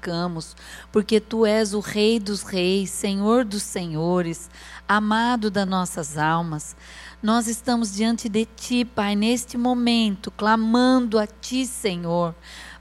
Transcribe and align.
glorificamos, 0.00 0.56
porque 0.90 1.20
tu 1.20 1.44
és 1.44 1.74
o 1.74 1.80
Rei 1.80 2.18
dos 2.18 2.42
Reis, 2.42 2.90
Senhor 2.90 3.44
dos 3.44 3.62
Senhores, 3.62 4.50
amado 4.88 5.50
das 5.50 5.68
nossas 5.68 6.16
almas. 6.16 6.74
Nós 7.22 7.46
estamos 7.46 7.94
diante 7.94 8.28
de 8.28 8.46
ti, 8.46 8.84
Pai, 8.84 9.14
neste 9.14 9.58
momento, 9.58 10.30
clamando 10.30 11.18
a 11.18 11.26
ti, 11.26 11.66
Senhor 11.66 12.34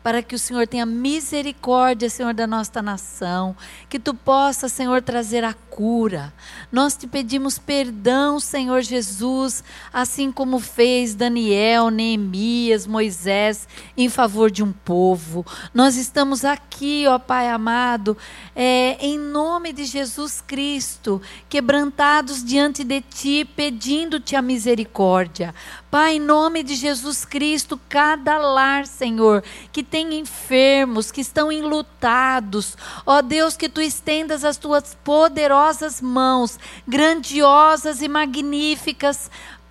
para 0.03 0.23
que 0.23 0.33
o 0.33 0.39
Senhor 0.39 0.67
tenha 0.67 0.85
misericórdia, 0.85 2.09
Senhor, 2.09 2.33
da 2.33 2.47
nossa 2.47 2.81
nação, 2.81 3.55
que 3.89 3.99
tu 3.99 4.13
possa, 4.13 4.69
Senhor, 4.69 5.01
trazer 5.01 5.43
a 5.43 5.53
cura. 5.53 6.33
Nós 6.71 6.95
te 6.95 7.07
pedimos 7.07 7.59
perdão, 7.59 8.39
Senhor 8.39 8.81
Jesus, 8.81 9.63
assim 9.91 10.31
como 10.31 10.59
fez 10.59 11.15
Daniel, 11.15 11.89
Neemias, 11.89 12.87
Moisés, 12.87 13.67
em 13.97 14.09
favor 14.09 14.49
de 14.49 14.63
um 14.63 14.71
povo. 14.71 15.45
Nós 15.73 15.95
estamos 15.95 16.45
aqui, 16.45 17.05
ó 17.07 17.19
Pai 17.19 17.49
amado, 17.49 18.17
é, 18.55 18.97
em 18.99 19.17
nome 19.17 19.73
de 19.73 19.83
Jesus 19.85 20.41
Cristo, 20.45 21.21
quebrantados 21.49 22.43
diante 22.43 22.83
de 22.83 23.01
Ti, 23.01 23.45
pedindo-te 23.55 24.35
a 24.35 24.41
misericórdia. 24.41 25.53
Pai, 25.91 26.15
em 26.15 26.19
nome 26.19 26.61
de 26.61 26.75
Jesus 26.75 27.25
Cristo, 27.25 27.79
cada 27.89 28.37
lar, 28.37 28.85
Senhor, 28.85 29.43
que 29.71 29.81
tem 29.89 30.19
enfermos, 30.19 31.11
que 31.11 31.21
estão 31.21 31.51
enlutados, 31.51 32.77
ó 33.05 33.21
Deus, 33.21 33.57
que 33.57 33.67
tu 33.67 33.81
estendas 33.81 34.45
as 34.45 34.57
tuas 34.57 34.95
poderosas 35.03 35.99
mãos, 36.01 36.59
grandiosas 36.87 38.01
e 38.01 38.07
magníficas, 38.07 39.29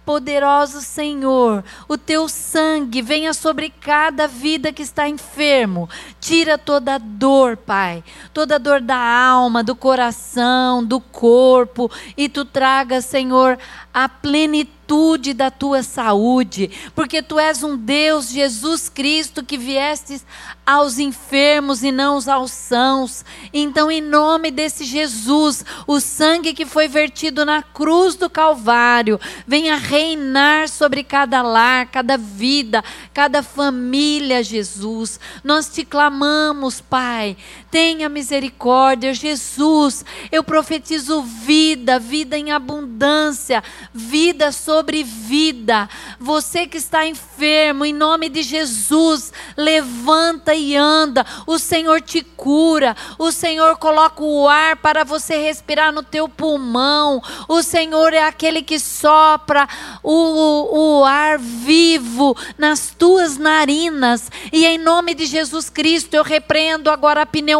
poderoso 0.09 0.81
Senhor, 0.81 1.63
o 1.87 1.99
teu 1.99 2.31
sangue 2.31 3.03
venha 3.03 3.35
sobre 3.35 3.69
cada 3.69 4.27
vida 4.27 4.73
que 4.73 4.81
está 4.81 5.07
enfermo. 5.07 5.87
Tira 6.19 6.57
toda 6.57 6.97
dor, 6.99 7.59
Pai, 7.59 8.03
toda 8.33 8.59
dor 8.59 8.81
da 8.81 8.97
alma, 8.97 9.63
do 9.63 9.77
coração, 9.77 10.83
do 10.83 10.99
corpo, 10.99 11.91
e 12.17 12.27
tu 12.27 12.47
traga, 12.47 13.03
Senhor, 13.03 13.59
a 14.05 14.09
plenitude 14.09 15.35
da 15.35 15.51
tua 15.51 15.83
saúde, 15.83 16.71
porque 16.95 17.21
tu 17.21 17.37
és 17.37 17.65
um 17.65 17.77
Deus, 17.77 18.31
Jesus 18.31 18.89
Cristo, 18.89 19.45
que 19.45 19.59
viestes 19.59 20.25
aos 20.65 21.01
enfermos 21.01 21.83
e 21.83 21.91
não 21.91 22.21
aos 22.31 22.53
sãos. 22.53 23.25
Então, 23.53 23.91
em 23.91 24.01
nome 24.01 24.53
desse 24.53 24.85
Jesus, 24.85 25.65
o 25.85 25.99
sangue 25.99 26.55
que 26.55 26.65
foi 26.65 26.87
vertido 26.87 27.45
na 27.45 27.61
cruz 27.61 28.15
do 28.15 28.31
Calvário, 28.31 29.19
venha 29.45 29.77
reinar 29.77 30.69
sobre 30.69 31.03
cada 31.03 31.43
lar, 31.43 31.87
cada 31.87 32.17
vida, 32.17 32.85
cada 33.13 33.43
família, 33.43 34.45
Jesus. 34.45 35.19
Nós 35.43 35.69
te 35.69 35.85
clamamos, 35.85 36.81
Pai, 36.81 37.37
tenha 37.71 38.09
misericórdia, 38.09 39.13
Jesus. 39.13 40.05
Eu 40.33 40.43
profetizo 40.43 41.23
vida, 41.23 41.99
vida 41.99 42.37
em 42.37 42.51
abundância, 42.51 43.63
vida 43.93 44.53
sobre 44.53 45.03
vida. 45.03 45.89
Você 46.19 46.67
que 46.67 46.79
está 46.79 47.07
enfermo, 47.07 47.85
em 47.85 47.93
nome 47.93 48.29
de 48.29 48.43
Jesus, 48.43 49.33
levanta 49.57 50.55
e 50.55 50.77
anda. 50.77 51.25
O 51.47 51.59
Senhor 51.59 52.01
te 52.01 52.23
cura. 52.23 52.97
O 53.19 53.31
Senhor 53.31 53.77
coloca 53.77 54.23
o 54.23 54.49
ar 54.49 54.77
para 54.77 55.05
você 55.05 55.37
respirar 55.37 55.93
no 55.93 56.03
teu 56.03 56.29
pulmão. 56.29 57.23
O 57.49 57.63
Senhor 57.63 58.15
é 58.15 58.23
aquele 58.23 58.63
que 58.63 58.79
sopra 58.79 59.69
o, 60.03 61.01
o 61.01 61.05
ar 61.05 61.39
vivo 61.39 62.37
nas 62.57 62.95
tuas 62.97 63.37
narinas. 63.37 64.31
E 64.53 64.65
em 64.65 64.79
nome 64.79 65.15
de 65.15 65.27
Jesus 65.27 65.69
Cristo, 65.69 66.15
eu 66.15 66.23
repreendo 66.23 66.91
agora 66.91 67.23
a 67.23 67.27
pneumonia. 67.27 67.58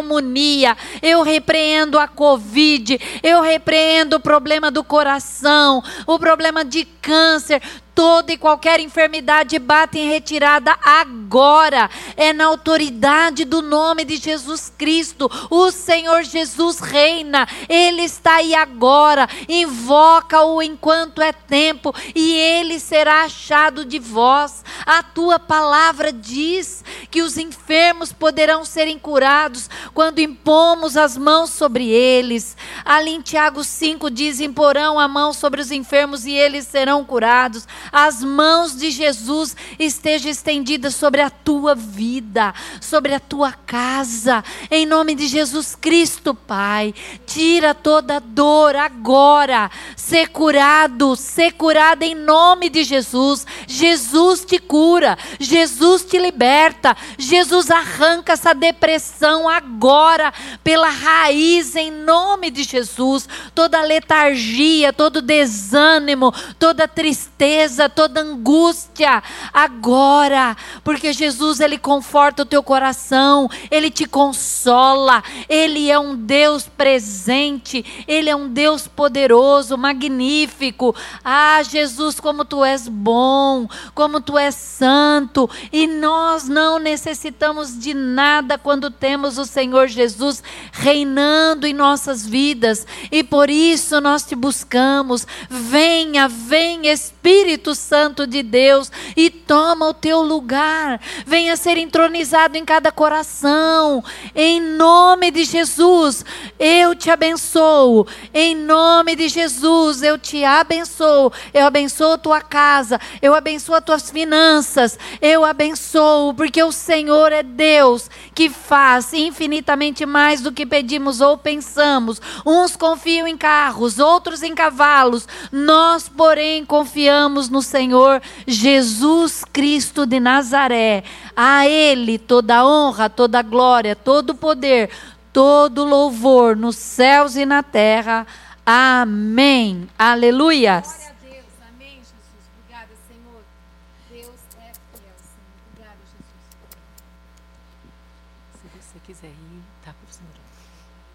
Eu 1.03 1.23
repreendo 1.23 1.99
a 1.99 2.07
Covid. 2.07 2.99
Eu 3.23 3.41
repreendo 3.41 4.17
o 4.17 4.21
problema 4.21 4.71
do 4.71 4.85
coração. 4.85 5.83
O 6.07 6.19
problema 6.19 6.65
de 6.65 6.85
câncer 6.85 7.63
toda 7.99 8.33
e 8.33 8.39
qualquer 8.39 8.79
enfermidade 8.79 9.59
bate 9.59 9.99
em 9.99 10.09
retirada 10.09 10.73
agora. 10.85 11.91
É 12.17 12.33
na 12.33 12.45
autoridade 12.45 13.45
do 13.45 13.61
nome 13.61 14.05
de 14.05 14.19
Jesus 14.19 14.73
Cristo. 14.79 15.29
O 15.51 15.73
Senhor 15.73 16.23
Jesus 16.23 16.79
reina. 16.79 17.49
Ele 17.69 18.03
está 18.03 18.37
aí 18.37 18.55
agora. 18.55 19.29
Invoca-o 19.49 20.63
enquanto 20.63 21.21
é 21.21 21.33
tempo 21.33 21.93
e 22.15 22.35
ele 22.35 22.79
será 22.79 23.25
achado 23.25 23.85
de 23.85 23.99
vós. 23.99 24.65
A 24.87 25.03
tua 25.03 25.41
palavra 25.41 26.13
diz 26.13 26.85
que 27.11 27.21
os 27.21 27.37
enfermos 27.37 28.13
poderão 28.13 28.65
serem 28.65 28.97
curados 28.97 29.69
quando 29.93 30.21
impomos 30.21 30.97
as 30.97 31.17
mãos 31.17 31.51
sobre 31.51 31.89
eles. 31.89 32.57
Ali 32.85 33.11
em 33.11 33.21
Tiago 33.21 33.65
5 33.65 34.09
diz: 34.09 34.39
imporão 34.39 35.01
a 35.01 35.09
mão 35.09 35.33
sobre 35.33 35.61
os 35.61 35.73
enfermos 35.73 36.27
e 36.27 36.31
eles 36.31 36.65
serão 36.65 37.05
curados 37.05 37.67
as 37.93 38.23
mãos 38.23 38.77
de 38.77 38.91
Jesus 38.91 39.57
estejam 39.79 40.31
estendidas 40.31 40.95
sobre 40.95 41.21
a 41.21 41.31
tua 41.31 41.75
vida, 41.75 42.55
sobre 42.81 43.15
a 43.15 43.21
tua 43.21 43.53
casa, 43.53 44.43
em 44.71 44.87
nome 44.87 45.15
de 45.15 45.27
Jesus 45.27 45.75
Cristo, 45.75 46.35
Pai. 46.35 46.95
Tira 47.27 47.75
toda 47.75 48.21
dor 48.21 48.77
agora, 48.77 49.71
ser 49.97 50.29
curado, 50.29 51.17
ser 51.17 51.53
curado 51.53 52.03
em 52.03 52.15
nome 52.15 52.69
de 52.69 52.85
Jesus. 52.85 53.47
Jesus 53.67 54.45
te 54.45 54.59
cura, 54.59 55.17
Jesus 55.39 56.05
te 56.05 56.19
liberta, 56.19 56.97
Jesus 57.17 57.71
arranca 57.71 58.33
essa 58.33 58.55
depressão 58.55 59.49
agora, 59.49 60.33
pela 60.65 60.89
raiz, 60.89 61.77
em 61.77 61.91
nome 61.91 62.51
de 62.51 62.63
Jesus. 62.63 63.29
Toda 63.55 63.83
letargia, 63.83 64.93
todo 64.93 65.23
desânimo, 65.23 66.33
toda 66.59 66.89
tristeza 66.89 67.78
tristeza, 67.79 67.89
toda 67.89 68.21
angústia, 68.21 69.23
agora, 69.55 70.57
porque 70.83 71.13
Jesus 71.13 71.61
ele 71.61 71.79
conforta 71.79 72.43
o 72.43 72.47
teu 72.47 72.63
coração, 72.63 73.49
ele 73.71 73.91
te 73.91 74.05
consola, 74.05 75.23
ele 75.49 75.91
é 75.91 75.99
um 75.99 76.17
Deus 76.17 76.65
presente, 76.65 77.85
ele 78.09 78.29
é 78.29 78.35
um 78.35 78.49
Deus 78.49 78.89
poderoso, 78.89 79.79
magnífico. 79.79 80.95
Ah, 81.25 81.63
Jesus, 81.63 82.19
como 82.19 82.45
tu 82.45 82.65
és 82.65 82.89
bom, 82.89 83.69
como 83.95 84.21
tu 84.21 84.37
és 84.37 84.55
santo, 84.55 85.49
e 85.73 85.87
nós 85.87 86.49
não 86.49 86.79
necessitamos 86.79 87.79
de 87.79 87.95
nada 87.95 88.59
quando 88.59 88.91
temos 88.91 89.39
o 89.39 89.45
Senhor 89.45 89.87
Jesus 89.87 90.43
reinando 90.73 91.67
em 91.67 91.73
nossas 91.73 92.27
vidas, 92.27 92.87
e 93.13 93.23
por 93.23 93.49
isso 93.49 94.01
nós 94.01 94.25
te 94.25 94.35
buscamos. 94.35 95.27
Venha, 95.49 96.29
vem 96.29 96.89
Espírito 96.89 97.58
Espírito 97.59 97.75
Santo 97.75 98.27
de 98.27 98.43
Deus 98.43 98.91
e 99.17 99.29
toma 99.29 99.89
o 99.89 99.95
teu 99.95 100.23
lugar. 100.23 101.01
Venha 101.27 101.57
ser 101.57 101.77
entronizado 101.77 102.57
em 102.57 102.65
cada 102.65 102.93
coração. 102.93 104.03
Em 104.35 104.61
nome 104.61 105.33
de 105.33 105.45
Jesus, 105.45 106.25
eu 106.59 106.95
te 106.95 107.11
abençoo. 107.11 108.07
Em 108.33 108.55
nome 108.55 109.17
de 109.17 109.29
Jesus, 109.29 110.03
eu 110.03 110.17
te 110.17 110.45
abençoo. 110.45 111.33
Eu 111.53 111.67
abençoo 111.67 112.13
a 112.13 112.19
tua 112.19 112.41
casa. 112.41 113.01
Eu 113.21 113.35
abençoo 113.35 113.75
as 113.75 113.85
tuas 113.85 114.11
finanças. 114.11 114.97
Eu 115.21 115.45
abençoo, 115.45 116.33
porque 116.35 116.63
o 116.63 116.71
Senhor 116.71 117.33
é 117.33 117.43
Deus 117.43 118.09
que 118.35 118.49
faz 118.49 119.13
infinitamente 119.13 120.07
mais 120.07 120.41
do 120.41 120.53
que 120.53 120.65
pedimos 120.65 121.21
ou 121.21 121.37
pensamos. 121.37 122.21
Uns 122.47 122.77
confiam 122.77 123.27
em 123.27 123.37
carros, 123.37 123.99
outros 123.99 124.45
em 124.45 124.55
cavalos. 124.55 125.27
Nós, 125.51 126.09
porém, 126.09 126.65
confiamos 126.65 127.48
no 127.51 127.59
no 127.59 127.63
Senhor 127.63 128.23
Jesus 128.47 129.45
Cristo 129.53 130.07
de 130.07 130.21
Nazaré. 130.21 131.03
A 131.37 131.67
Ele 131.67 132.17
toda 132.17 132.65
honra, 132.65 133.11
toda 133.11 133.43
glória, 133.43 133.97
todo 133.97 134.33
poder, 134.33 134.91
todo 135.33 135.85
louvor 135.85 136.57
nos 136.57 136.77
céus 136.77 137.35
e 137.35 137.45
na 137.45 137.63
terra. 137.65 138.25
Amém. 138.65 139.89
Aleluia. 139.99 140.85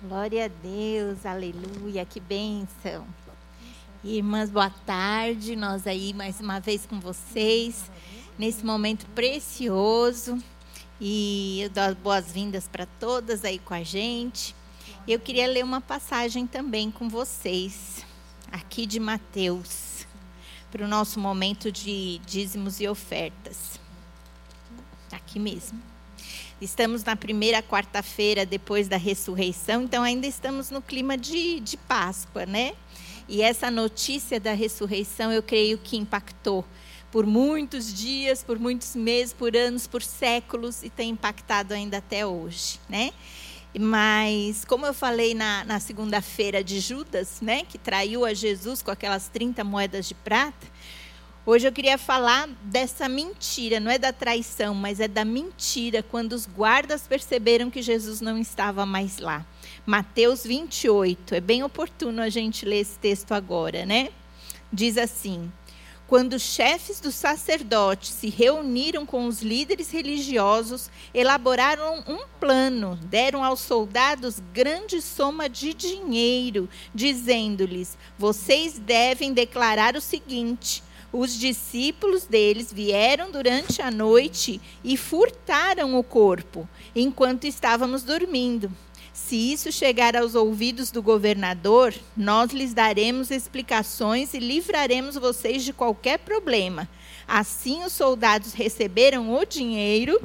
Glória 0.01 0.45
a 0.45 0.47
Deus, 0.49 1.25
aleluia, 1.25 2.05
que 2.05 2.19
bênção. 2.19 3.07
Irmãs, 4.05 4.49
boa 4.49 4.69
tarde. 4.69 5.55
Nós 5.55 5.87
aí 5.87 6.13
mais 6.13 6.41
uma 6.41 6.59
vez 6.59 6.85
com 6.85 6.99
vocês 6.99 7.89
nesse 8.37 8.65
momento 8.65 9.05
precioso 9.15 10.43
e 10.99 11.61
eu 11.61 11.69
dou 11.69 11.95
boas-vindas 11.95 12.67
para 12.67 12.85
todas 12.85 13.45
aí 13.45 13.59
com 13.59 13.73
a 13.73 13.81
gente. 13.81 14.53
Eu 15.07 15.21
queria 15.21 15.47
ler 15.47 15.63
uma 15.63 15.79
passagem 15.79 16.45
também 16.45 16.91
com 16.91 17.07
vocês, 17.07 18.05
aqui 18.51 18.85
de 18.85 18.99
Mateus, 18.99 20.05
para 20.69 20.83
o 20.83 20.87
nosso 20.87 21.17
momento 21.17 21.71
de 21.71 22.19
dízimos 22.25 22.81
e 22.81 22.89
ofertas. 22.89 23.79
Aqui 25.13 25.39
mesmo. 25.39 25.81
Estamos 26.59 27.05
na 27.05 27.15
primeira 27.15 27.63
quarta-feira 27.63 28.45
depois 28.45 28.89
da 28.89 28.97
ressurreição, 28.97 29.83
então 29.83 30.03
ainda 30.03 30.27
estamos 30.27 30.69
no 30.69 30.81
clima 30.81 31.17
de, 31.17 31.61
de 31.61 31.77
Páscoa, 31.77 32.45
né? 32.45 32.73
E 33.27 33.41
essa 33.41 33.71
notícia 33.71 34.39
da 34.39 34.53
ressurreição 34.53 35.31
eu 35.31 35.41
creio 35.41 35.77
que 35.77 35.97
impactou 35.97 36.65
por 37.11 37.25
muitos 37.27 37.93
dias, 37.93 38.43
por 38.43 38.57
muitos 38.57 38.95
meses, 38.95 39.31
por 39.31 39.55
anos, 39.55 39.85
por 39.85 40.01
séculos 40.01 40.81
e 40.81 40.89
tem 40.89 41.11
impactado 41.11 41.73
ainda 41.73 41.97
até 41.97 42.25
hoje, 42.25 42.79
né? 42.89 43.13
Mas, 43.79 44.65
como 44.65 44.85
eu 44.85 44.93
falei 44.93 45.33
na, 45.33 45.63
na 45.63 45.79
segunda-feira 45.79 46.63
de 46.63 46.79
Judas, 46.79 47.39
né, 47.41 47.63
que 47.63 47.77
traiu 47.77 48.23
a 48.23 48.33
Jesus 48.33 48.81
com 48.81 48.91
aquelas 48.91 49.29
30 49.29 49.63
moedas 49.63 50.07
de 50.07 50.13
prata, 50.13 50.67
hoje 51.45 51.67
eu 51.67 51.71
queria 51.71 51.97
falar 51.97 52.47
dessa 52.63 53.09
mentira, 53.09 53.79
não 53.79 53.89
é 53.89 53.97
da 53.97 54.13
traição, 54.13 54.75
mas 54.75 54.99
é 54.99 55.07
da 55.07 55.25
mentira, 55.25 56.03
quando 56.03 56.33
os 56.33 56.45
guardas 56.45 57.07
perceberam 57.07 57.71
que 57.71 57.81
Jesus 57.81 58.21
não 58.21 58.37
estava 58.37 58.85
mais 58.85 59.17
lá. 59.17 59.45
Mateus 59.85 60.45
28, 60.45 61.35
é 61.35 61.41
bem 61.41 61.61
oportuno 61.61 62.21
a 62.21 62.29
gente 62.29 62.65
ler 62.65 62.79
esse 62.79 62.97
texto 62.97 63.33
agora, 63.33 63.85
né? 63.85 64.09
Diz 64.71 64.97
assim: 64.97 65.51
quando 66.07 66.33
os 66.33 66.41
chefes 66.41 67.01
dos 67.01 67.15
sacerdotes 67.15 68.11
se 68.11 68.29
reuniram 68.29 69.05
com 69.05 69.25
os 69.25 69.41
líderes 69.41 69.89
religiosos, 69.91 70.89
elaboraram 71.13 72.03
um 72.07 72.19
plano, 72.39 72.97
deram 73.03 73.43
aos 73.43 73.61
soldados 73.61 74.41
grande 74.53 75.01
soma 75.01 75.49
de 75.49 75.73
dinheiro, 75.73 76.69
dizendo-lhes: 76.95 77.97
Vocês 78.17 78.77
devem 78.77 79.33
declarar 79.33 79.95
o 79.95 80.01
seguinte. 80.01 80.83
Os 81.11 81.37
discípulos 81.37 82.25
deles 82.25 82.71
vieram 82.71 83.31
durante 83.31 83.81
a 83.81 83.91
noite 83.91 84.61
e 84.83 84.95
furtaram 84.95 85.97
o 85.97 86.03
corpo, 86.03 86.67
enquanto 86.95 87.45
estávamos 87.45 88.01
dormindo. 88.01 88.71
Se 89.13 89.35
isso 89.35 89.71
chegar 89.71 90.15
aos 90.15 90.33
ouvidos 90.33 90.89
do 90.89 90.99
governador, 91.01 91.93
nós 92.17 92.51
lhes 92.51 92.73
daremos 92.73 93.29
explicações 93.29 94.33
e 94.33 94.39
livraremos 94.39 95.15
vocês 95.15 95.63
de 95.63 95.71
qualquer 95.71 96.17
problema. 96.17 96.89
Assim, 97.27 97.83
os 97.83 97.93
soldados 97.93 98.53
receberam 98.53 99.31
o 99.31 99.45
dinheiro 99.45 100.19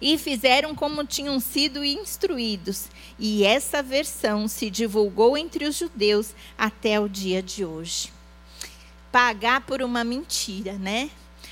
e 0.00 0.16
fizeram 0.16 0.74
como 0.74 1.04
tinham 1.04 1.38
sido 1.38 1.84
instruídos. 1.84 2.86
E 3.18 3.44
essa 3.44 3.82
versão 3.82 4.48
se 4.48 4.70
divulgou 4.70 5.36
entre 5.36 5.66
os 5.66 5.76
judeus 5.76 6.34
até 6.56 6.98
o 6.98 7.08
dia 7.08 7.42
de 7.42 7.62
hoje. 7.62 8.10
Pagar 9.12 9.66
por 9.66 9.82
uma 9.82 10.02
mentira, 10.02 10.72
né? 10.74 11.10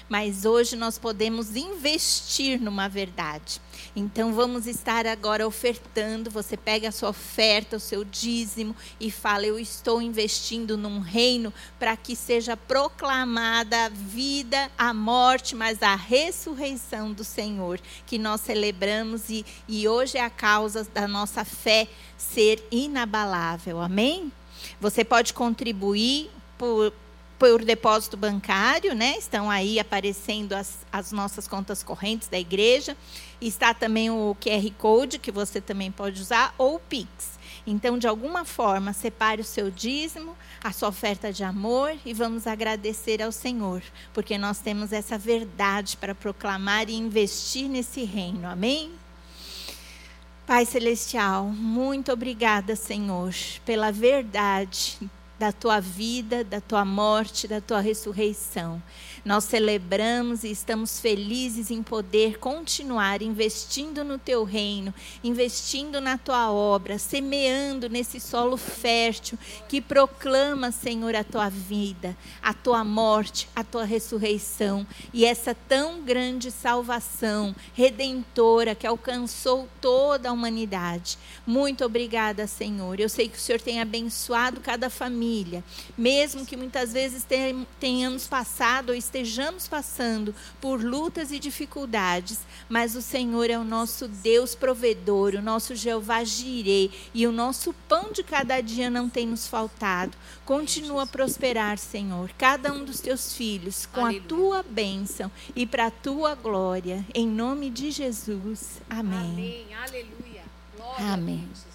Mas 0.08 0.44
hoje 0.44 0.74
nós 0.74 0.98
podemos 0.98 1.54
investir 1.56 2.60
numa 2.60 2.88
verdade. 2.88 3.60
Então 3.96 4.32
vamos 4.32 4.66
estar 4.66 5.06
agora 5.06 5.46
ofertando. 5.46 6.28
Você 6.30 6.56
pega 6.56 6.88
a 6.88 6.92
sua 6.92 7.10
oferta, 7.10 7.76
o 7.76 7.80
seu 7.80 8.04
dízimo 8.04 8.74
e 8.98 9.10
fala: 9.10 9.46
Eu 9.46 9.58
estou 9.58 10.02
investindo 10.02 10.76
num 10.76 10.98
reino 10.98 11.54
para 11.78 11.96
que 11.96 12.16
seja 12.16 12.56
proclamada 12.56 13.84
a 13.84 13.88
vida, 13.88 14.70
a 14.76 14.92
morte, 14.92 15.54
mas 15.54 15.80
a 15.82 15.94
ressurreição 15.94 17.12
do 17.12 17.22
Senhor, 17.22 17.80
que 18.04 18.18
nós 18.18 18.40
celebramos 18.40 19.30
e, 19.30 19.46
e 19.68 19.86
hoje 19.86 20.18
é 20.18 20.24
a 20.24 20.30
causa 20.30 20.84
da 20.92 21.06
nossa 21.06 21.44
fé 21.44 21.88
ser 22.16 22.66
inabalável. 22.72 23.80
Amém? 23.80 24.32
Você 24.80 25.04
pode 25.04 25.32
contribuir 25.32 26.30
por, 26.58 26.92
por 27.38 27.64
depósito 27.64 28.16
bancário, 28.16 28.94
né? 28.94 29.16
Estão 29.18 29.50
aí 29.50 29.78
aparecendo 29.78 30.52
as, 30.52 30.78
as 30.92 31.12
nossas 31.12 31.48
contas 31.48 31.82
correntes 31.82 32.28
da 32.28 32.38
igreja. 32.38 32.96
Está 33.40 33.74
também 33.74 34.10
o 34.10 34.36
QR 34.40 34.70
Code, 34.78 35.18
que 35.18 35.32
você 35.32 35.60
também 35.60 35.90
pode 35.90 36.20
usar, 36.20 36.54
ou 36.56 36.76
o 36.76 36.80
Pix. 36.80 37.34
Então, 37.66 37.98
de 37.98 38.06
alguma 38.06 38.44
forma, 38.44 38.92
separe 38.92 39.40
o 39.40 39.44
seu 39.44 39.70
dízimo, 39.70 40.36
a 40.62 40.70
sua 40.70 40.88
oferta 40.88 41.32
de 41.32 41.42
amor 41.42 41.96
e 42.04 42.12
vamos 42.12 42.46
agradecer 42.46 43.22
ao 43.22 43.32
Senhor, 43.32 43.82
porque 44.12 44.36
nós 44.36 44.58
temos 44.58 44.92
essa 44.92 45.16
verdade 45.16 45.96
para 45.96 46.14
proclamar 46.14 46.90
e 46.90 46.94
investir 46.94 47.68
nesse 47.68 48.04
reino. 48.04 48.46
Amém? 48.46 48.92
Pai 50.46 50.66
Celestial, 50.66 51.46
muito 51.46 52.12
obrigada, 52.12 52.76
Senhor, 52.76 53.34
pela 53.64 53.90
verdade 53.90 54.98
da 55.38 55.52
tua 55.52 55.80
vida, 55.80 56.44
da 56.44 56.60
tua 56.60 56.84
morte, 56.84 57.48
da 57.48 57.60
tua 57.60 57.80
ressurreição. 57.80 58.82
Nós 59.24 59.44
celebramos 59.44 60.44
e 60.44 60.50
estamos 60.50 61.00
felizes 61.00 61.70
em 61.70 61.82
poder 61.82 62.38
continuar 62.38 63.22
investindo 63.22 64.04
no 64.04 64.18
teu 64.18 64.44
reino, 64.44 64.92
investindo 65.22 66.00
na 66.00 66.18
tua 66.18 66.52
obra, 66.52 66.98
semeando 66.98 67.88
nesse 67.88 68.20
solo 68.20 68.56
fértil 68.56 69.38
que 69.66 69.80
proclama, 69.80 70.70
Senhor, 70.70 71.14
a 71.16 71.24
tua 71.24 71.48
vida, 71.48 72.16
a 72.42 72.52
tua 72.52 72.84
morte, 72.84 73.48
a 73.56 73.64
tua 73.64 73.84
ressurreição 73.84 74.86
e 75.12 75.24
essa 75.24 75.54
tão 75.54 76.02
grande 76.02 76.50
salvação 76.50 77.56
redentora 77.72 78.74
que 78.74 78.86
alcançou 78.86 79.68
toda 79.80 80.28
a 80.28 80.32
humanidade. 80.32 81.18
Muito 81.46 81.84
obrigada, 81.84 82.46
Senhor. 82.46 83.00
Eu 83.00 83.08
sei 83.08 83.28
que 83.28 83.38
o 83.38 83.40
Senhor 83.40 83.60
tem 83.60 83.80
abençoado 83.80 84.60
cada 84.60 84.90
família, 84.90 85.24
mesmo 85.96 86.46
que 86.46 86.56
muitas 86.56 86.92
vezes 86.92 87.26
tenhamos 87.80 88.26
passado 88.26 88.90
ou 88.90 88.94
estejamos 88.94 89.66
passando 89.66 90.34
por 90.60 90.82
lutas 90.82 91.32
e 91.32 91.38
dificuldades, 91.38 92.40
mas 92.68 92.94
o 92.94 93.02
Senhor 93.02 93.50
é 93.50 93.58
o 93.58 93.64
nosso 93.64 94.06
Deus 94.06 94.54
provedor, 94.54 95.34
o 95.34 95.42
nosso 95.42 95.74
Jeová 95.74 96.22
Jirei, 96.24 96.90
e 97.12 97.26
o 97.26 97.32
nosso 97.32 97.72
pão 97.88 98.12
de 98.12 98.22
cada 98.22 98.60
dia 98.60 98.88
não 98.88 99.08
tem 99.08 99.26
nos 99.26 99.46
faltado. 99.46 100.16
Continua 100.44 101.02
a 101.02 101.06
prosperar, 101.06 101.78
Senhor, 101.78 102.30
cada 102.38 102.72
um 102.72 102.84
dos 102.84 103.00
teus 103.00 103.34
filhos 103.34 103.86
com 103.86 104.00
Aleluia. 104.00 104.20
a 104.20 104.28
tua 104.28 104.62
bênção 104.62 105.30
e 105.56 105.66
para 105.66 105.86
a 105.86 105.90
tua 105.90 106.34
glória, 106.34 107.04
em 107.14 107.26
nome 107.26 107.70
de 107.70 107.90
Jesus. 107.90 108.80
Amém. 108.88 109.18
Amém. 109.18 109.66
Aleluia. 109.74 110.44
Glória 110.76 111.12
Amém. 111.12 111.73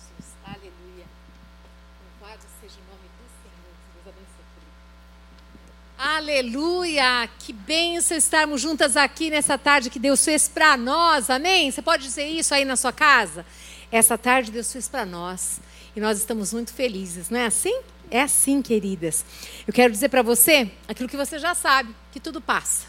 Aleluia! 6.01 7.30
Que 7.40 7.51
bênção 7.51 8.16
estarmos 8.16 8.62
juntas 8.62 8.96
aqui 8.96 9.30
nessa 9.30 9.57
tarde 9.57 9.90
que 9.90 10.00
Deus 10.00 10.24
fez 10.24 10.48
para 10.48 10.78
nós, 10.78 11.30
amém? 11.30 11.69
Você 11.69 11.81
pode 11.81 12.04
dizer 12.04 12.25
isso 12.25 12.54
aí 12.54 12.63
na 12.63 12.78
sua 12.78 12.94
casa? 12.94 13.46
Essa 13.92 14.18
tarde 14.18 14.50
Deus 14.50 14.72
fez 14.72 14.88
para 14.88 15.06
nós 15.06 15.60
e 15.94 16.00
nós 16.00 16.18
estamos 16.18 16.53
muito 16.53 16.72
felizes, 16.72 17.29
não 17.29 17.38
é 17.38 17.48
assim? 17.48 17.82
É 18.10 18.22
assim, 18.22 18.62
queridas. 18.62 19.25
Eu 19.68 19.74
quero 19.74 19.91
dizer 19.91 20.08
para 20.08 20.22
você 20.22 20.72
aquilo 20.88 21.10
que 21.10 21.18
você 21.18 21.38
já 21.38 21.53
sabe: 21.53 21.94
que 22.13 22.20
tudo 22.22 22.39
passa, 22.39 22.86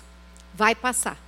vai 0.55 0.76
passar. 0.76 1.19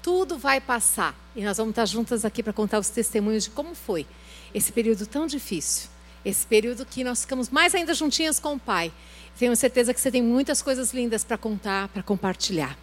Tudo 0.00 0.38
vai 0.38 0.60
passar. 0.60 1.12
E 1.34 1.42
nós 1.42 1.56
vamos 1.56 1.72
estar 1.72 1.86
juntas 1.86 2.24
aqui 2.24 2.40
para 2.40 2.52
contar 2.52 2.78
os 2.78 2.88
testemunhos 2.88 3.42
de 3.42 3.50
como 3.50 3.74
foi 3.74 4.06
esse 4.54 4.70
período 4.70 5.04
tão 5.08 5.26
difícil. 5.26 5.90
Esse 6.24 6.46
período 6.46 6.86
que 6.86 7.02
nós 7.02 7.22
ficamos 7.22 7.50
mais 7.50 7.74
ainda 7.74 7.94
juntinhas 7.94 8.38
com 8.38 8.54
o 8.54 8.60
Pai. 8.60 8.92
Tenho 9.38 9.54
certeza 9.54 9.92
que 9.92 10.00
você 10.00 10.10
tem 10.10 10.22
muitas 10.22 10.62
coisas 10.62 10.94
lindas 10.94 11.22
para 11.22 11.36
contar, 11.36 11.88
para 11.88 12.02
compartilhar. 12.02 12.76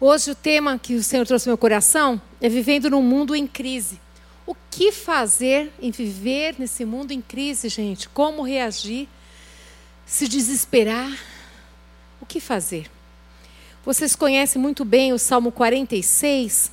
Hoje 0.00 0.30
o 0.30 0.34
tema 0.34 0.78
que 0.78 0.94
o 0.94 1.02
Senhor 1.02 1.26
trouxe 1.26 1.46
no 1.46 1.50
meu 1.50 1.58
coração 1.58 2.20
é 2.40 2.48
vivendo 2.48 2.88
num 2.90 3.02
mundo 3.02 3.34
em 3.34 3.46
crise. 3.46 4.00
O 4.46 4.54
que 4.70 4.92
fazer 4.92 5.72
em 5.80 5.90
viver 5.90 6.54
nesse 6.58 6.84
mundo 6.84 7.10
em 7.10 7.20
crise, 7.20 7.68
gente? 7.68 8.08
Como 8.08 8.42
reagir? 8.42 9.08
Se 10.06 10.28
desesperar? 10.28 11.10
O 12.20 12.26
que 12.26 12.38
fazer? 12.38 12.88
Vocês 13.84 14.14
conhecem 14.14 14.62
muito 14.62 14.84
bem 14.84 15.12
o 15.12 15.18
Salmo 15.18 15.50
46, 15.50 16.70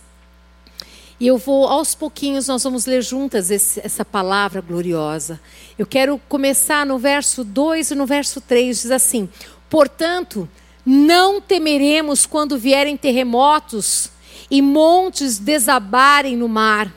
e 1.21 1.27
eu 1.27 1.37
vou, 1.37 1.67
aos 1.67 1.93
pouquinhos, 1.93 2.47
nós 2.47 2.63
vamos 2.63 2.87
ler 2.87 3.03
juntas 3.03 3.51
esse, 3.51 3.79
essa 3.85 4.03
palavra 4.03 4.59
gloriosa. 4.59 5.39
Eu 5.77 5.85
quero 5.85 6.19
começar 6.27 6.83
no 6.83 6.97
verso 6.97 7.43
2 7.43 7.91
e 7.91 7.95
no 7.95 8.07
verso 8.07 8.41
3, 8.41 8.81
diz 8.81 8.89
assim: 8.89 9.29
Portanto, 9.69 10.49
não 10.83 11.39
temeremos 11.39 12.25
quando 12.25 12.57
vierem 12.57 12.97
terremotos 12.97 14.09
e 14.49 14.63
montes 14.63 15.37
desabarem 15.37 16.35
no 16.35 16.49
mar, 16.49 16.91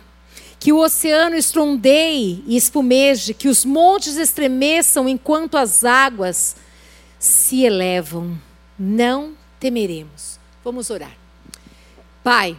que 0.59 0.73
o 0.73 0.79
oceano 0.79 1.37
estrondeie 1.37 2.43
e 2.47 2.57
espumeje, 2.57 3.35
que 3.35 3.47
os 3.47 3.63
montes 3.63 4.17
estremeçam 4.17 5.07
enquanto 5.07 5.59
as 5.59 5.85
águas 5.85 6.57
se 7.19 7.63
elevam. 7.63 8.41
Não 8.79 9.35
temeremos. 9.61 10.41
Vamos 10.65 10.89
orar. 10.89 11.15
Pai, 12.23 12.59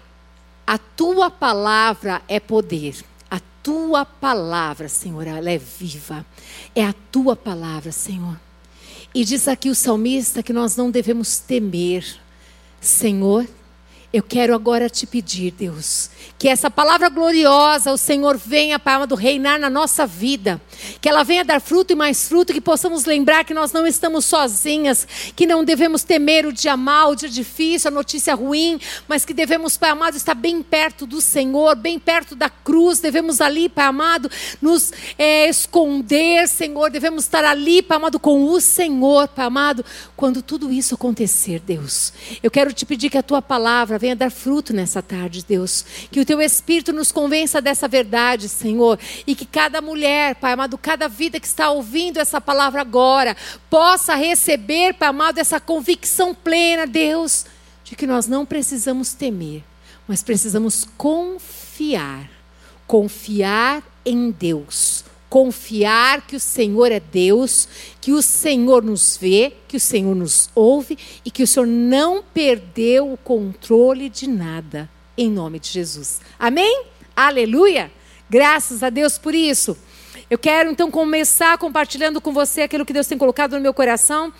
a 0.65 0.77
tua 0.77 1.29
palavra 1.29 2.21
é 2.27 2.39
poder. 2.39 3.03
A 3.29 3.39
tua 3.61 4.05
palavra, 4.05 4.87
Senhor, 4.87 5.27
ela 5.27 5.49
é 5.49 5.57
viva. 5.57 6.25
É 6.73 6.83
a 6.83 6.93
tua 7.11 7.35
palavra, 7.35 7.91
Senhor. 7.91 8.39
E 9.13 9.23
diz 9.23 9.47
aqui 9.47 9.69
o 9.69 9.75
salmista 9.75 10.43
que 10.43 10.51
nós 10.51 10.75
não 10.75 10.91
devemos 10.91 11.37
temer. 11.37 12.19
Senhor, 12.81 13.47
Eu 14.15 14.23
quero 14.23 14.55
agora 14.55 14.89
te 14.89 15.05
pedir, 15.05 15.51
Deus, 15.51 16.09
que 16.39 16.47
essa 16.47 16.71
palavra 16.71 17.09
gloriosa, 17.09 17.91
o 17.91 17.97
Senhor 17.97 18.37
venha, 18.37 18.79
Pai 18.79 18.93
amado, 18.93 19.13
reinar 19.13 19.59
na 19.59 19.69
nossa 19.69 20.07
vida. 20.07 20.61
Que 21.01 21.09
ela 21.09 21.21
venha 21.21 21.43
dar 21.43 21.59
fruto 21.59 21.91
e 21.91 21.97
mais 21.97 22.25
fruto, 22.25 22.53
que 22.53 22.61
possamos 22.61 23.03
lembrar 23.03 23.43
que 23.43 23.53
nós 23.53 23.73
não 23.73 23.85
estamos 23.85 24.23
sozinhas, 24.23 25.05
que 25.35 25.45
não 25.45 25.65
devemos 25.65 26.03
temer 26.03 26.45
o 26.45 26.53
dia 26.53 26.77
mau, 26.77 27.11
o 27.11 27.15
dia 27.17 27.27
difícil, 27.27 27.89
a 27.89 27.91
notícia 27.91 28.33
ruim, 28.33 28.79
mas 29.05 29.25
que 29.25 29.33
devemos, 29.33 29.75
Pai 29.75 29.89
amado, 29.89 30.15
estar 30.15 30.33
bem 30.33 30.63
perto 30.63 31.05
do 31.05 31.19
Senhor, 31.19 31.75
bem 31.75 31.99
perto 31.99 32.37
da 32.37 32.49
cruz. 32.49 33.01
Devemos 33.01 33.41
ali, 33.41 33.67
Pai 33.67 33.87
amado, 33.87 34.31
nos 34.61 34.93
é, 35.17 35.49
esconder, 35.49 36.47
Senhor. 36.47 36.89
Devemos 36.89 37.25
estar 37.25 37.43
ali, 37.43 37.81
Pai 37.81 37.97
amado, 37.97 38.17
com 38.17 38.45
o 38.45 38.61
Senhor, 38.61 39.27
Pai 39.27 39.45
amado, 39.45 39.83
quando 40.15 40.41
tudo 40.41 40.71
isso 40.71 40.95
acontecer, 40.95 41.59
Deus. 41.59 42.13
Eu 42.41 42.49
quero 42.49 42.71
te 42.71 42.85
pedir 42.85 43.09
que 43.09 43.17
a 43.17 43.23
tua 43.23 43.41
palavra 43.41 44.04
venha 44.05 44.15
dar 44.15 44.29
fruto 44.29 44.71
nessa 44.71 45.01
tarde, 45.01 45.43
Deus. 45.47 45.83
Que 46.11 46.19
o 46.19 46.25
teu 46.25 46.39
Espírito 46.39 46.93
nos 46.93 47.11
convença 47.11 47.59
dessa 47.59 47.87
verdade, 47.87 48.47
Senhor. 48.47 48.99
E 49.25 49.33
que 49.33 49.45
cada 49.45 49.81
mulher, 49.81 50.35
Pai 50.35 50.53
amado, 50.53 50.77
cada 50.77 51.07
vida 51.07 51.39
que 51.39 51.47
está 51.47 51.71
ouvindo 51.71 52.19
essa 52.19 52.39
palavra 52.39 52.81
agora, 52.81 53.35
possa 53.69 54.13
receber, 54.13 54.93
Pai 54.93 55.09
amado, 55.09 55.39
essa 55.39 55.59
convicção 55.59 56.35
plena, 56.35 56.85
Deus, 56.85 57.45
de 57.83 57.95
que 57.95 58.05
nós 58.05 58.27
não 58.27 58.45
precisamos 58.45 59.13
temer, 59.13 59.63
mas 60.07 60.21
precisamos 60.21 60.87
confiar. 60.97 62.29
Confiar 62.85 63.81
em 64.05 64.29
Deus 64.29 65.04
confiar 65.35 66.25
que 66.25 66.37
o 66.37 66.39
Senhor 66.39 66.93
é 66.93 66.99
Deus, 67.01 67.67
que 67.99 68.13
o 68.13 68.21
Senhor 68.21 68.81
nos 68.81 69.17
vê, 69.17 69.51
que 69.67 69.75
o 69.75 69.79
Senhor 69.81 70.15
nos 70.15 70.49
ouve 70.55 70.97
e 71.25 71.29
que 71.29 71.43
o 71.43 71.47
Senhor 71.47 71.65
não 71.65 72.23
perdeu 72.23 73.11
o 73.11 73.17
controle 73.17 74.07
de 74.07 74.29
nada, 74.29 74.89
em 75.17 75.29
nome 75.29 75.59
de 75.59 75.67
Jesus. 75.67 76.21
Amém? 76.39 76.85
Aleluia! 77.13 77.91
Graças 78.29 78.81
a 78.81 78.89
Deus 78.89 79.17
por 79.17 79.35
isso. 79.35 79.77
Eu 80.29 80.37
quero 80.37 80.71
então 80.71 80.89
começar 80.89 81.57
compartilhando 81.57 82.21
com 82.21 82.31
você 82.31 82.61
aquilo 82.61 82.85
que 82.85 82.93
Deus 82.93 83.05
tem 83.05 83.17
colocado 83.17 83.57
no 83.57 83.61
meu 83.61 83.73
coração. 83.73 84.31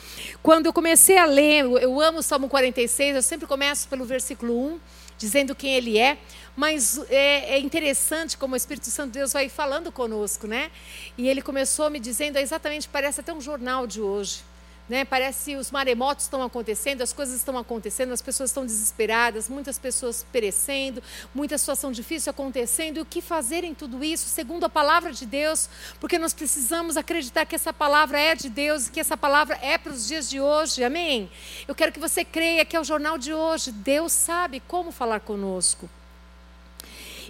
Quando 0.42 0.68
eu 0.68 0.72
comecei 0.72 1.18
a 1.18 1.26
ler, 1.26 1.66
eu 1.66 2.00
amo 2.00 2.20
o 2.20 2.24
Salmo 2.24 2.48
46, 2.48 3.18
eu 3.18 3.22
sempre 3.22 3.46
começo 3.46 3.90
pelo 3.90 4.06
versículo 4.06 4.76
1, 4.76 4.80
dizendo 5.18 5.56
quem 5.56 5.74
ele 5.74 5.98
é. 5.98 6.18
Mas 6.56 6.98
é, 7.10 7.56
é, 7.56 7.60
interessante 7.60 8.38
como 8.38 8.54
o 8.54 8.58
Espírito 8.58 8.88
Santo 8.88 9.12
de 9.12 9.20
Deus 9.20 9.34
vai 9.34 9.50
falando 9.50 9.92
conosco, 9.92 10.48
né? 10.48 10.72
E 11.18 11.28
ele 11.28 11.42
começou 11.42 11.90
me 11.90 12.00
dizendo, 12.00 12.38
exatamente, 12.38 12.88
parece 12.88 13.20
até 13.20 13.34
um 13.34 13.42
jornal 13.42 13.86
de 13.86 14.02
hoje. 14.02 14.42
Né? 14.88 15.04
Parece 15.04 15.56
os 15.56 15.72
maremotos 15.72 16.26
estão 16.26 16.44
acontecendo, 16.44 17.02
as 17.02 17.12
coisas 17.12 17.36
estão 17.36 17.58
acontecendo, 17.58 18.12
as 18.12 18.22
pessoas 18.22 18.52
estão 18.52 18.66
desesperadas, 18.66 19.50
muitas 19.50 19.80
pessoas 19.80 20.26
perecendo, 20.32 21.02
muita 21.34 21.58
situação 21.58 21.92
difícil 21.92 22.30
acontecendo. 22.30 22.98
E 22.98 23.02
o 23.02 23.06
que 23.06 23.22
fazer 23.22 23.64
em 23.64 23.74
tudo 23.74 24.04
isso, 24.04 24.30
segundo 24.30 24.64
a 24.66 24.70
palavra 24.70 25.12
de 25.12 25.26
Deus? 25.26 25.70
Porque 26.00 26.20
nós 26.20 26.34
precisamos 26.34 26.98
acreditar 26.98 27.46
que 27.46 27.56
essa 27.56 27.74
palavra 27.74 28.20
é 28.20 28.36
de 28.36 28.50
Deus 28.50 28.88
e 28.88 28.92
que 28.92 29.00
essa 29.00 29.18
palavra 29.18 29.58
é 29.62 29.78
para 29.78 29.92
os 29.92 30.08
dias 30.08 30.30
de 30.30 30.40
hoje. 30.40 30.84
Amém? 30.84 31.32
Eu 31.68 31.74
quero 31.74 31.92
que 31.92 32.00
você 32.00 32.24
creia 32.24 32.64
que 32.64 32.76
é 32.76 32.80
o 32.80 32.84
jornal 32.84 33.18
de 33.18 33.34
hoje. 33.34 33.72
Deus 33.72 34.12
sabe 34.12 34.62
como 34.68 34.92
falar 34.92 35.20
conosco. 35.20 35.90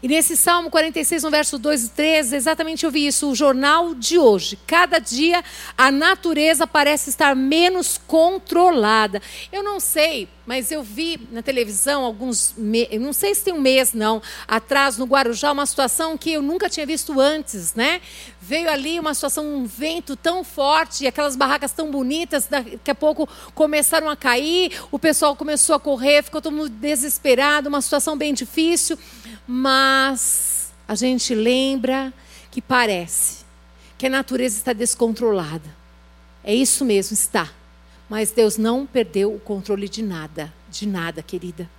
E 0.01 0.07
nesse 0.07 0.35
Salmo 0.35 0.69
46, 0.69 1.23
no 1.23 1.31
verso 1.31 1.57
2 1.57 1.85
e 1.85 1.89
3, 1.89 2.33
exatamente 2.33 2.85
eu 2.85 2.91
vi 2.91 3.07
isso, 3.07 3.29
o 3.29 3.35
jornal 3.35 3.95
de 3.95 4.17
hoje. 4.17 4.57
Cada 4.67 4.99
dia 4.99 5.43
a 5.77 5.91
natureza 5.91 6.67
parece 6.67 7.09
estar 7.09 7.35
menos 7.35 7.99
controlada. 8.05 9.21
Eu 9.51 9.63
não 9.63 9.79
sei, 9.79 10.27
mas 10.45 10.71
eu 10.71 10.83
vi 10.83 11.19
na 11.31 11.41
televisão 11.41 12.03
alguns, 12.03 12.55
não 12.99 13.13
sei 13.13 13.33
se 13.33 13.43
tem 13.43 13.53
um 13.53 13.61
mês 13.61 13.93
não, 13.93 14.21
atrás 14.47 14.97
no 14.97 15.05
Guarujá, 15.05 15.51
uma 15.51 15.65
situação 15.65 16.17
que 16.17 16.33
eu 16.33 16.41
nunca 16.41 16.69
tinha 16.69 16.85
visto 16.85 17.19
antes, 17.19 17.73
né? 17.73 18.01
Veio 18.39 18.69
ali 18.69 18.99
uma 18.99 19.13
situação, 19.13 19.43
um 19.43 19.65
vento 19.65 20.15
tão 20.15 20.43
forte, 20.43 21.07
aquelas 21.07 21.35
barracas 21.35 21.71
tão 21.71 21.89
bonitas, 21.89 22.45
daqui 22.45 22.91
a 22.91 22.95
pouco 22.95 23.27
começaram 23.55 24.07
a 24.07 24.15
cair, 24.15 24.71
o 24.91 24.99
pessoal 24.99 25.35
começou 25.35 25.75
a 25.75 25.79
correr, 25.79 26.21
ficou 26.23 26.41
todo 26.41 26.53
mundo 26.53 26.69
desesperado, 26.69 27.69
uma 27.69 27.81
situação 27.81 28.15
bem 28.15 28.33
difícil, 28.33 28.99
mas 29.47 30.73
a 30.87 30.95
gente 30.95 31.33
lembra 31.33 32.13
que 32.51 32.61
parece 32.61 33.45
que 33.97 34.07
a 34.07 34.09
natureza 34.09 34.57
está 34.57 34.73
descontrolada. 34.73 35.75
É 36.43 36.53
isso 36.53 36.85
mesmo, 36.85 37.13
está. 37.13 37.51
Mas 38.09 38.31
Deus 38.31 38.57
não 38.57 38.85
perdeu 38.85 39.33
o 39.33 39.39
controle 39.39 39.89
de 39.89 40.03
nada, 40.03 40.53
de 40.69 40.87
nada, 40.87 41.23
querida. 41.23 41.69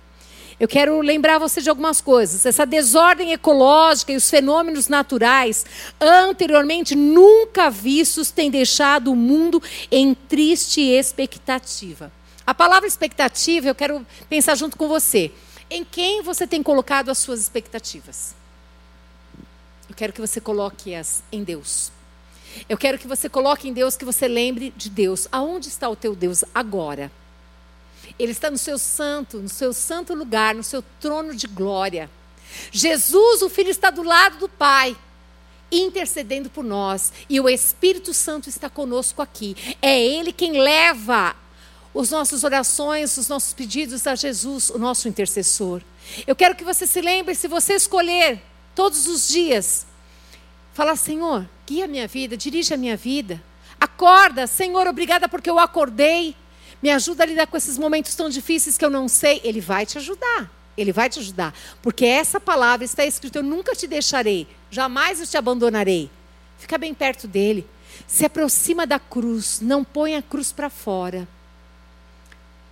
Eu 0.59 0.67
quero 0.67 0.99
lembrar 1.01 1.37
você 1.37 1.61
de 1.61 1.69
algumas 1.69 2.01
coisas. 2.01 2.45
Essa 2.45 2.65
desordem 2.65 3.31
ecológica 3.31 4.11
e 4.11 4.15
os 4.15 4.27
fenômenos 4.27 4.87
naturais, 4.87 5.65
anteriormente 6.01 6.95
nunca 6.95 7.69
vistos, 7.69 8.31
têm 8.31 8.49
deixado 8.49 9.11
o 9.11 9.15
mundo 9.15 9.61
em 9.91 10.15
triste 10.15 10.81
expectativa. 10.81 12.11
A 12.45 12.55
palavra 12.55 12.87
expectativa, 12.87 13.67
eu 13.67 13.75
quero 13.75 14.05
pensar 14.27 14.55
junto 14.55 14.75
com 14.77 14.87
você. 14.87 15.31
Em 15.69 15.83
quem 15.83 16.21
você 16.21 16.47
tem 16.47 16.63
colocado 16.63 17.09
as 17.09 17.17
suas 17.17 17.41
expectativas? 17.41 18.33
Eu 19.89 19.95
quero 19.95 20.13
que 20.13 20.21
você 20.21 20.39
coloque-as 20.39 21.23
em 21.31 21.43
Deus. 21.43 21.91
Eu 22.67 22.77
quero 22.77 22.97
que 22.97 23.07
você 23.07 23.29
coloque 23.29 23.67
em 23.67 23.73
Deus, 23.73 23.97
que 23.97 24.05
você 24.05 24.27
lembre 24.27 24.73
de 24.75 24.89
Deus. 24.89 25.27
Aonde 25.31 25.67
está 25.67 25.89
o 25.89 25.95
teu 25.95 26.15
Deus 26.15 26.43
agora? 26.55 27.11
Ele 28.17 28.31
está 28.31 28.49
no 28.49 28.57
seu 28.57 28.77
santo, 28.77 29.39
no 29.39 29.49
seu 29.49 29.73
santo 29.73 30.13
lugar, 30.13 30.55
no 30.55 30.63
seu 30.63 30.83
trono 30.99 31.35
de 31.35 31.47
glória. 31.47 32.09
Jesus, 32.71 33.41
o 33.41 33.49
Filho, 33.49 33.69
está 33.69 33.89
do 33.89 34.03
lado 34.03 34.37
do 34.37 34.49
Pai, 34.49 34.95
intercedendo 35.71 36.49
por 36.49 36.63
nós. 36.63 37.11
E 37.29 37.39
o 37.39 37.49
Espírito 37.49 38.13
Santo 38.13 38.47
está 38.47 38.69
conosco 38.69 39.21
aqui. 39.21 39.55
É 39.81 39.99
Ele 39.99 40.31
quem 40.31 40.61
leva 40.61 41.35
as 41.95 42.09
nossas 42.09 42.43
orações, 42.43 43.17
os 43.17 43.27
nossos 43.27 43.53
pedidos 43.53 44.05
a 44.07 44.15
Jesus, 44.15 44.69
o 44.69 44.77
nosso 44.77 45.07
intercessor. 45.07 45.81
Eu 46.25 46.35
quero 46.35 46.55
que 46.55 46.63
você 46.63 46.85
se 46.85 47.01
lembre, 47.01 47.35
se 47.35 47.47
você 47.47 47.73
escolher 47.73 48.41
todos 48.75 49.07
os 49.07 49.27
dias, 49.27 49.85
falar: 50.73 50.95
Senhor, 50.95 51.47
guia 51.65 51.85
a 51.85 51.87
minha 51.87 52.07
vida, 52.07 52.37
dirige 52.37 52.73
a 52.73 52.77
minha 52.77 52.95
vida. 52.95 53.41
Acorda, 53.79 54.47
Senhor, 54.47 54.87
obrigada 54.87 55.27
porque 55.27 55.49
eu 55.49 55.59
acordei. 55.59 56.35
Me 56.81 56.91
ajuda 56.91 57.23
a 57.23 57.25
lidar 57.25 57.47
com 57.47 57.57
esses 57.57 57.77
momentos 57.77 58.15
tão 58.15 58.29
difíceis 58.29 58.77
que 58.77 58.85
eu 58.85 58.89
não 58.89 59.07
sei. 59.07 59.41
Ele 59.43 59.59
vai 59.59 59.85
te 59.85 59.97
ajudar. 59.97 60.51
Ele 60.77 60.91
vai 60.91 61.09
te 61.09 61.19
ajudar. 61.19 61.53
Porque 61.81 62.05
essa 62.05 62.39
palavra 62.39 62.85
está 62.85 63.03
escrita: 63.05 63.39
Eu 63.39 63.43
nunca 63.43 63.75
te 63.75 63.87
deixarei, 63.87 64.47
jamais 64.69 65.19
eu 65.19 65.27
te 65.27 65.37
abandonarei. 65.37 66.09
Fica 66.57 66.77
bem 66.77 66.93
perto 66.93 67.27
dele. 67.27 67.67
Se 68.05 68.25
aproxima 68.25 68.85
da 68.85 68.99
cruz, 68.99 69.59
não 69.61 69.83
põe 69.83 70.15
a 70.15 70.21
cruz 70.21 70.51
para 70.51 70.69
fora. 70.69 71.27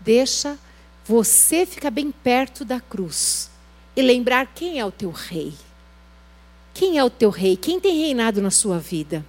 Deixa 0.06 0.58
você 1.04 1.66
ficar 1.66 1.90
bem 1.90 2.12
perto 2.12 2.64
da 2.64 2.80
cruz 2.80 3.50
e 3.96 4.04
lembrar 4.04 4.46
quem 4.54 4.80
é 4.80 4.86
o 4.86 4.92
teu 4.92 5.10
rei. 5.10 5.54
Quem 6.76 7.00
é 7.00 7.04
o 7.04 7.10
teu 7.10 7.32
rei? 7.32 7.58
Quem 7.58 7.80
tem 7.80 8.02
reinado 8.02 8.40
na 8.40 8.52
sua 8.52 8.78
vida? 8.78 9.26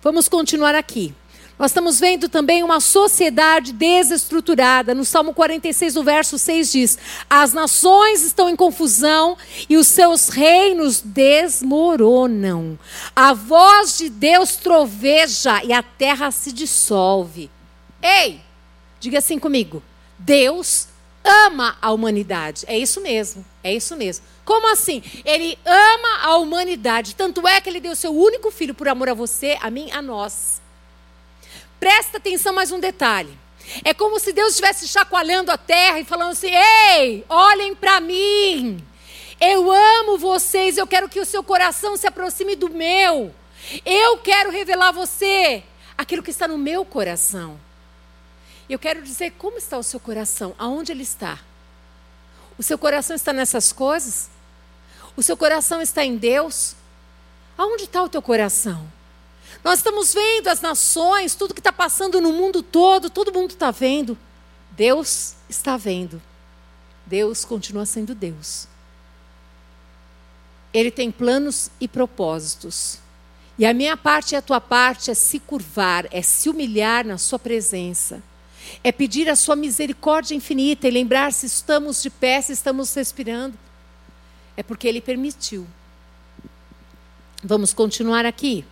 Vamos 0.00 0.28
continuar 0.28 0.76
aqui. 0.76 1.12
Nós 1.58 1.72
estamos 1.72 1.98
vendo 1.98 2.28
também 2.28 2.62
uma 2.62 2.78
sociedade 2.78 3.72
desestruturada. 3.72 4.94
No 4.94 5.04
Salmo 5.04 5.34
46, 5.34 5.96
o 5.96 6.04
verso 6.04 6.38
6 6.38 6.70
diz: 6.70 6.98
As 7.28 7.52
nações 7.52 8.22
estão 8.22 8.48
em 8.48 8.54
confusão 8.54 9.36
e 9.68 9.76
os 9.76 9.88
seus 9.88 10.28
reinos 10.28 11.00
desmoronam. 11.00 12.78
A 13.16 13.34
voz 13.34 13.98
de 13.98 14.08
Deus 14.08 14.54
troveja 14.54 15.64
e 15.64 15.72
a 15.72 15.82
terra 15.82 16.30
se 16.30 16.52
dissolve. 16.52 17.50
Ei, 18.00 18.40
diga 19.00 19.18
assim 19.18 19.38
comigo: 19.38 19.82
Deus 20.18 20.88
ama 21.24 21.76
a 21.80 21.92
humanidade. 21.92 22.64
É 22.66 22.76
isso 22.78 23.00
mesmo, 23.00 23.44
é 23.62 23.74
isso 23.74 23.96
mesmo. 23.96 24.24
Como 24.44 24.72
assim? 24.72 25.02
Ele 25.24 25.58
ama 25.64 26.22
a 26.22 26.36
humanidade. 26.38 27.14
Tanto 27.14 27.46
é 27.46 27.60
que 27.60 27.68
ele 27.68 27.80
deu 27.80 27.94
seu 27.94 28.16
único 28.16 28.50
filho 28.50 28.74
por 28.74 28.88
amor 28.88 29.08
a 29.08 29.14
você, 29.14 29.58
a 29.60 29.70
mim, 29.70 29.90
a 29.92 30.00
nós. 30.00 30.60
Presta 31.78 32.16
atenção 32.16 32.52
mais 32.52 32.72
um 32.72 32.80
detalhe. 32.80 33.38
É 33.84 33.92
como 33.92 34.18
se 34.18 34.32
Deus 34.32 34.50
estivesse 34.50 34.88
chacoalhando 34.88 35.50
a 35.50 35.58
terra 35.58 36.00
e 36.00 36.04
falando 36.04 36.32
assim: 36.32 36.50
ei, 36.50 37.24
olhem 37.28 37.74
para 37.74 38.00
mim. 38.00 38.84
Eu 39.40 39.70
amo 39.70 40.18
vocês, 40.18 40.76
eu 40.76 40.86
quero 40.86 41.08
que 41.08 41.20
o 41.20 41.24
seu 41.24 41.44
coração 41.44 41.96
se 41.96 42.06
aproxime 42.06 42.56
do 42.56 42.70
meu. 42.70 43.32
Eu 43.84 44.18
quero 44.18 44.50
revelar 44.50 44.88
a 44.88 44.92
você 44.92 45.62
aquilo 45.96 46.22
que 46.22 46.30
está 46.30 46.48
no 46.48 46.58
meu 46.58 46.84
coração. 46.84 47.60
Eu 48.68 48.78
quero 48.78 49.02
dizer 49.02 49.32
como 49.32 49.56
está 49.56 49.78
o 49.78 49.82
seu 49.82 49.98
coração, 49.98 50.54
aonde 50.58 50.92
ele 50.92 51.02
está. 51.02 51.38
O 52.58 52.62
seu 52.62 52.76
coração 52.76 53.16
está 53.16 53.32
nessas 53.32 53.72
coisas? 53.72 54.28
O 55.16 55.22
seu 55.22 55.36
coração 55.36 55.80
está 55.80 56.04
em 56.04 56.16
Deus? 56.16 56.74
Aonde 57.56 57.84
está 57.84 58.02
o 58.02 58.08
teu 58.08 58.20
coração? 58.20 58.86
Nós 59.64 59.78
estamos 59.78 60.12
vendo 60.12 60.48
as 60.48 60.60
nações, 60.60 61.34
tudo 61.34 61.54
que 61.54 61.60
está 61.60 61.72
passando 61.72 62.20
no 62.20 62.32
mundo 62.32 62.62
todo, 62.62 63.10
todo 63.10 63.32
mundo 63.32 63.52
está 63.52 63.70
vendo. 63.70 64.18
Deus 64.72 65.34
está 65.48 65.76
vendo. 65.76 66.20
Deus 67.06 67.44
continua 67.44 67.86
sendo 67.86 68.14
Deus. 68.14 68.68
Ele 70.72 70.90
tem 70.90 71.10
planos 71.10 71.70
e 71.80 71.88
propósitos. 71.88 72.98
E 73.58 73.66
a 73.66 73.72
minha 73.72 73.96
parte 73.96 74.32
e 74.32 74.36
a 74.36 74.42
tua 74.42 74.60
parte 74.60 75.10
é 75.10 75.14
se 75.14 75.40
curvar, 75.40 76.06
é 76.12 76.22
se 76.22 76.48
humilhar 76.48 77.04
na 77.04 77.18
Sua 77.18 77.38
presença. 77.38 78.22
É 78.82 78.92
pedir 78.92 79.28
a 79.28 79.36
Sua 79.36 79.56
misericórdia 79.56 80.34
infinita 80.34 80.86
e 80.86 80.90
lembrar 80.90 81.32
se 81.32 81.46
estamos 81.46 82.02
de 82.02 82.10
pé, 82.10 82.40
se 82.40 82.52
estamos 82.52 82.92
respirando. 82.94 83.58
É 84.56 84.62
porque 84.62 84.88
Ele 84.88 85.00
permitiu. 85.00 85.66
Vamos 87.42 87.72
continuar 87.72 88.26
aqui. 88.26 88.64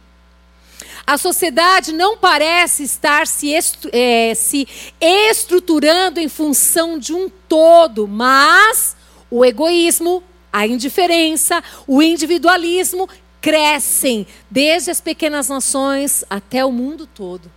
A 1.06 1.16
sociedade 1.16 1.92
não 1.92 2.16
parece 2.16 2.82
estar 2.82 3.26
se, 3.26 3.52
estru 3.52 3.90
é, 3.92 4.34
se 4.34 4.66
estruturando 5.00 6.18
em 6.18 6.28
função 6.28 6.98
de 6.98 7.12
um 7.12 7.28
todo, 7.28 8.08
mas 8.08 8.96
o 9.30 9.44
egoísmo, 9.44 10.22
a 10.52 10.66
indiferença, 10.66 11.62
o 11.86 12.02
individualismo 12.02 13.08
crescem 13.40 14.26
desde 14.50 14.90
as 14.90 15.00
pequenas 15.00 15.48
nações 15.48 16.24
até 16.28 16.64
o 16.64 16.72
mundo 16.72 17.06
todo. 17.06 17.50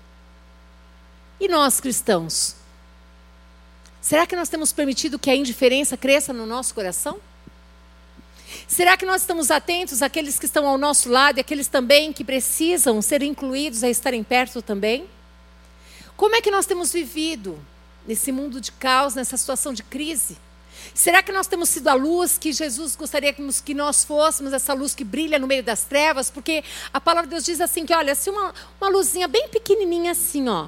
E 1.40 1.48
nós 1.48 1.80
cristãos? 1.80 2.56
Será 4.02 4.26
que 4.26 4.36
nós 4.36 4.50
temos 4.50 4.74
permitido 4.74 5.20
que 5.20 5.30
a 5.30 5.36
indiferença 5.36 5.96
cresça 5.96 6.34
no 6.34 6.46
nosso 6.46 6.74
coração? 6.74 7.20
Será 8.68 8.98
que 8.98 9.06
nós 9.06 9.22
estamos 9.22 9.52
atentos 9.52 10.02
àqueles 10.02 10.40
que 10.40 10.46
estão 10.46 10.68
ao 10.68 10.78
nosso 10.78 11.10
lado 11.10 11.38
e 11.38 11.42
aqueles 11.42 11.68
também 11.68 12.12
que 12.12 12.24
precisam 12.24 13.02
ser 13.02 13.22
incluídos 13.22 13.84
a 13.84 13.90
estarem 13.90 14.24
perto 14.24 14.62
também? 14.62 15.08
Como 16.18 16.36
é 16.36 16.42
que 16.42 16.52
nós 16.52 16.66
temos 16.66 16.92
vivido 16.92 17.60
nesse 18.06 18.32
mundo 18.32 18.60
de 18.60 18.72
caos, 18.72 19.16
nessa 19.16 19.38
situação 19.38 19.74
de 19.74 19.84
crise? 19.84 20.38
Será 20.94 21.22
que 21.22 21.32
nós 21.32 21.48
temos 21.48 21.70
sido 21.70 21.88
a 21.88 21.94
luz 21.94 22.38
que 22.38 22.52
Jesus 22.52 22.96
gostaria 22.96 23.34
que 23.34 23.74
nós 23.74 24.04
fôssemos, 24.04 24.54
essa 24.54 24.74
luz 24.74 24.96
que 24.96 25.04
brilha 25.04 25.38
no 25.38 25.48
meio 25.48 25.64
das 25.64 25.84
trevas? 25.84 26.30
Porque 26.30 26.64
a 26.92 27.00
palavra 27.00 27.28
de 27.28 27.36
Deus 27.36 27.46
diz 27.46 27.62
assim 27.62 27.86
que, 27.86 27.94
olha, 27.94 28.16
se 28.16 28.30
uma, 28.30 28.54
uma 28.80 28.90
luzinha 28.90 29.28
bem 29.28 29.48
pequenininha 29.50 30.12
assim, 30.12 30.48
ó. 30.48 30.68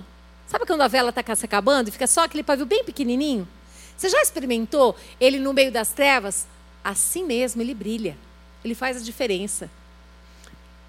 Sabe 0.52 0.66
quando 0.66 0.82
a 0.82 0.88
vela 0.90 1.12
está 1.12 1.36
se 1.36 1.46
acabando 1.46 1.88
e 1.88 1.92
fica 1.92 2.06
só 2.06 2.26
aquele 2.26 2.44
pavio 2.44 2.66
bem 2.66 2.84
pequenininho? 2.84 3.48
Você 3.96 4.10
já 4.10 4.22
experimentou 4.22 4.98
ele 5.18 5.40
no 5.40 5.54
meio 5.54 5.72
das 5.72 5.94
trevas? 5.94 6.46
assim 6.84 7.24
mesmo 7.24 7.62
ele 7.62 7.74
brilha. 7.74 8.18
Ele 8.64 8.76
faz 8.76 8.98
a 8.98 9.02
diferença. 9.02 9.70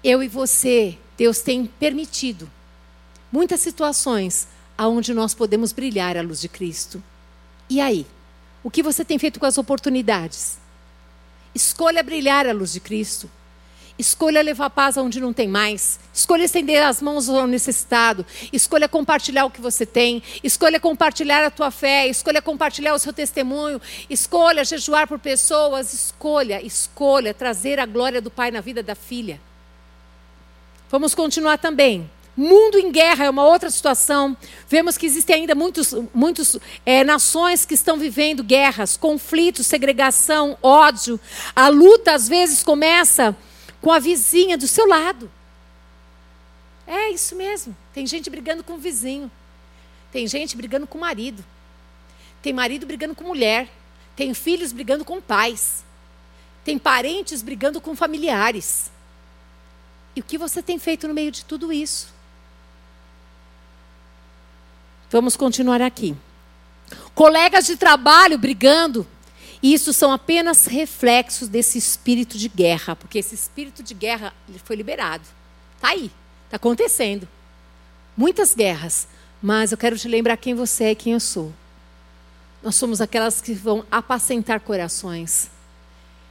Eu 0.03 0.21
e 0.21 0.27
você, 0.27 0.97
Deus 1.17 1.41
tem 1.41 1.65
permitido 1.65 2.49
muitas 3.31 3.61
situações 3.61 4.47
aonde 4.77 5.13
nós 5.13 5.33
podemos 5.33 5.71
brilhar 5.71 6.17
a 6.17 6.21
luz 6.21 6.41
de 6.41 6.49
Cristo. 6.49 7.01
E 7.69 7.79
aí? 7.79 8.05
O 8.63 8.71
que 8.71 8.83
você 8.83 9.03
tem 9.03 9.19
feito 9.19 9.39
com 9.39 9.45
as 9.45 9.57
oportunidades? 9.57 10.57
Escolha 11.53 12.03
brilhar 12.03 12.47
a 12.47 12.53
luz 12.53 12.73
de 12.73 12.79
Cristo. 12.79 13.29
Escolha 13.97 14.41
levar 14.41 14.71
paz 14.71 14.97
aonde 14.97 15.19
não 15.19 15.31
tem 15.31 15.47
mais. 15.47 15.99
Escolha 16.11 16.43
estender 16.43 16.83
as 16.83 16.99
mãos 16.99 17.29
ao 17.29 17.45
necessitado. 17.45 18.25
Escolha 18.51 18.89
compartilhar 18.89 19.45
o 19.45 19.51
que 19.51 19.61
você 19.61 19.85
tem. 19.85 20.23
Escolha 20.43 20.79
compartilhar 20.79 21.45
a 21.45 21.51
tua 21.51 21.69
fé. 21.69 22.07
Escolha 22.07 22.41
compartilhar 22.41 22.95
o 22.95 22.99
seu 22.99 23.13
testemunho. 23.13 23.79
Escolha 24.09 24.65
jejuar 24.65 25.07
por 25.07 25.19
pessoas. 25.19 25.93
Escolha, 25.93 26.65
escolha 26.65 27.35
trazer 27.35 27.79
a 27.79 27.85
glória 27.85 28.19
do 28.19 28.31
Pai 28.31 28.49
na 28.49 28.61
vida 28.61 28.81
da 28.81 28.95
filha. 28.95 29.39
Vamos 30.89 31.13
continuar 31.13 31.59
também. 31.59 32.09
Mundo 32.35 32.79
em 32.79 32.91
guerra 32.91 33.25
é 33.25 33.29
uma 33.29 33.45
outra 33.45 33.69
situação. 33.69 34.35
Vemos 34.67 34.97
que 34.97 35.05
existem 35.05 35.35
ainda 35.35 35.53
muitas 35.53 35.93
muitos, 36.11 36.57
é, 36.83 37.03
nações 37.03 37.63
que 37.63 37.75
estão 37.75 37.97
vivendo 37.97 38.43
guerras, 38.43 38.97
conflitos, 38.97 39.67
segregação, 39.67 40.57
ódio. 40.63 41.19
A 41.55 41.67
luta 41.67 42.13
às 42.13 42.27
vezes 42.27 42.63
começa 42.63 43.35
com 43.83 43.91
a 43.91 43.99
vizinha 43.99 44.57
do 44.57 44.65
seu 44.65 44.87
lado. 44.87 45.29
É 46.87 47.09
isso 47.09 47.35
mesmo. 47.35 47.75
Tem 47.93 48.07
gente 48.07 48.29
brigando 48.29 48.63
com 48.63 48.75
o 48.75 48.77
vizinho. 48.77 49.29
Tem 50.09 50.25
gente 50.25 50.55
brigando 50.55 50.87
com 50.87 50.97
o 50.97 51.01
marido. 51.01 51.43
Tem 52.41 52.53
marido 52.53 52.85
brigando 52.85 53.13
com 53.13 53.25
mulher. 53.25 53.69
Tem 54.15 54.33
filhos 54.33 54.71
brigando 54.71 55.03
com 55.03 55.19
pais. 55.19 55.83
Tem 56.63 56.79
parentes 56.79 57.41
brigando 57.41 57.81
com 57.81 57.93
familiares. 57.93 58.89
E 60.15 60.21
o 60.21 60.23
que 60.23 60.37
você 60.37 60.63
tem 60.63 60.79
feito 60.79 61.05
no 61.05 61.13
meio 61.13 61.29
de 61.29 61.43
tudo 61.43 61.73
isso? 61.73 62.07
Vamos 65.11 65.35
continuar 65.35 65.81
aqui. 65.81 66.15
Colegas 67.13 67.65
de 67.65 67.75
trabalho 67.75 68.37
brigando 68.37 69.05
e 69.63 69.73
isso 69.73 69.93
são 69.93 70.11
apenas 70.11 70.65
reflexos 70.65 71.47
desse 71.47 71.77
espírito 71.77 72.37
de 72.37 72.49
guerra, 72.49 72.97
porque 72.97 73.17
esse 73.17 73.33
espírito 73.33 73.81
de 73.81 73.93
guerra 73.93 74.33
foi 74.65 74.75
liberado. 74.75 75.23
Está 75.77 75.87
aí, 75.91 76.11
está 76.43 76.57
acontecendo. 76.57 77.25
Muitas 78.17 78.53
guerras, 78.53 79.07
mas 79.41 79.71
eu 79.71 79.77
quero 79.77 79.97
te 79.97 80.09
lembrar 80.09 80.35
quem 80.35 80.53
você 80.53 80.83
é 80.83 80.91
e 80.91 80.95
quem 80.95 81.13
eu 81.13 81.19
sou. 81.21 81.53
Nós 82.61 82.75
somos 82.75 82.99
aquelas 82.99 83.39
que 83.39 83.53
vão 83.53 83.85
apacentar 83.89 84.59
corações, 84.59 85.49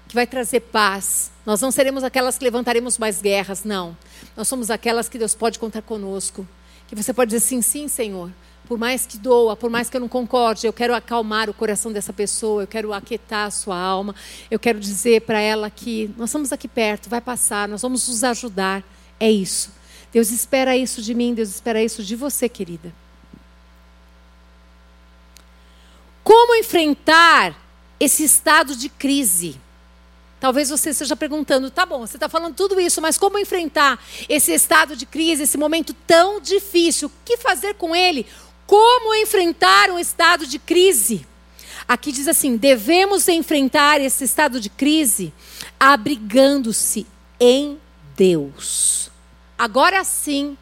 que 0.09 0.15
vai 0.15 0.27
trazer 0.27 0.61
paz. 0.61 1.31
Nós 1.47 1.59
não 1.59 1.71
seremos 1.71 2.05
aquelas 2.05 2.37
que 2.37 2.45
levantaremos 2.45 2.99
mais 2.99 3.23
guerras, 3.23 3.65
não. 3.65 3.97
Nós 4.37 4.47
somos 4.47 4.71
aquelas 4.71 5.09
que 5.09 5.17
Deus 5.17 5.35
pode 5.35 5.59
contar 5.59 5.81
conosco. 5.81 6.47
Que 6.87 6.95
você 6.95 7.15
pode 7.15 7.31
dizer 7.31 7.41
sim, 7.41 7.63
sim, 7.63 7.89
Senhor 7.89 8.31
por 8.67 8.79
mais 8.79 9.05
que 9.05 9.19
doa, 9.19 9.57
por 9.57 9.71
mais 9.71 9.91
que 9.91 9.97
eu 9.97 10.01
não 10.01 10.09
concorde, 10.09 10.67
eu 10.67 10.73
quero 10.73 10.95
acalmar 10.95 11.51
o 11.51 11.55
coração 11.55 11.93
dessa 11.93 12.13
pessoa, 12.13 12.63
eu 12.63 12.67
quero 12.67 12.93
aquietar 12.93 13.47
a 13.47 13.51
sua 13.51 13.77
alma, 13.77 14.15
eu 14.51 14.59
quero 14.59 14.79
dizer 14.81 15.23
para 15.23 15.41
ela 15.41 15.69
que 15.69 16.11
nós 16.17 16.31
estamos 16.31 16.53
aqui 16.53 16.69
perto, 16.69 17.11
vai 17.11 17.21
passar, 17.21 17.69
nós 17.69 17.83
vamos 17.83 18.09
nos 18.09 18.25
ajudar. 18.25 18.83
É 19.19 19.31
isso. 19.31 19.71
Deus 20.13 20.31
espera 20.31 20.77
isso 20.77 21.01
de 21.01 21.15
mim, 21.15 21.35
Deus 21.35 21.49
espera 21.49 21.83
isso 21.83 22.03
de 22.03 22.15
você, 22.15 22.49
querida. 22.49 22.93
Como 26.23 26.55
enfrentar 26.55 27.57
esse 27.99 28.23
estado 28.25 28.77
de 28.77 28.89
crise? 28.89 29.61
Talvez 30.39 30.71
você 30.71 30.91
esteja 30.91 31.15
perguntando, 31.15 31.71
tá 31.71 31.87
bom, 31.87 32.01
você 32.01 32.17
está 32.17 32.29
falando 32.29 32.55
tudo 32.55 32.81
isso, 32.81 33.01
mas 33.01 33.17
como 33.17 33.39
enfrentar 33.39 34.03
esse 34.29 34.53
estado 34.53 34.97
de 34.97 35.07
crise, 35.07 35.45
esse 35.45 35.57
momento 35.57 35.95
tão 36.07 36.41
difícil? 36.41 37.09
O 37.09 37.13
que 37.25 37.37
fazer 37.37 37.75
com 37.75 37.95
ele? 37.95 38.27
Como 38.73 39.15
enfrentar 39.17 39.91
um 39.91 39.99
estado 39.99 40.47
de 40.47 40.59
crise? 40.59 41.27
Aqui 41.87 42.11
diz 42.11 42.27
assim: 42.27 42.57
devemos 42.57 43.29
enfrentar 43.29 44.01
esse 44.01 44.25
estado 44.25 44.59
de 44.59 44.71
crise 44.71 45.31
abrigando-se 45.79 47.07
em 47.39 47.79
Deus. 48.17 49.11
Agora 49.59 50.03
sim, 50.05 50.57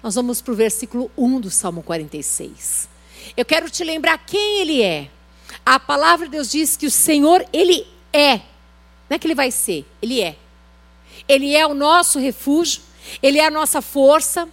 nós 0.00 0.14
vamos 0.14 0.40
para 0.40 0.52
o 0.52 0.56
versículo 0.56 1.10
1 1.18 1.40
do 1.40 1.50
Salmo 1.50 1.82
46. 1.82 2.88
Eu 3.36 3.44
quero 3.44 3.68
te 3.68 3.82
lembrar 3.82 4.16
quem 4.18 4.60
ele 4.60 4.80
é. 4.80 5.10
A 5.64 5.80
palavra 5.80 6.26
de 6.26 6.32
Deus 6.36 6.48
diz 6.48 6.76
que 6.76 6.86
o 6.86 6.90
Senhor, 6.90 7.44
ele 7.52 7.84
é. 8.12 8.36
Não 9.10 9.16
é 9.16 9.18
que 9.18 9.26
ele 9.26 9.34
vai 9.34 9.50
ser, 9.50 9.84
ele 10.00 10.22
é. 10.22 10.36
Ele 11.26 11.52
é 11.52 11.66
o 11.66 11.74
nosso 11.74 12.20
refúgio, 12.20 12.80
ele 13.20 13.40
é 13.40 13.44
a 13.44 13.50
nossa 13.50 13.82
força, 13.82 14.48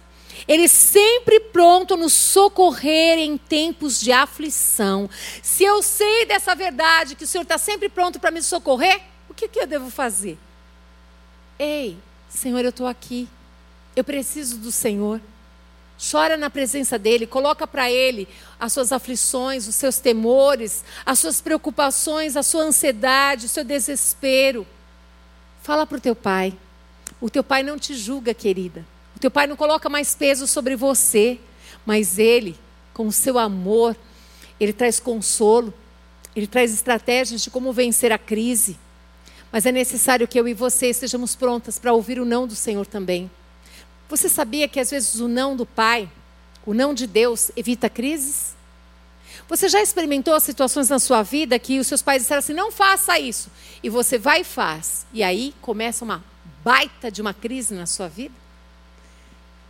ele 0.46 0.68
sempre 0.68 1.40
pronto 1.40 1.96
nos 1.96 2.12
socorrer 2.12 3.18
em 3.18 3.36
tempos 3.36 4.00
de 4.00 4.12
aflição. 4.12 5.08
Se 5.42 5.64
eu 5.64 5.82
sei 5.82 6.26
dessa 6.26 6.54
verdade, 6.54 7.14
que 7.14 7.24
o 7.24 7.26
Senhor 7.26 7.42
está 7.42 7.58
sempre 7.58 7.88
pronto 7.88 8.20
para 8.20 8.30
me 8.30 8.42
socorrer, 8.42 9.00
o 9.28 9.34
que, 9.34 9.48
que 9.48 9.58
eu 9.58 9.66
devo 9.66 9.90
fazer? 9.90 10.38
Ei, 11.58 11.96
Senhor, 12.28 12.60
eu 12.62 12.70
estou 12.70 12.86
aqui. 12.86 13.28
Eu 13.96 14.04
preciso 14.04 14.58
do 14.58 14.70
Senhor. 14.70 15.20
Chora 16.10 16.36
na 16.36 16.50
presença 16.50 16.98
dEle, 16.98 17.26
coloca 17.26 17.66
para 17.66 17.90
Ele 17.90 18.28
as 18.58 18.72
suas 18.72 18.92
aflições, 18.92 19.68
os 19.68 19.76
seus 19.76 19.98
temores, 19.98 20.84
as 21.06 21.20
suas 21.20 21.40
preocupações, 21.40 22.36
a 22.36 22.42
sua 22.42 22.64
ansiedade, 22.64 23.46
o 23.46 23.48
seu 23.48 23.64
desespero. 23.64 24.66
Fala 25.62 25.86
para 25.86 25.98
o 25.98 26.00
teu 26.00 26.16
pai. 26.16 26.52
O 27.20 27.30
teu 27.30 27.44
pai 27.44 27.62
não 27.62 27.78
te 27.78 27.94
julga, 27.94 28.34
querida. 28.34 28.84
Teu 29.24 29.30
pai 29.30 29.46
não 29.46 29.56
coloca 29.56 29.88
mais 29.88 30.14
peso 30.14 30.46
sobre 30.46 30.76
você, 30.76 31.40
mas 31.86 32.18
ele, 32.18 32.58
com 32.92 33.06
o 33.06 33.10
seu 33.12 33.38
amor, 33.38 33.96
ele 34.60 34.70
traz 34.70 35.00
consolo, 35.00 35.72
ele 36.36 36.46
traz 36.46 36.74
estratégias 36.74 37.40
de 37.40 37.48
como 37.48 37.72
vencer 37.72 38.12
a 38.12 38.18
crise. 38.18 38.78
Mas 39.50 39.64
é 39.64 39.72
necessário 39.72 40.28
que 40.28 40.38
eu 40.38 40.46
e 40.46 40.52
você 40.52 40.90
estejamos 40.90 41.34
prontas 41.34 41.78
para 41.78 41.94
ouvir 41.94 42.20
o 42.20 42.26
não 42.26 42.46
do 42.46 42.54
Senhor 42.54 42.84
também. 42.84 43.30
Você 44.10 44.28
sabia 44.28 44.68
que 44.68 44.78
às 44.78 44.90
vezes 44.90 45.18
o 45.18 45.26
não 45.26 45.56
do 45.56 45.64
pai, 45.64 46.06
o 46.66 46.74
não 46.74 46.92
de 46.92 47.06
Deus, 47.06 47.50
evita 47.56 47.88
crises? 47.88 48.54
Você 49.48 49.70
já 49.70 49.80
experimentou 49.80 50.38
situações 50.38 50.90
na 50.90 50.98
sua 50.98 51.22
vida 51.22 51.58
que 51.58 51.80
os 51.80 51.86
seus 51.86 52.02
pais 52.02 52.20
disseram 52.20 52.40
assim: 52.40 52.52
não 52.52 52.70
faça 52.70 53.18
isso. 53.18 53.50
E 53.82 53.88
você 53.88 54.18
vai 54.18 54.42
e 54.42 54.44
faz. 54.44 55.06
E 55.14 55.22
aí 55.22 55.54
começa 55.62 56.04
uma 56.04 56.22
baita 56.62 57.10
de 57.10 57.22
uma 57.22 57.32
crise 57.32 57.72
na 57.72 57.86
sua 57.86 58.06
vida? 58.06 58.43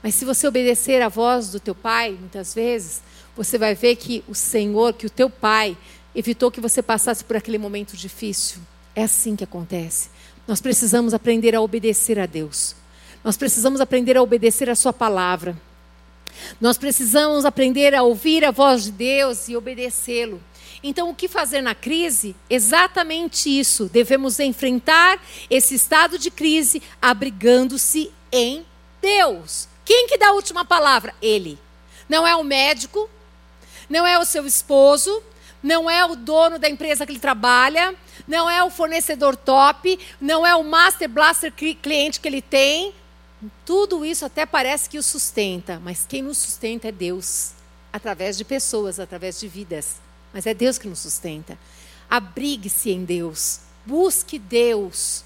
Mas 0.05 0.17
se 0.17 0.27
você 0.27 0.47
obedecer 0.47 1.01
à 1.01 1.09
voz 1.09 1.51
do 1.51 1.59
teu 1.59 1.75
pai, 1.75 2.15
muitas 2.21 2.55
vezes, 2.55 3.01
você 3.35 3.57
vai 3.57 3.75
ver 3.75 3.97
que 3.97 4.23
o 4.29 4.35
Senhor, 4.35 4.93
que 4.93 5.07
o 5.07 5.11
teu 5.11 5.31
pai, 5.31 5.75
evitou 6.15 6.51
que 6.51 6.61
você 6.61 6.83
passasse 6.83 7.25
por 7.25 7.37
aquele 7.37 7.57
momento 7.57 7.97
difícil. 7.97 8.59
É 8.95 9.05
assim 9.05 9.35
que 9.35 9.45
acontece. 9.45 10.11
Nós 10.47 10.61
precisamos 10.61 11.15
aprender 11.15 11.55
a 11.55 11.61
obedecer 11.63 12.19
a 12.19 12.27
Deus. 12.27 12.77
Nós 13.25 13.39
precisamos 13.39 13.81
aprender 13.81 14.15
a 14.15 14.23
obedecer 14.23 14.69
a 14.69 14.75
Sua 14.75 14.93
palavra. 14.93 15.57
Nós 16.61 16.77
precisamos 16.77 17.47
aprender 17.47 17.95
a 17.95 18.03
ouvir 18.03 18.45
a 18.45 18.51
voz 18.51 18.85
de 18.85 18.93
Deus 18.93 19.49
e 19.49 19.57
obedecê-lo. 19.57 20.39
Então, 20.83 21.09
o 21.09 21.15
que 21.15 21.29
fazer 21.29 21.63
na 21.63 21.75
crise? 21.75 22.37
Exatamente 22.51 23.49
isso. 23.49 23.89
Devemos 23.91 24.39
enfrentar 24.39 25.19
esse 25.49 25.75
estado 25.75 26.19
de 26.19 26.31
crise 26.31 26.83
abrigando-se 27.01 28.13
em 28.31 28.67
Deus. 29.01 29.73
Quem 29.85 30.07
que 30.07 30.19
dá 30.19 30.29
a 30.29 30.33
última 30.33 30.65
palavra? 30.65 31.15
Ele. 31.21 31.59
Não 32.09 32.27
é 32.27 32.35
o 32.37 32.45
médico, 32.45 33.09
não 33.89 34.07
é 34.07 34.19
o 34.19 34.25
seu 34.25 34.47
esposo, 34.47 35.23
não 35.63 35.89
é 35.89 36.05
o 36.05 36.15
dono 36.15 36.59
da 36.59 36.69
empresa 36.69 37.07
que 37.07 37.13
ele 37.13 37.19
trabalha, 37.19 37.95
não 38.29 38.49
é 38.51 38.63
o 38.63 38.71
fornecedor 38.71 39.37
top, 39.37 39.99
não 40.21 40.47
é 40.47 40.55
o 40.55 40.63
master 40.63 41.09
blaster 41.09 41.53
cliente 41.53 42.21
que 42.21 42.29
ele 42.29 42.43
tem. 42.43 42.95
Tudo 43.65 44.05
isso 44.05 44.25
até 44.25 44.47
parece 44.47 44.89
que 44.89 44.99
o 44.99 45.03
sustenta, 45.03 45.81
mas 45.83 46.07
quem 46.07 46.23
nos 46.23 46.39
sustenta 46.39 46.89
é 46.89 46.93
Deus, 46.93 47.53
através 47.93 48.37
de 48.37 48.45
pessoas, 48.45 49.01
através 49.01 49.41
de 49.41 49.49
vidas. 49.49 49.97
Mas 50.33 50.47
é 50.47 50.55
Deus 50.55 50.79
que 50.79 50.89
nos 50.89 50.99
sustenta. 50.99 51.59
Abrigue-se 52.09 52.91
em 52.91 53.05
Deus, 53.05 53.61
busque 53.87 54.39
Deus. 54.39 55.24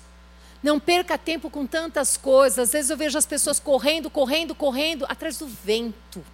Não 0.63 0.81
perca 0.81 1.17
tempo 1.17 1.49
com 1.49 1.67
tantas 1.67 2.17
coisas. 2.17 2.59
Às 2.59 2.73
vezes 2.73 2.91
eu 2.91 2.97
vejo 2.97 3.17
as 3.17 3.27
pessoas 3.27 3.61
correndo, 3.61 4.11
correndo, 4.11 4.55
correndo 4.55 5.05
atrás 5.09 5.39
do 5.39 5.47
vento. 5.47 6.25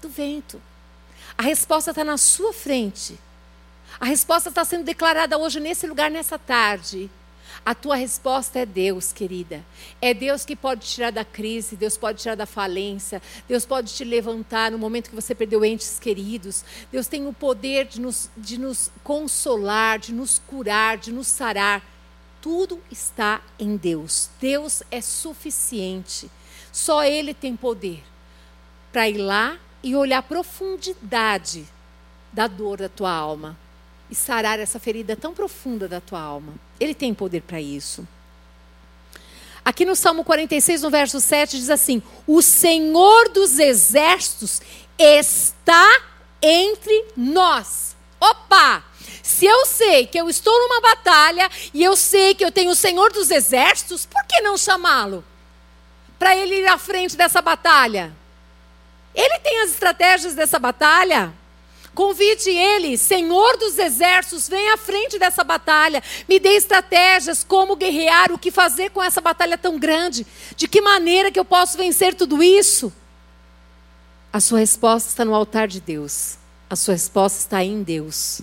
Do 0.00 0.08
vento. 0.08 0.60
A 1.36 1.42
resposta 1.42 1.90
está 1.90 2.04
na 2.04 2.16
sua 2.16 2.52
frente. 2.52 3.18
A 4.00 4.06
resposta 4.06 4.48
está 4.48 4.64
sendo 4.64 4.84
declarada 4.84 5.38
hoje 5.38 5.60
nesse 5.60 5.86
lugar, 5.86 6.10
nessa 6.10 6.38
tarde. 6.38 7.10
A 7.64 7.74
tua 7.74 7.94
resposta 7.94 8.58
é 8.58 8.66
Deus, 8.66 9.12
querida. 9.12 9.64
É 10.00 10.12
Deus 10.12 10.44
que 10.44 10.56
pode 10.56 10.84
tirar 10.84 11.12
da 11.12 11.24
crise, 11.24 11.76
Deus 11.76 11.96
pode 11.96 12.20
tirar 12.20 12.34
da 12.34 12.46
falência, 12.46 13.22
Deus 13.46 13.64
pode 13.64 13.94
te 13.94 14.02
levantar 14.02 14.72
no 14.72 14.78
momento 14.78 15.10
que 15.10 15.14
você 15.14 15.34
perdeu 15.34 15.64
entes 15.64 15.98
queridos. 16.00 16.64
Deus 16.90 17.06
tem 17.06 17.26
o 17.26 17.32
poder 17.32 17.86
de 17.86 18.00
nos, 18.00 18.28
de 18.36 18.58
nos 18.58 18.90
consolar, 19.04 19.98
de 19.98 20.12
nos 20.12 20.40
curar, 20.40 20.96
de 20.96 21.12
nos 21.12 21.28
sarar. 21.28 21.91
Tudo 22.42 22.78
está 22.90 23.40
em 23.58 23.76
Deus. 23.76 24.28
Deus 24.38 24.82
é 24.90 25.00
suficiente. 25.00 26.30
Só 26.70 27.04
Ele 27.04 27.32
tem 27.32 27.56
poder 27.56 28.02
para 28.92 29.08
ir 29.08 29.16
lá 29.16 29.56
e 29.82 29.96
olhar 29.96 30.18
a 30.18 30.22
profundidade 30.22 31.66
da 32.30 32.46
dor 32.46 32.78
da 32.78 32.88
tua 32.88 33.12
alma 33.12 33.56
e 34.10 34.14
sarar 34.14 34.58
essa 34.58 34.78
ferida 34.78 35.16
tão 35.16 35.32
profunda 35.32 35.88
da 35.88 36.00
tua 36.00 36.20
alma. 36.20 36.54
Ele 36.78 36.94
tem 36.94 37.14
poder 37.14 37.42
para 37.42 37.60
isso. 37.60 38.06
Aqui 39.64 39.84
no 39.84 39.94
Salmo 39.94 40.24
46, 40.24 40.82
no 40.82 40.90
verso 40.90 41.20
7, 41.20 41.56
diz 41.56 41.70
assim: 41.70 42.02
O 42.26 42.42
Senhor 42.42 43.28
dos 43.28 43.58
exércitos 43.58 44.60
está 44.98 46.02
entre 46.42 47.06
nós. 47.16 47.96
Opa! 48.20 48.84
Se 49.22 49.46
eu 49.46 49.66
sei 49.66 50.06
que 50.06 50.18
eu 50.18 50.28
estou 50.28 50.52
numa 50.58 50.80
batalha 50.80 51.50
e 51.72 51.82
eu 51.82 51.96
sei 51.96 52.34
que 52.34 52.44
eu 52.44 52.52
tenho 52.52 52.70
o 52.70 52.76
Senhor 52.76 53.12
dos 53.12 53.30
exércitos, 53.30 54.06
por 54.06 54.24
que 54.24 54.40
não 54.40 54.56
chamá-lo? 54.56 55.24
Para 56.18 56.36
ele 56.36 56.56
ir 56.56 56.66
à 56.66 56.78
frente 56.78 57.16
dessa 57.16 57.42
batalha. 57.42 58.14
Ele 59.14 59.38
tem 59.40 59.60
as 59.60 59.70
estratégias 59.70 60.34
dessa 60.34 60.58
batalha. 60.58 61.32
Convide 61.94 62.48
ele, 62.48 62.96
Senhor 62.96 63.58
dos 63.58 63.78
exércitos, 63.78 64.48
vem 64.48 64.70
à 64.70 64.78
frente 64.78 65.18
dessa 65.18 65.44
batalha. 65.44 66.02
Me 66.26 66.40
dê 66.40 66.50
estratégias, 66.50 67.44
como 67.44 67.76
guerrear, 67.76 68.32
o 68.32 68.38
que 68.38 68.50
fazer 68.50 68.90
com 68.90 69.02
essa 69.02 69.20
batalha 69.20 69.58
tão 69.58 69.78
grande. 69.78 70.26
De 70.56 70.66
que 70.66 70.80
maneira 70.80 71.30
que 71.30 71.38
eu 71.38 71.44
posso 71.44 71.76
vencer 71.76 72.14
tudo 72.14 72.42
isso? 72.42 72.90
A 74.32 74.40
sua 74.40 74.60
resposta 74.60 75.10
está 75.10 75.24
no 75.24 75.34
altar 75.34 75.68
de 75.68 75.80
Deus. 75.80 76.38
A 76.70 76.76
sua 76.76 76.94
resposta 76.94 77.38
está 77.38 77.62
em 77.62 77.82
Deus. 77.82 78.40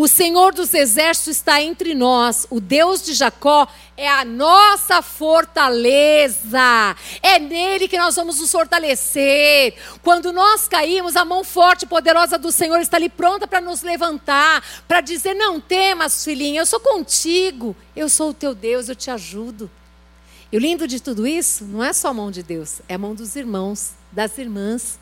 O 0.00 0.06
Senhor 0.06 0.54
dos 0.54 0.74
exércitos 0.74 1.38
está 1.38 1.60
entre 1.60 1.92
nós. 1.92 2.46
O 2.50 2.60
Deus 2.60 3.04
de 3.04 3.14
Jacó 3.14 3.66
é 3.96 4.08
a 4.08 4.24
nossa 4.24 5.02
fortaleza. 5.02 6.94
É 7.20 7.40
nele 7.40 7.88
que 7.88 7.98
nós 7.98 8.14
vamos 8.14 8.38
nos 8.38 8.52
fortalecer. 8.52 9.74
Quando 10.00 10.32
nós 10.32 10.68
caímos, 10.68 11.16
a 11.16 11.24
mão 11.24 11.42
forte 11.42 11.82
e 11.82 11.88
poderosa 11.88 12.38
do 12.38 12.52
Senhor 12.52 12.78
está 12.80 12.96
ali 12.96 13.08
pronta 13.08 13.44
para 13.48 13.60
nos 13.60 13.82
levantar, 13.82 14.62
para 14.86 15.00
dizer: 15.00 15.34
Não 15.34 15.60
temas, 15.60 16.22
filhinha, 16.22 16.60
eu 16.60 16.66
sou 16.66 16.78
contigo. 16.78 17.74
Eu 17.96 18.08
sou 18.08 18.30
o 18.30 18.34
teu 18.34 18.54
Deus, 18.54 18.88
eu 18.88 18.94
te 18.94 19.10
ajudo. 19.10 19.68
E 20.52 20.56
o 20.56 20.60
lindo 20.60 20.86
de 20.86 21.00
tudo 21.00 21.26
isso 21.26 21.64
não 21.64 21.82
é 21.82 21.92
só 21.92 22.10
a 22.10 22.14
mão 22.14 22.30
de 22.30 22.44
Deus, 22.44 22.80
é 22.88 22.94
a 22.94 22.98
mão 22.98 23.16
dos 23.16 23.34
irmãos, 23.34 23.94
das 24.12 24.38
irmãs. 24.38 24.96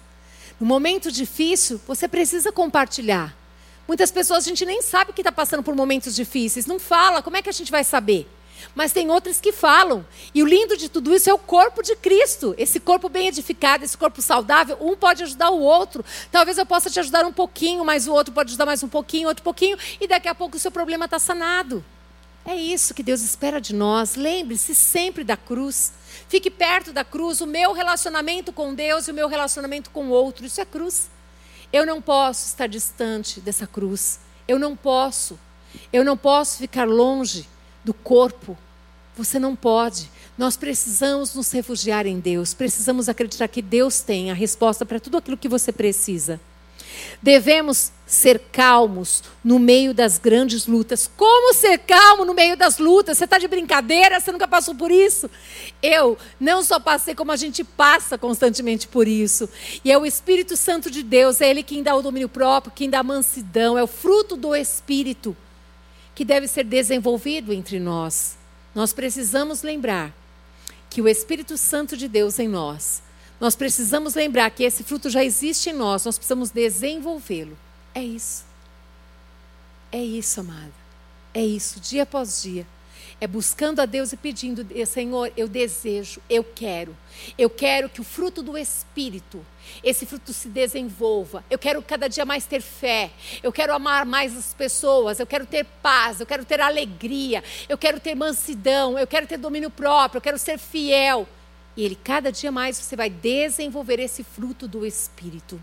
No 0.58 0.66
momento 0.66 1.12
difícil, 1.12 1.78
você 1.86 2.08
precisa 2.08 2.50
compartilhar. 2.50 3.36
Muitas 3.86 4.10
pessoas 4.10 4.44
a 4.44 4.48
gente 4.48 4.64
nem 4.64 4.82
sabe 4.82 5.12
que 5.12 5.20
está 5.20 5.30
passando 5.30 5.62
por 5.62 5.74
momentos 5.74 6.14
difíceis, 6.14 6.66
não 6.66 6.78
fala, 6.78 7.22
como 7.22 7.36
é 7.36 7.42
que 7.42 7.48
a 7.48 7.52
gente 7.52 7.70
vai 7.70 7.84
saber? 7.84 8.28
Mas 8.74 8.92
tem 8.92 9.10
outras 9.10 9.40
que 9.40 9.52
falam. 9.52 10.04
E 10.34 10.42
o 10.42 10.46
lindo 10.46 10.76
de 10.76 10.88
tudo 10.88 11.14
isso 11.14 11.30
é 11.30 11.34
o 11.34 11.38
corpo 11.38 11.82
de 11.82 11.94
Cristo. 11.96 12.54
Esse 12.58 12.80
corpo 12.80 13.08
bem 13.08 13.28
edificado, 13.28 13.84
esse 13.84 13.96
corpo 13.96 14.20
saudável, 14.20 14.76
um 14.80 14.96
pode 14.96 15.22
ajudar 15.22 15.50
o 15.50 15.60
outro. 15.60 16.04
Talvez 16.30 16.58
eu 16.58 16.66
possa 16.66 16.90
te 16.90 16.98
ajudar 16.98 17.24
um 17.24 17.32
pouquinho, 17.32 17.84
mas 17.84 18.06
o 18.06 18.12
outro 18.12 18.34
pode 18.34 18.50
ajudar 18.50 18.66
mais 18.66 18.82
um 18.82 18.88
pouquinho, 18.88 19.28
outro 19.28 19.42
pouquinho, 19.42 19.78
e 20.00 20.08
daqui 20.08 20.28
a 20.28 20.34
pouco 20.34 20.56
o 20.56 20.60
seu 20.60 20.70
problema 20.70 21.04
está 21.04 21.18
sanado. 21.18 21.84
É 22.44 22.54
isso 22.54 22.94
que 22.94 23.02
Deus 23.02 23.22
espera 23.22 23.60
de 23.60 23.74
nós. 23.74 24.14
Lembre-se 24.14 24.74
sempre 24.74 25.24
da 25.24 25.36
cruz. 25.36 25.92
Fique 26.28 26.48
perto 26.48 26.92
da 26.92 27.04
cruz. 27.04 27.40
O 27.40 27.46
meu 27.46 27.72
relacionamento 27.72 28.52
com 28.52 28.72
Deus 28.72 29.08
e 29.08 29.10
o 29.10 29.14
meu 29.14 29.26
relacionamento 29.26 29.90
com 29.90 30.06
o 30.06 30.10
outro. 30.10 30.46
Isso 30.46 30.60
é 30.60 30.64
cruz. 30.64 31.10
Eu 31.72 31.84
não 31.84 32.00
posso 32.00 32.46
estar 32.46 32.66
distante 32.66 33.40
dessa 33.40 33.66
cruz. 33.66 34.20
Eu 34.46 34.58
não 34.58 34.76
posso. 34.76 35.38
Eu 35.92 36.04
não 36.04 36.16
posso 36.16 36.58
ficar 36.58 36.86
longe 36.86 37.48
do 37.84 37.92
corpo. 37.92 38.56
Você 39.16 39.38
não 39.38 39.56
pode. 39.56 40.10
Nós 40.36 40.56
precisamos 40.56 41.34
nos 41.34 41.50
refugiar 41.50 42.06
em 42.06 42.20
Deus. 42.20 42.52
Precisamos 42.52 43.08
acreditar 43.08 43.48
que 43.48 43.62
Deus 43.62 44.00
tem 44.00 44.30
a 44.30 44.34
resposta 44.34 44.84
para 44.84 45.00
tudo 45.00 45.16
aquilo 45.16 45.36
que 45.36 45.48
você 45.48 45.72
precisa. 45.72 46.40
Devemos 47.22 47.92
ser 48.06 48.38
calmos 48.52 49.22
no 49.42 49.58
meio 49.58 49.92
das 49.92 50.16
grandes 50.16 50.66
lutas. 50.66 51.10
Como 51.16 51.52
ser 51.52 51.78
calmo 51.78 52.24
no 52.24 52.32
meio 52.32 52.56
das 52.56 52.78
lutas? 52.78 53.18
Você 53.18 53.24
está 53.24 53.36
de 53.36 53.48
brincadeira? 53.48 54.20
Você 54.20 54.30
nunca 54.30 54.46
passou 54.46 54.74
por 54.74 54.90
isso? 54.90 55.28
Eu 55.82 56.16
não 56.38 56.62
só 56.62 56.78
passei, 56.78 57.14
como 57.14 57.32
a 57.32 57.36
gente 57.36 57.64
passa 57.64 58.16
constantemente 58.16 58.86
por 58.86 59.08
isso. 59.08 59.48
E 59.84 59.90
é 59.90 59.98
o 59.98 60.06
Espírito 60.06 60.56
Santo 60.56 60.90
de 60.90 61.02
Deus, 61.02 61.40
é 61.40 61.50
Ele 61.50 61.62
quem 61.62 61.82
dá 61.82 61.94
o 61.96 62.02
domínio 62.02 62.28
próprio, 62.28 62.72
quem 62.74 62.88
dá 62.88 63.00
a 63.00 63.02
mansidão, 63.02 63.76
é 63.76 63.82
o 63.82 63.88
fruto 63.88 64.36
do 64.36 64.54
Espírito 64.54 65.36
que 66.14 66.24
deve 66.24 66.48
ser 66.48 66.64
desenvolvido 66.64 67.52
entre 67.52 67.78
nós. 67.78 68.38
Nós 68.74 68.92
precisamos 68.92 69.62
lembrar 69.62 70.14
que 70.88 71.02
o 71.02 71.08
Espírito 71.08 71.58
Santo 71.58 71.96
de 71.96 72.08
Deus 72.08 72.38
em 72.38 72.48
nós 72.48 73.02
nós 73.40 73.54
precisamos 73.54 74.14
lembrar 74.14 74.50
que 74.50 74.64
esse 74.64 74.82
fruto 74.82 75.10
já 75.10 75.24
existe 75.24 75.70
em 75.70 75.74
nós, 75.74 76.04
nós 76.04 76.16
precisamos 76.16 76.50
desenvolvê-lo. 76.50 77.56
É 77.94 78.02
isso. 78.02 78.44
É 79.92 80.02
isso, 80.02 80.40
amada. 80.40 80.72
É 81.32 81.44
isso, 81.44 81.80
dia 81.80 82.04
após 82.04 82.42
dia. 82.42 82.66
É 83.18 83.26
buscando 83.26 83.80
a 83.80 83.86
Deus 83.86 84.12
e 84.12 84.16
pedindo, 84.16 84.66
Senhor, 84.86 85.32
eu 85.36 85.48
desejo, 85.48 86.20
eu 86.28 86.44
quero. 86.44 86.94
Eu 87.38 87.48
quero 87.48 87.88
que 87.88 88.00
o 88.00 88.04
fruto 88.04 88.42
do 88.42 88.58
Espírito, 88.58 89.44
esse 89.82 90.04
fruto 90.04 90.34
se 90.34 90.48
desenvolva. 90.48 91.42
Eu 91.48 91.58
quero 91.58 91.82
cada 91.82 92.08
dia 92.08 92.26
mais 92.26 92.44
ter 92.44 92.60
fé. 92.60 93.10
Eu 93.42 93.50
quero 93.52 93.72
amar 93.72 94.04
mais 94.04 94.36
as 94.36 94.52
pessoas. 94.52 95.18
Eu 95.18 95.26
quero 95.26 95.46
ter 95.46 95.64
paz. 95.64 96.20
Eu 96.20 96.26
quero 96.26 96.44
ter 96.44 96.60
alegria. 96.60 97.42
Eu 97.68 97.78
quero 97.78 97.98
ter 97.98 98.14
mansidão. 98.14 98.98
Eu 98.98 99.06
quero 99.06 99.26
ter 99.26 99.38
domínio 99.38 99.70
próprio. 99.70 100.18
Eu 100.18 100.22
quero 100.22 100.38
ser 100.38 100.58
fiel. 100.58 101.26
E 101.76 101.84
ele, 101.84 101.98
cada 102.02 102.32
dia 102.32 102.50
mais, 102.50 102.78
você 102.78 102.96
vai 102.96 103.10
desenvolver 103.10 104.00
esse 104.00 104.24
fruto 104.24 104.66
do 104.66 104.86
Espírito. 104.86 105.62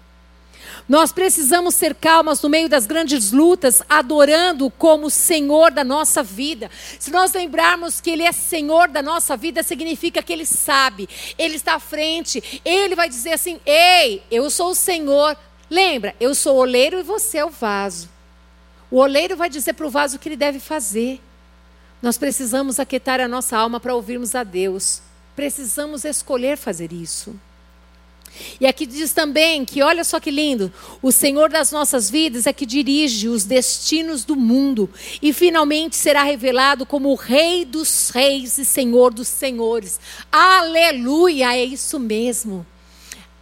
Nós 0.87 1.11
precisamos 1.11 1.75
ser 1.75 1.95
calmas 1.95 2.41
no 2.41 2.49
meio 2.49 2.69
das 2.69 2.85
grandes 2.85 3.31
lutas, 3.31 3.81
adorando 3.89 4.69
como 4.69 5.09
Senhor 5.09 5.71
da 5.71 5.83
nossa 5.83 6.21
vida. 6.23 6.69
Se 6.99 7.11
nós 7.11 7.33
lembrarmos 7.33 7.99
que 7.99 8.09
Ele 8.09 8.23
é 8.23 8.31
Senhor 8.31 8.87
da 8.87 9.01
nossa 9.01 9.35
vida, 9.35 9.63
significa 9.63 10.21
que 10.21 10.31
Ele 10.31 10.45
sabe, 10.45 11.09
Ele 11.37 11.55
está 11.55 11.75
à 11.75 11.79
frente, 11.79 12.61
Ele 12.63 12.95
vai 12.95 13.09
dizer 13.09 13.33
assim: 13.33 13.59
Ei, 13.65 14.23
eu 14.31 14.49
sou 14.49 14.71
o 14.71 14.75
Senhor. 14.75 15.37
Lembra, 15.69 16.15
eu 16.19 16.35
sou 16.35 16.55
o 16.55 16.59
oleiro 16.59 16.99
e 16.99 17.03
você 17.03 17.39
é 17.39 17.45
o 17.45 17.49
vaso. 17.49 18.09
O 18.91 18.97
oleiro 18.97 19.35
vai 19.35 19.49
dizer 19.49 19.73
para 19.73 19.87
o 19.87 19.89
vaso 19.89 20.17
o 20.17 20.19
que 20.19 20.29
ele 20.29 20.35
deve 20.35 20.59
fazer. 20.59 21.19
Nós 21.99 22.17
precisamos 22.17 22.79
aquietar 22.79 23.19
a 23.19 23.27
nossa 23.27 23.57
alma 23.57 23.79
para 23.79 23.95
ouvirmos 23.95 24.35
a 24.35 24.43
Deus. 24.43 25.01
Precisamos 25.35 26.05
escolher 26.05 26.57
fazer 26.57 26.91
isso. 26.93 27.35
E 28.59 28.65
aqui 28.65 28.85
diz 28.85 29.13
também 29.13 29.63
que, 29.63 29.83
olha 29.83 30.03
só 30.03 30.19
que 30.19 30.31
lindo, 30.31 30.73
o 31.01 31.11
Senhor 31.11 31.49
das 31.49 31.71
nossas 31.71 32.09
vidas 32.09 32.47
é 32.47 32.53
que 32.53 32.65
dirige 32.65 33.27
os 33.27 33.43
destinos 33.43 34.23
do 34.25 34.35
mundo 34.35 34.89
e 35.21 35.31
finalmente 35.31 35.95
será 35.95 36.23
revelado 36.23 36.85
como 36.85 37.09
o 37.09 37.15
Rei 37.15 37.63
dos 37.63 38.09
Reis 38.09 38.57
e 38.57 38.65
Senhor 38.65 39.13
dos 39.13 39.27
Senhores. 39.27 39.99
Aleluia! 40.31 41.55
É 41.55 41.63
isso 41.63 41.99
mesmo. 41.99 42.65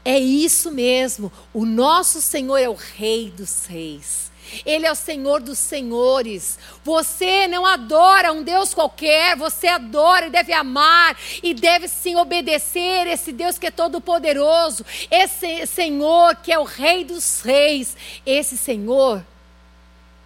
É 0.04 0.20
isso 0.20 0.72
mesmo. 0.72 1.32
O 1.54 1.66
nosso 1.66 2.22
Senhor 2.22 2.58
é 2.58 2.68
o 2.68 2.74
Rei 2.74 3.32
dos 3.32 3.66
Reis. 3.68 4.31
Ele 4.66 4.86
é 4.86 4.92
o 4.92 4.96
Senhor 4.96 5.42
dos 5.42 5.60
senhores. 5.60 6.58
Você 6.84 7.48
não 7.48 7.66
adora 7.66 8.32
um 8.34 8.44
Deus 8.44 8.74
qualquer, 8.74 9.36
você 9.36 9.68
adora 9.68 10.28
e 10.28 10.30
deve 10.30 10.54
amar 10.54 11.18
e 11.42 11.54
deve 11.54 11.88
sim 11.88 12.16
obedecer 12.16 13.08
esse 13.08 13.32
Deus 13.32 13.58
que 13.58 13.68
é 13.68 13.72
todo 13.72 14.02
poderoso, 14.02 14.86
esse 15.10 15.66
Senhor 15.68 16.36
que 16.38 16.52
é 16.52 16.60
o 16.60 16.64
rei 16.64 17.04
dos 17.04 17.42
reis, 17.42 17.96
esse 18.26 18.58
Senhor 18.58 19.24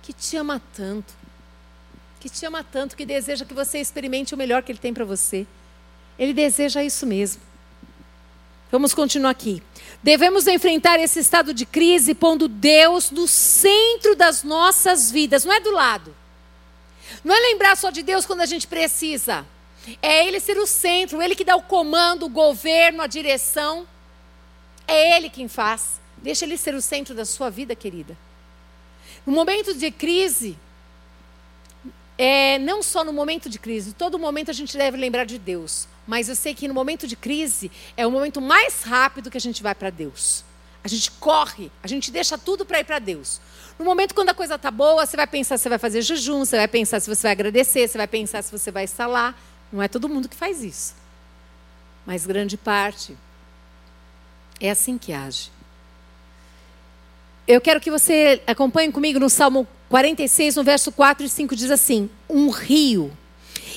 que 0.01 0.13
te 0.13 0.37
ama 0.37 0.61
tanto. 0.75 1.13
Que 2.19 2.29
te 2.29 2.45
ama 2.45 2.63
tanto 2.63 2.95
que 2.95 3.05
deseja 3.05 3.43
que 3.43 3.53
você 3.53 3.79
experimente 3.79 4.33
o 4.33 4.37
melhor 4.37 4.61
que 4.61 4.71
ele 4.71 4.79
tem 4.79 4.93
para 4.93 5.05
você. 5.05 5.47
Ele 6.17 6.33
deseja 6.33 6.83
isso 6.83 7.05
mesmo. 7.05 7.41
Vamos 8.71 8.93
continuar 8.93 9.31
aqui. 9.31 9.61
Devemos 10.01 10.47
enfrentar 10.47 10.99
esse 10.99 11.19
estado 11.19 11.53
de 11.53 11.65
crise 11.65 12.13
pondo 12.13 12.47
Deus 12.47 13.11
no 13.11 13.27
centro 13.27 14.15
das 14.15 14.43
nossas 14.43 15.09
vidas, 15.09 15.43
não 15.45 15.53
é 15.53 15.59
do 15.59 15.71
lado. 15.71 16.15
Não 17.23 17.35
é 17.35 17.39
lembrar 17.39 17.75
só 17.75 17.89
de 17.89 18.03
Deus 18.03 18.25
quando 18.25 18.41
a 18.41 18.45
gente 18.45 18.67
precisa. 18.67 19.45
É 20.01 20.27
Ele 20.27 20.39
ser 20.39 20.57
o 20.57 20.67
centro, 20.67 21.21
Ele 21.21 21.35
que 21.35 21.43
dá 21.43 21.55
o 21.55 21.61
comando, 21.61 22.25
o 22.25 22.29
governo, 22.29 23.01
a 23.01 23.07
direção. 23.07 23.87
É 24.87 25.17
Ele 25.17 25.29
quem 25.29 25.47
faz. 25.47 25.99
Deixa 26.17 26.45
Ele 26.45 26.57
ser 26.57 26.75
o 26.75 26.81
centro 26.81 27.13
da 27.13 27.25
sua 27.25 27.49
vida, 27.49 27.75
querida. 27.75 28.17
No 29.25 29.33
momento 29.33 29.73
de 29.73 29.91
crise, 29.91 30.57
é, 32.17 32.57
não 32.59 32.81
só 32.81 33.03
no 33.03 33.11
momento 33.11 33.49
de 33.49 33.59
crise, 33.59 33.93
todo 33.93 34.17
momento 34.17 34.49
a 34.49 34.53
gente 34.53 34.77
deve 34.77 34.97
lembrar 34.97 35.25
de 35.25 35.37
Deus. 35.37 35.87
Mas 36.07 36.29
eu 36.29 36.35
sei 36.35 36.53
que 36.53 36.67
no 36.67 36.73
momento 36.73 37.07
de 37.07 37.15
crise 37.15 37.71
é 37.97 38.05
o 38.05 38.11
momento 38.11 38.39
mais 38.39 38.83
rápido 38.83 39.29
que 39.29 39.37
a 39.37 39.41
gente 39.41 39.61
vai 39.61 39.75
para 39.75 39.89
Deus. 39.89 40.43
A 40.83 40.87
gente 40.87 41.09
corre, 41.11 41.71
a 41.81 41.87
gente 41.87 42.11
deixa 42.11 42.37
tudo 42.37 42.65
para 42.65 42.79
ir 42.79 42.83
para 42.83 42.99
Deus. 42.99 43.41
No 43.77 43.83
momento 43.83 44.13
quando 44.13 44.29
a 44.29 44.33
coisa 44.33 44.55
está 44.55 44.69
boa, 44.69 45.05
você 45.05 45.17
vai 45.17 45.27
pensar 45.27 45.57
se 45.57 45.63
você 45.63 45.69
vai 45.69 45.79
fazer 45.79 46.01
jejum, 46.01 46.45
você 46.45 46.57
vai 46.57 46.67
pensar 46.67 46.99
se 46.99 47.09
você 47.09 47.23
vai 47.23 47.31
agradecer, 47.31 47.87
você 47.87 47.97
vai 47.97 48.07
pensar 48.07 48.41
se 48.43 48.51
você 48.51 48.71
vai 48.71 48.83
estar 48.83 49.07
lá. 49.07 49.33
Não 49.71 49.81
é 49.81 49.87
todo 49.87 50.07
mundo 50.07 50.29
que 50.29 50.35
faz 50.35 50.63
isso. 50.63 50.95
Mas 52.05 52.25
grande 52.25 52.55
parte 52.55 53.17
é 54.59 54.69
assim 54.69 54.97
que 54.97 55.11
age. 55.11 55.51
Eu 57.47 57.59
quero 57.59 57.81
que 57.81 57.91
você 57.91 58.41
acompanhe 58.47 58.91
comigo 58.91 59.19
no 59.19 59.29
Salmo 59.29 59.67
46, 59.89 60.55
no 60.55 60.63
verso 60.63 60.91
4 60.91 61.25
e 61.25 61.29
5, 61.29 61.55
diz 61.55 61.71
assim: 61.71 62.09
Um 62.29 62.49
rio 62.49 63.11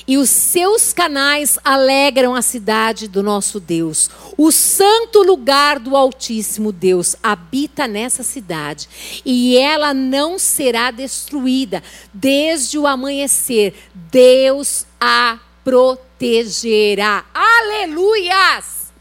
e 0.07 0.17
os 0.17 0.29
seus 0.29 0.93
canais 0.93 1.59
alegram 1.63 2.33
a 2.33 2.41
cidade 2.41 3.07
do 3.07 3.21
nosso 3.21 3.59
Deus. 3.59 4.09
O 4.37 4.51
santo 4.51 5.21
lugar 5.21 5.79
do 5.79 5.95
Altíssimo 5.95 6.71
Deus 6.71 7.15
habita 7.21 7.87
nessa 7.87 8.23
cidade, 8.23 8.89
e 9.25 9.57
ela 9.57 9.93
não 9.93 10.39
será 10.39 10.91
destruída 10.91 11.83
desde 12.13 12.77
o 12.77 12.87
amanhecer. 12.87 13.73
Deus 13.93 14.85
a 14.99 15.39
protegerá. 15.63 17.25
Aleluias! 17.33 18.91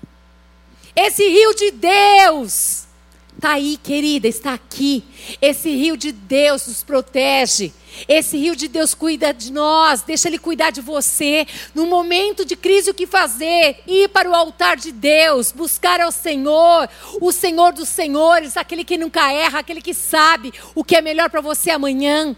Esse 0.95 1.29
rio 1.29 1.55
de 1.55 1.71
Deus 1.71 2.88
está 3.39 3.53
aí, 3.53 3.79
querida, 3.81 4.27
está 4.27 4.53
aqui. 4.53 5.05
Esse 5.41 5.71
rio 5.71 5.97
de 5.97 6.11
Deus 6.11 6.67
nos 6.67 6.83
protege. 6.83 7.73
Esse 8.09 8.37
rio 8.37 8.57
de 8.57 8.67
Deus 8.67 8.95
cuida 8.95 9.33
de 9.33 9.53
nós, 9.53 10.03
deixa 10.03 10.29
Ele 10.29 10.39
cuidar 10.39 10.71
de 10.71 10.81
você. 10.81 11.47
No 11.73 11.87
momento 11.87 12.45
de 12.45 12.57
crise, 12.57 12.91
o 12.91 12.95
que 12.95 13.07
fazer? 13.07 13.81
Ir 13.87 14.09
para 14.09 14.29
o 14.29 14.35
altar 14.35 14.77
de 14.77 14.91
Deus, 14.91 15.53
buscar 15.53 16.01
ao 16.01 16.11
Senhor, 16.11 16.89
o 17.21 17.31
Senhor 17.31 17.73
dos 17.73 17.89
Senhores, 17.89 18.57
aquele 18.57 18.85
que 18.85 18.99
nunca 18.99 19.33
erra, 19.33 19.61
aquele 19.61 19.81
que 19.81 19.95
sabe 19.95 20.53
o 20.75 20.83
que 20.83 20.97
é 20.97 21.01
melhor 21.01 21.31
para 21.31 21.41
você 21.41 21.71
amanhã. 21.71 22.37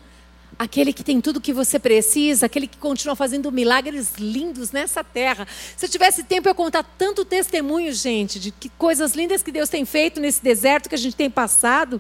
Aquele 0.61 0.93
que 0.93 1.03
tem 1.03 1.23
tudo 1.23 1.39
o 1.39 1.41
que 1.41 1.55
você 1.55 1.79
precisa, 1.79 2.45
aquele 2.45 2.67
que 2.67 2.77
continua 2.77 3.17
fazendo 3.17 3.51
milagres 3.51 4.13
lindos 4.19 4.73
nessa 4.73 5.03
terra. 5.03 5.49
Se 5.75 5.87
eu 5.87 5.89
tivesse 5.89 6.23
tempo, 6.23 6.51
eu 6.51 6.55
contar 6.55 6.83
tanto 6.99 7.25
testemunho, 7.25 7.91
gente, 7.95 8.39
de 8.39 8.51
que 8.51 8.69
coisas 8.69 9.15
lindas 9.15 9.43
que 9.43 9.51
Deus 9.51 9.71
tem 9.71 9.87
feito 9.87 10.21
nesse 10.21 10.43
deserto 10.43 10.91
que 10.91 10.95
a 10.95 10.99
gente 10.99 11.17
tem 11.17 11.31
passado. 11.31 11.99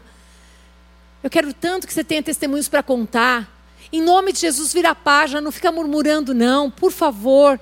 Eu 1.22 1.30
quero 1.30 1.54
tanto 1.54 1.86
que 1.86 1.94
você 1.94 2.04
tenha 2.04 2.22
testemunhos 2.22 2.68
para 2.68 2.82
contar. 2.82 3.50
Em 3.90 4.02
nome 4.02 4.30
de 4.30 4.40
Jesus, 4.40 4.74
vira 4.74 4.90
a 4.90 4.94
página, 4.94 5.40
não 5.40 5.50
fica 5.50 5.72
murmurando, 5.72 6.34
não, 6.34 6.70
por 6.70 6.92
favor. 6.92 7.58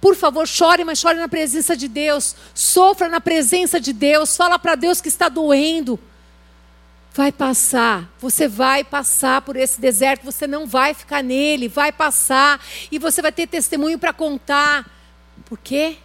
Por 0.00 0.16
favor, 0.16 0.48
chore, 0.48 0.82
mas 0.82 0.98
chore 0.98 1.18
na 1.18 1.28
presença 1.28 1.76
de 1.76 1.88
Deus. 1.88 2.34
Sofra 2.54 3.06
na 3.06 3.20
presença 3.20 3.78
de 3.78 3.92
Deus. 3.92 4.34
Fala 4.34 4.58
para 4.58 4.76
Deus 4.76 4.98
que 4.98 5.08
está 5.08 5.28
doendo. 5.28 6.00
Vai 7.14 7.30
passar, 7.30 8.10
você 8.18 8.48
vai 8.48 8.82
passar 8.82 9.42
por 9.42 9.54
esse 9.54 9.78
deserto, 9.78 10.24
você 10.24 10.46
não 10.46 10.66
vai 10.66 10.94
ficar 10.94 11.22
nele, 11.22 11.68
vai 11.68 11.92
passar 11.92 12.58
e 12.90 12.98
você 12.98 13.20
vai 13.20 13.30
ter 13.30 13.46
testemunho 13.46 13.98
para 13.98 14.14
contar. 14.14 14.90
Por 15.44 15.58
quê? 15.58 15.98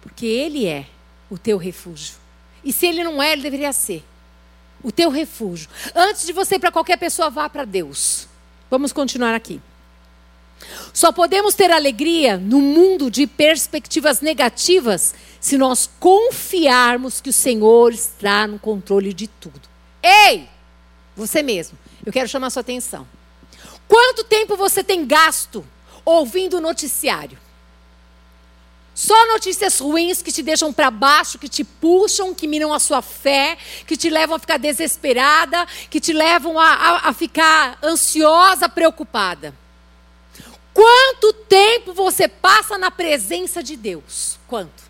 Porque 0.00 0.24
Ele 0.24 0.66
é 0.66 0.86
o 1.28 1.36
teu 1.36 1.58
refúgio. 1.58 2.14
E 2.64 2.72
se 2.72 2.86
Ele 2.86 3.04
não 3.04 3.22
é, 3.22 3.32
Ele 3.32 3.42
deveria 3.42 3.72
ser 3.74 4.02
o 4.82 4.90
teu 4.90 5.10
refúgio. 5.10 5.68
Antes 5.94 6.24
de 6.24 6.32
você 6.32 6.54
ir 6.54 6.58
para 6.58 6.72
qualquer 6.72 6.96
pessoa, 6.96 7.28
vá 7.28 7.48
para 7.48 7.66
Deus. 7.66 8.26
Vamos 8.70 8.92
continuar 8.92 9.34
aqui. 9.34 9.60
Só 10.92 11.12
podemos 11.12 11.54
ter 11.54 11.70
alegria 11.70 12.36
no 12.36 12.60
mundo 12.60 13.10
de 13.10 13.26
perspectivas 13.26 14.20
negativas 14.20 15.14
se 15.40 15.56
nós 15.56 15.88
confiarmos 16.00 17.20
que 17.20 17.30
o 17.30 17.32
Senhor 17.32 17.92
está 17.92 18.46
no 18.46 18.58
controle 18.58 19.12
de 19.12 19.28
tudo. 19.28 19.77
Ei, 20.02 20.48
você 21.16 21.42
mesmo, 21.42 21.78
eu 22.04 22.12
quero 22.12 22.28
chamar 22.28 22.50
sua 22.50 22.60
atenção. 22.60 23.06
Quanto 23.86 24.24
tempo 24.24 24.56
você 24.56 24.84
tem 24.84 25.06
gasto 25.06 25.64
ouvindo 26.04 26.58
o 26.58 26.60
noticiário? 26.60 27.38
Só 28.94 29.28
notícias 29.28 29.78
ruins 29.78 30.20
que 30.22 30.32
te 30.32 30.42
deixam 30.42 30.72
para 30.72 30.90
baixo, 30.90 31.38
que 31.38 31.48
te 31.48 31.62
puxam, 31.62 32.34
que 32.34 32.48
minam 32.48 32.74
a 32.74 32.80
sua 32.80 33.00
fé, 33.00 33.56
que 33.86 33.96
te 33.96 34.10
levam 34.10 34.34
a 34.34 34.38
ficar 34.40 34.58
desesperada, 34.58 35.66
que 35.88 36.00
te 36.00 36.12
levam 36.12 36.58
a, 36.58 36.72
a, 36.72 37.08
a 37.08 37.12
ficar 37.12 37.78
ansiosa, 37.80 38.68
preocupada. 38.68 39.54
Quanto 40.74 41.32
tempo 41.48 41.92
você 41.92 42.26
passa 42.26 42.76
na 42.76 42.90
presença 42.90 43.62
de 43.62 43.76
Deus? 43.76 44.36
Quanto? 44.48 44.82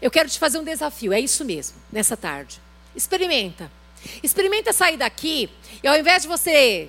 Eu 0.00 0.10
quero 0.10 0.28
te 0.28 0.38
fazer 0.38 0.58
um 0.58 0.64
desafio, 0.64 1.12
é 1.12 1.18
isso 1.18 1.44
mesmo, 1.44 1.76
nessa 1.92 2.16
tarde. 2.16 2.60
Experimenta. 2.94 3.70
Experimenta 4.22 4.72
sair 4.72 4.96
daqui 4.96 5.50
e 5.82 5.88
ao 5.88 5.96
invés 5.96 6.22
de 6.22 6.28
você. 6.28 6.88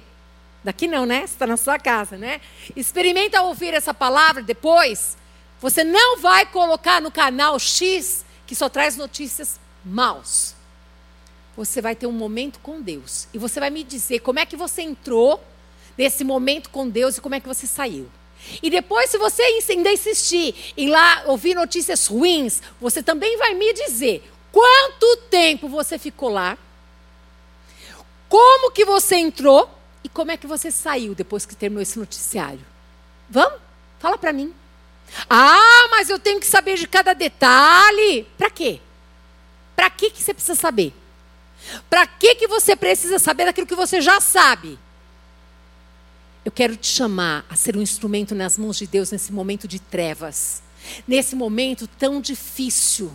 Daqui 0.64 0.88
não, 0.88 1.06
né? 1.06 1.22
Você 1.22 1.34
está 1.34 1.48
na 1.48 1.58
sua 1.58 1.80
casa, 1.80 2.18
né? 2.18 2.40
Experimenta 2.76 3.42
ouvir 3.42 3.74
essa 3.74 3.94
palavra 3.94 4.44
depois 4.44 5.18
você 5.62 5.84
não 5.84 6.18
vai 6.18 6.48
colocar 6.48 7.00
no 7.00 7.12
canal 7.12 7.60
X 7.60 8.26
que 8.48 8.56
só 8.56 8.68
traz 8.68 8.98
notícias 8.98 9.60
maus. 9.86 10.56
Você 11.56 11.80
vai 11.80 11.96
ter 11.96 12.08
um 12.08 12.12
momento 12.12 12.60
com 12.60 12.82
Deus 12.82 13.28
e 13.32 13.38
você 13.38 13.60
vai 13.60 13.70
me 13.70 13.84
dizer 13.84 14.22
como 14.22 14.40
é 14.40 14.46
que 14.46 14.58
você 14.58 14.82
entrou 14.82 15.40
nesse 15.96 16.24
momento 16.24 16.72
com 16.72 16.90
Deus 16.90 17.18
e 17.18 17.22
como 17.22 17.36
é 17.36 17.40
que 17.40 17.48
você 17.48 17.68
saiu. 17.68 18.10
E 18.64 18.72
depois, 18.72 19.12
se 19.12 19.20
você 19.20 19.44
ainda 19.70 19.92
insistir 19.92 20.74
em 20.76 20.90
lá 20.90 21.26
ouvir 21.28 21.54
notícias 21.54 22.08
ruins, 22.08 22.60
você 22.80 23.04
também 23.04 23.38
vai 23.38 23.54
me 23.54 23.72
dizer 23.72 24.24
quanto 24.52 25.18
tempo 25.30 25.70
você 25.70 26.00
ficou 26.00 26.30
lá, 26.30 26.58
como 28.32 28.72
que 28.72 28.86
você 28.86 29.18
entrou 29.18 29.70
e 30.06 30.08
como 30.08 30.32
é 30.32 30.38
que 30.38 30.48
você 30.48 30.72
saiu 30.72 31.14
depois 31.14 31.46
que 31.46 31.54
terminou 31.54 31.82
esse 31.82 32.00
noticiário. 32.00 32.66
Vamos? 33.30 33.60
Fala 34.00 34.18
para 34.18 34.32
mim. 34.32 34.54
Ah, 35.30 35.90
mas 35.92 36.10
eu 36.10 36.18
tenho 36.18 36.40
que 36.40 36.46
saber 36.46 36.78
de 36.78 36.88
cada 36.88 37.14
detalhe. 37.14 38.26
Para 38.38 38.50
quê? 38.50 38.80
Para 39.76 39.90
que, 39.90 40.12
que 40.12 40.24
você 40.24 40.34
precisa 40.34 40.56
saber? 40.56 40.94
Para 41.90 42.08
que, 42.08 42.36
que 42.36 42.48
você 42.48 42.74
precisa 42.74 43.20
saber 43.20 43.44
daquilo 43.44 43.68
que 43.68 43.76
você 43.76 44.00
já 44.00 44.22
sabe? 44.22 44.80
Eu 46.46 46.54
quero 46.54 46.78
te 46.78 46.88
chamar 46.88 47.46
a 47.50 47.58
ser 47.58 47.76
um 47.76 47.82
instrumento 47.82 48.34
nas 48.34 48.58
mãos 48.58 48.78
de 48.78 48.88
Deus 48.88 49.12
nesse 49.12 49.34
momento 49.34 49.68
de 49.68 49.78
trevas, 49.78 50.64
nesse 51.06 51.36
momento 51.36 51.86
tão 51.86 52.22
difícil. 52.22 53.12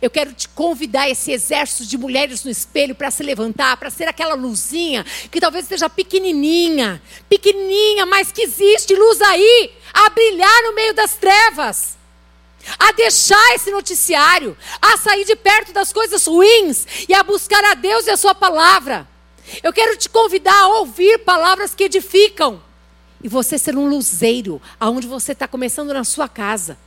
Eu 0.00 0.10
quero 0.10 0.32
te 0.32 0.48
convidar 0.48 1.08
esse 1.08 1.32
exército 1.32 1.86
de 1.86 1.96
mulheres 1.96 2.44
no 2.44 2.50
espelho 2.50 2.94
para 2.94 3.10
se 3.10 3.22
levantar, 3.22 3.76
para 3.76 3.90
ser 3.90 4.06
aquela 4.08 4.34
luzinha 4.34 5.04
que 5.30 5.40
talvez 5.40 5.66
seja 5.66 5.88
pequenininha, 5.88 7.02
pequenininha, 7.28 8.06
mas 8.06 8.30
que 8.30 8.42
existe 8.42 8.94
luz 8.94 9.20
aí, 9.22 9.72
a 9.92 10.10
brilhar 10.10 10.62
no 10.64 10.74
meio 10.74 10.94
das 10.94 11.14
trevas. 11.14 11.98
a 12.78 12.92
deixar 12.92 13.54
esse 13.54 13.70
noticiário, 13.70 14.54
a 14.82 14.98
sair 14.98 15.24
de 15.24 15.34
perto 15.34 15.72
das 15.72 15.94
coisas 15.94 16.26
ruins 16.26 16.86
e 17.08 17.14
a 17.14 17.22
buscar 17.22 17.64
a 17.64 17.72
Deus 17.72 18.06
e 18.06 18.10
a 18.10 18.18
Sua 18.18 18.34
palavra. 18.34 19.08
Eu 19.62 19.72
quero 19.72 19.96
te 19.96 20.10
convidar 20.10 20.54
a 20.60 20.68
ouvir 20.78 21.20
palavras 21.20 21.74
que 21.74 21.84
edificam 21.84 22.62
e 23.22 23.28
você 23.28 23.58
ser 23.58 23.76
um 23.76 23.88
luzeiro 23.88 24.60
aonde 24.78 25.06
você 25.06 25.32
está 25.32 25.48
começando 25.48 25.92
na 25.92 26.04
sua 26.04 26.28
casa. 26.28 26.78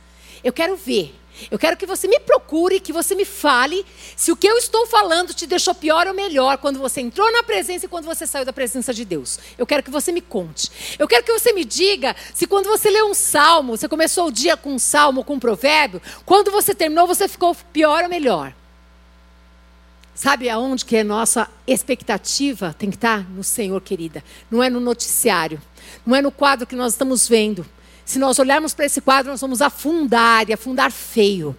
Eu 0.42 0.52
quero 0.52 0.76
ver 0.76 1.14
eu 1.50 1.58
quero 1.58 1.76
que 1.76 1.86
você 1.86 2.06
me 2.06 2.20
procure, 2.20 2.80
que 2.80 2.92
você 2.92 3.14
me 3.14 3.24
fale 3.24 3.84
se 4.16 4.30
o 4.30 4.36
que 4.36 4.46
eu 4.46 4.56
estou 4.56 4.86
falando 4.86 5.34
te 5.34 5.46
deixou 5.46 5.74
pior 5.74 6.06
ou 6.06 6.14
melhor 6.14 6.58
quando 6.58 6.78
você 6.78 7.00
entrou 7.00 7.30
na 7.32 7.42
presença 7.42 7.86
e 7.86 7.88
quando 7.88 8.04
você 8.04 8.26
saiu 8.26 8.44
da 8.44 8.52
presença 8.52 8.94
de 8.94 9.04
Deus. 9.04 9.38
Eu 9.58 9.66
quero 9.66 9.82
que 9.82 9.90
você 9.90 10.12
me 10.12 10.20
conte. 10.20 10.70
Eu 10.98 11.08
quero 11.08 11.24
que 11.24 11.32
você 11.32 11.52
me 11.52 11.64
diga 11.64 12.14
se 12.32 12.46
quando 12.46 12.66
você 12.66 12.90
leu 12.90 13.10
um 13.10 13.14
salmo, 13.14 13.76
você 13.76 13.88
começou 13.88 14.28
o 14.28 14.32
dia 14.32 14.56
com 14.56 14.74
um 14.74 14.78
salmo, 14.78 15.24
com 15.24 15.34
um 15.34 15.40
provérbio, 15.40 16.00
quando 16.24 16.50
você 16.50 16.74
terminou 16.74 17.06
você 17.06 17.26
ficou 17.28 17.54
pior 17.72 18.04
ou 18.04 18.08
melhor. 18.08 18.54
Sabe 20.14 20.48
aonde 20.48 20.84
que 20.84 20.96
é 20.96 21.02
nossa 21.02 21.50
expectativa 21.66 22.72
tem 22.78 22.88
que 22.88 22.96
estar? 22.96 23.28
No 23.28 23.42
Senhor, 23.42 23.80
querida. 23.80 24.22
Não 24.48 24.62
é 24.62 24.70
no 24.70 24.78
noticiário. 24.78 25.60
Não 26.06 26.14
é 26.14 26.22
no 26.22 26.30
quadro 26.30 26.66
que 26.66 26.76
nós 26.76 26.92
estamos 26.92 27.28
vendo. 27.28 27.66
Se 28.04 28.18
nós 28.18 28.38
olharmos 28.38 28.74
para 28.74 28.84
esse 28.84 29.00
quadro, 29.00 29.30
nós 29.30 29.40
vamos 29.40 29.62
afundar 29.62 30.48
e 30.48 30.52
afundar 30.52 30.90
feio. 30.90 31.56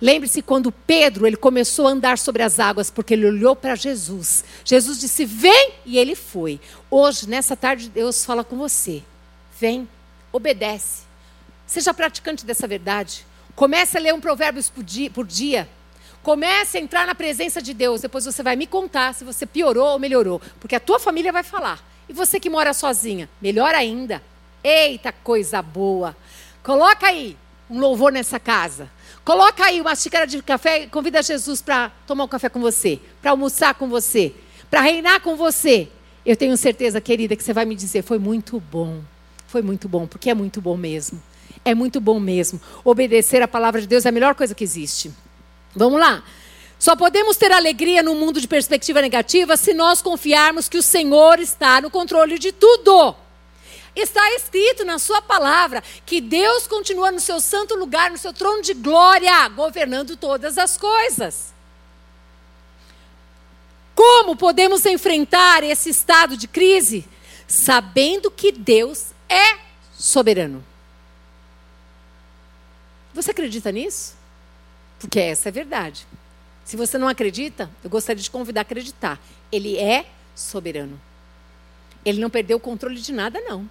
Lembre-se 0.00 0.40
quando 0.40 0.72
Pedro 0.72 1.26
ele 1.26 1.36
começou 1.36 1.86
a 1.86 1.90
andar 1.90 2.18
sobre 2.18 2.42
as 2.42 2.58
águas, 2.58 2.90
porque 2.90 3.12
ele 3.12 3.26
olhou 3.26 3.54
para 3.54 3.74
Jesus. 3.74 4.42
Jesus 4.64 4.98
disse: 4.98 5.24
Vem, 5.26 5.72
e 5.84 5.98
ele 5.98 6.14
foi. 6.14 6.58
Hoje, 6.90 7.28
nessa 7.28 7.54
tarde, 7.54 7.90
Deus 7.90 8.24
fala 8.24 8.42
com 8.42 8.56
você. 8.56 9.02
Vem, 9.58 9.86
obedece. 10.32 11.02
Seja 11.66 11.92
praticante 11.92 12.46
dessa 12.46 12.66
verdade. 12.66 13.26
Comece 13.54 13.98
a 13.98 14.00
ler 14.00 14.14
um 14.14 14.20
provérbio 14.20 14.64
por 15.12 15.26
dia. 15.26 15.68
Comece 16.22 16.78
a 16.78 16.80
entrar 16.80 17.06
na 17.06 17.14
presença 17.14 17.60
de 17.60 17.74
Deus. 17.74 18.00
Depois 18.00 18.24
você 18.24 18.42
vai 18.42 18.56
me 18.56 18.66
contar 18.66 19.14
se 19.14 19.22
você 19.22 19.44
piorou 19.44 19.92
ou 19.92 19.98
melhorou. 19.98 20.40
Porque 20.58 20.74
a 20.74 20.80
tua 20.80 20.98
família 20.98 21.30
vai 21.30 21.42
falar. 21.42 21.84
E 22.08 22.12
você 22.12 22.40
que 22.40 22.50
mora 22.50 22.72
sozinha, 22.72 23.28
melhor 23.40 23.74
ainda. 23.74 24.22
Eita 24.62 25.12
coisa 25.12 25.62
boa! 25.62 26.16
Coloca 26.62 27.06
aí 27.06 27.36
um 27.70 27.78
louvor 27.78 28.12
nessa 28.12 28.38
casa. 28.38 28.90
Coloca 29.24 29.64
aí 29.64 29.80
uma 29.80 29.94
xícara 29.94 30.26
de 30.26 30.42
café 30.42 30.82
e 30.82 30.86
convida 30.88 31.22
Jesus 31.22 31.62
para 31.62 31.90
tomar 32.06 32.24
um 32.24 32.28
café 32.28 32.48
com 32.48 32.60
você, 32.60 33.00
para 33.22 33.30
almoçar 33.30 33.74
com 33.74 33.88
você, 33.88 34.34
para 34.70 34.80
reinar 34.80 35.20
com 35.20 35.36
você. 35.36 35.88
Eu 36.24 36.36
tenho 36.36 36.56
certeza, 36.56 37.00
querida, 37.00 37.36
que 37.36 37.42
você 37.42 37.52
vai 37.52 37.64
me 37.64 37.74
dizer: 37.74 38.02
foi 38.02 38.18
muito 38.18 38.60
bom. 38.60 39.00
Foi 39.46 39.62
muito 39.62 39.88
bom, 39.88 40.06
porque 40.06 40.30
é 40.30 40.34
muito 40.34 40.60
bom 40.60 40.76
mesmo. 40.76 41.22
É 41.64 41.74
muito 41.74 42.00
bom 42.00 42.20
mesmo. 42.20 42.60
Obedecer 42.84 43.42
a 43.42 43.48
palavra 43.48 43.80
de 43.80 43.86
Deus 43.86 44.06
é 44.06 44.08
a 44.08 44.12
melhor 44.12 44.34
coisa 44.34 44.54
que 44.54 44.64
existe. 44.64 45.10
Vamos 45.74 46.00
lá. 46.00 46.22
Só 46.78 46.96
podemos 46.96 47.36
ter 47.36 47.52
alegria 47.52 48.02
num 48.02 48.14
mundo 48.14 48.40
de 48.40 48.48
perspectiva 48.48 49.02
negativa 49.02 49.56
se 49.56 49.74
nós 49.74 50.00
confiarmos 50.00 50.68
que 50.68 50.78
o 50.78 50.82
Senhor 50.82 51.38
está 51.38 51.80
no 51.80 51.90
controle 51.90 52.38
de 52.38 52.52
tudo. 52.52 53.14
Está 53.94 54.34
escrito 54.34 54.84
na 54.84 54.98
sua 54.98 55.20
palavra 55.20 55.82
que 56.06 56.20
Deus 56.20 56.66
continua 56.66 57.10
no 57.10 57.20
seu 57.20 57.40
santo 57.40 57.74
lugar, 57.74 58.10
no 58.10 58.18
seu 58.18 58.32
trono 58.32 58.62
de 58.62 58.74
glória, 58.74 59.48
governando 59.48 60.16
todas 60.16 60.58
as 60.58 60.76
coisas. 60.76 61.52
Como 63.94 64.36
podemos 64.36 64.86
enfrentar 64.86 65.62
esse 65.62 65.90
estado 65.90 66.36
de 66.36 66.48
crise? 66.48 67.06
Sabendo 67.46 68.30
que 68.30 68.52
Deus 68.52 69.08
é 69.28 69.58
soberano. 69.92 70.64
Você 73.12 73.32
acredita 73.32 73.72
nisso? 73.72 74.14
Porque 74.98 75.18
essa 75.18 75.48
é 75.48 75.50
a 75.50 75.52
verdade. 75.52 76.06
Se 76.64 76.76
você 76.76 76.96
não 76.96 77.08
acredita, 77.08 77.68
eu 77.82 77.90
gostaria 77.90 78.22
de 78.22 78.30
convidar 78.30 78.60
a 78.60 78.62
acreditar. 78.62 79.20
Ele 79.50 79.76
é 79.76 80.06
soberano. 80.34 81.00
Ele 82.04 82.20
não 82.20 82.30
perdeu 82.30 82.56
o 82.56 82.60
controle 82.60 83.00
de 83.00 83.12
nada, 83.12 83.40
não. 83.40 83.68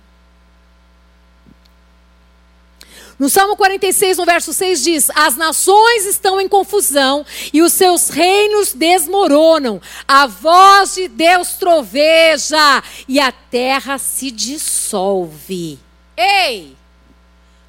No 3.18 3.30
Salmo 3.30 3.56
46, 3.56 4.18
no 4.18 4.26
verso 4.26 4.54
6 4.54 4.84
diz: 4.84 5.10
As 5.16 5.36
nações 5.36 6.06
estão 6.06 6.40
em 6.40 6.48
confusão 6.48 7.26
e 7.52 7.62
os 7.62 7.74
seus 7.74 8.10
reinos 8.10 8.74
desmoronam. 8.74 9.82
A 10.08 10.26
voz 10.26 10.96
de 10.96 11.08
Deus 11.08 11.54
troveja 11.54 12.84
e 13.08 13.20
a 13.20 13.32
terra 13.32 13.98
se 13.98 14.32
dissolve. 14.32 15.80
Ei! 16.16 16.76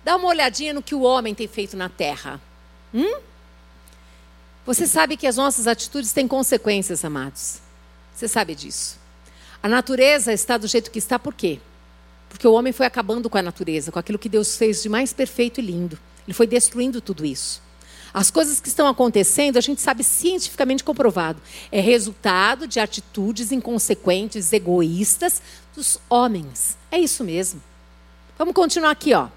Dá 0.05 0.17
uma 0.17 0.29
olhadinha 0.29 0.73
no 0.73 0.83
que 0.83 0.95
o 0.95 1.03
homem 1.03 1.35
tem 1.35 1.47
feito 1.47 1.77
na 1.77 1.89
terra. 1.89 2.41
Hum? 2.95 3.21
Você 4.65 4.87
sabe 4.87 5.17
que 5.17 5.27
as 5.27 5.37
nossas 5.37 5.67
atitudes 5.67 6.13
têm 6.13 6.29
consequências, 6.29 7.05
amados. 7.05 7.61
Você 8.15 8.29
sabe 8.29 8.55
disso. 8.55 8.99
A 9.63 9.69
natureza 9.69 10.33
está 10.33 10.57
do 10.57 10.67
jeito 10.67 10.91
que 10.91 10.99
está 10.99 11.19
por 11.19 11.35
quê? 11.35 11.61
Porque 12.31 12.49
o 12.49 12.53
homem 12.53 12.73
foi 12.73 12.87
acabando 12.87 13.29
com 13.29 13.37
a 13.37 13.43
natureza, 13.43 13.93
com 13.93 13.99
aquilo 13.99 14.19
que 14.19 14.29
Deus 14.29 14.57
fez 14.57 14.83
de 14.83 14.89
mais 14.89 15.13
perfeito 15.13 15.61
e 15.61 15.63
lindo. 15.63 15.99
Ele 16.27 16.33
foi 16.33 16.47
destruindo 16.47 17.01
tudo 17.01 17.27
isso. 17.27 17.61
As 18.15 18.31
coisas 18.31 18.61
que 18.61 18.69
estão 18.69 18.87
acontecendo, 18.87 19.57
a 19.57 19.61
gente 19.61 19.83
sabe 19.83 20.03
cientificamente 20.03 20.83
comprovado, 20.83 21.41
é 21.71 21.81
resultado 21.81 22.67
de 22.67 22.81
atitudes 22.81 23.53
inconsequentes, 23.53 24.53
egoístas 24.53 25.43
dos 25.75 25.99
homens. 26.09 26.79
É 26.91 26.99
isso 26.99 27.23
mesmo. 27.23 27.63
Vamos 28.39 28.55
continuar 28.55 28.93
aqui, 28.93 29.13
ó. 29.13 29.29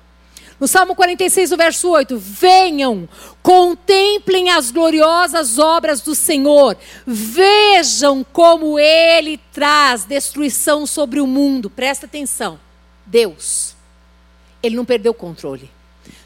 No 0.60 0.68
Salmo 0.68 0.96
46, 0.96 1.52
o 1.52 1.58
verso 1.58 1.90
8: 1.90 2.18
Venham, 2.18 3.10
contemplem 3.42 4.50
as 4.50 4.72
gloriosas 4.72 5.60
obras 5.60 6.00
do 6.02 6.16
Senhor, 6.16 6.78
vejam 7.06 8.26
como 8.32 8.80
ele 8.80 9.40
traz 9.52 10.06
destruição 10.06 10.86
sobre 10.86 11.20
o 11.20 11.28
mundo. 11.28 11.70
Presta 11.70 12.06
atenção. 12.06 12.60
Deus. 13.06 13.76
Ele 14.62 14.76
não 14.76 14.86
perdeu 14.86 15.12
o 15.12 15.16
controle. 15.16 15.70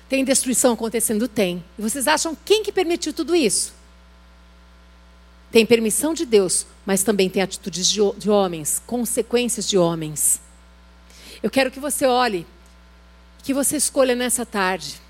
Tem 0.08 0.24
destruição 0.24 0.74
acontecendo? 0.74 1.28
Tem. 1.28 1.64
E 1.78 1.82
vocês 1.82 2.08
acham 2.08 2.38
quem 2.46 2.64
que 2.64 2.72
permitiu 2.72 3.14
tudo 3.14 3.36
isso? 3.36 3.74
Tem 5.52 5.66
permissão 5.66 6.14
de 6.14 6.26
Deus, 6.26 6.66
mas 6.86 7.04
também 7.04 7.30
tem 7.30 7.42
atitudes 7.42 7.88
de, 7.88 8.00
de 8.18 8.30
homens, 8.30 8.82
consequências 8.86 9.68
de 9.68 9.78
homens. 9.78 10.42
Eu 11.42 11.50
quero 11.50 11.72
que 11.72 11.80
você 11.80 12.06
olhe, 12.06 12.46
que 13.44 13.54
você 13.54 13.78
escolha 13.78 14.16
nessa 14.16 14.46
tarde 14.46 15.02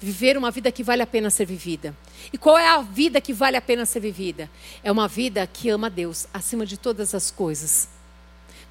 viver 0.00 0.36
uma 0.36 0.50
vida 0.50 0.72
que 0.72 0.82
vale 0.82 1.02
a 1.02 1.06
pena 1.06 1.30
ser 1.30 1.46
vivida. 1.46 1.96
E 2.32 2.38
qual 2.38 2.58
é 2.58 2.68
a 2.68 2.82
vida 2.82 3.20
que 3.20 3.32
vale 3.32 3.56
a 3.56 3.62
pena 3.62 3.86
ser 3.86 4.00
vivida? 4.00 4.50
É 4.82 4.90
uma 4.90 5.06
vida 5.06 5.46
que 5.46 5.68
ama 5.68 5.88
Deus 5.88 6.26
acima 6.34 6.66
de 6.66 6.76
todas 6.76 7.14
as 7.14 7.30
coisas 7.30 7.88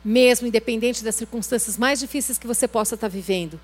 mesmo 0.03 0.47
independente 0.47 1.03
das 1.03 1.15
circunstâncias 1.15 1.77
mais 1.77 1.99
difíceis 1.99 2.37
que 2.37 2.47
você 2.47 2.67
possa 2.67 2.95
estar 2.95 3.07
vivendo. 3.07 3.59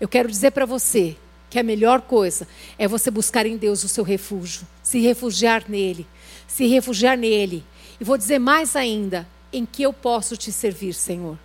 Eu 0.00 0.08
quero 0.08 0.28
dizer 0.28 0.52
para 0.52 0.66
você 0.66 1.16
que 1.50 1.58
a 1.58 1.62
melhor 1.62 2.02
coisa 2.02 2.46
é 2.78 2.86
você 2.86 3.10
buscar 3.10 3.46
em 3.46 3.56
Deus 3.56 3.84
o 3.84 3.88
seu 3.88 4.04
refúgio, 4.04 4.66
se 4.82 5.00
refugiar 5.00 5.64
nele, 5.68 6.06
se 6.46 6.66
refugiar 6.66 7.16
nele. 7.16 7.64
E 8.00 8.04
vou 8.04 8.16
dizer 8.16 8.38
mais 8.38 8.76
ainda, 8.76 9.26
em 9.52 9.64
que 9.64 9.82
eu 9.82 9.92
posso 9.92 10.36
te 10.36 10.52
servir, 10.52 10.94
Senhor? 10.94 11.38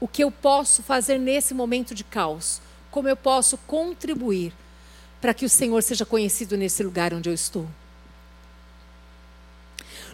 O 0.00 0.08
que 0.08 0.24
eu 0.24 0.30
posso 0.30 0.82
fazer 0.82 1.18
nesse 1.18 1.54
momento 1.54 1.94
de 1.94 2.02
caos? 2.02 2.60
Como 2.90 3.08
eu 3.08 3.16
posso 3.16 3.56
contribuir 3.58 4.52
para 5.20 5.32
que 5.32 5.44
o 5.44 5.48
Senhor 5.48 5.80
seja 5.82 6.04
conhecido 6.04 6.56
nesse 6.56 6.82
lugar 6.82 7.14
onde 7.14 7.30
eu 7.30 7.34
estou? 7.34 7.66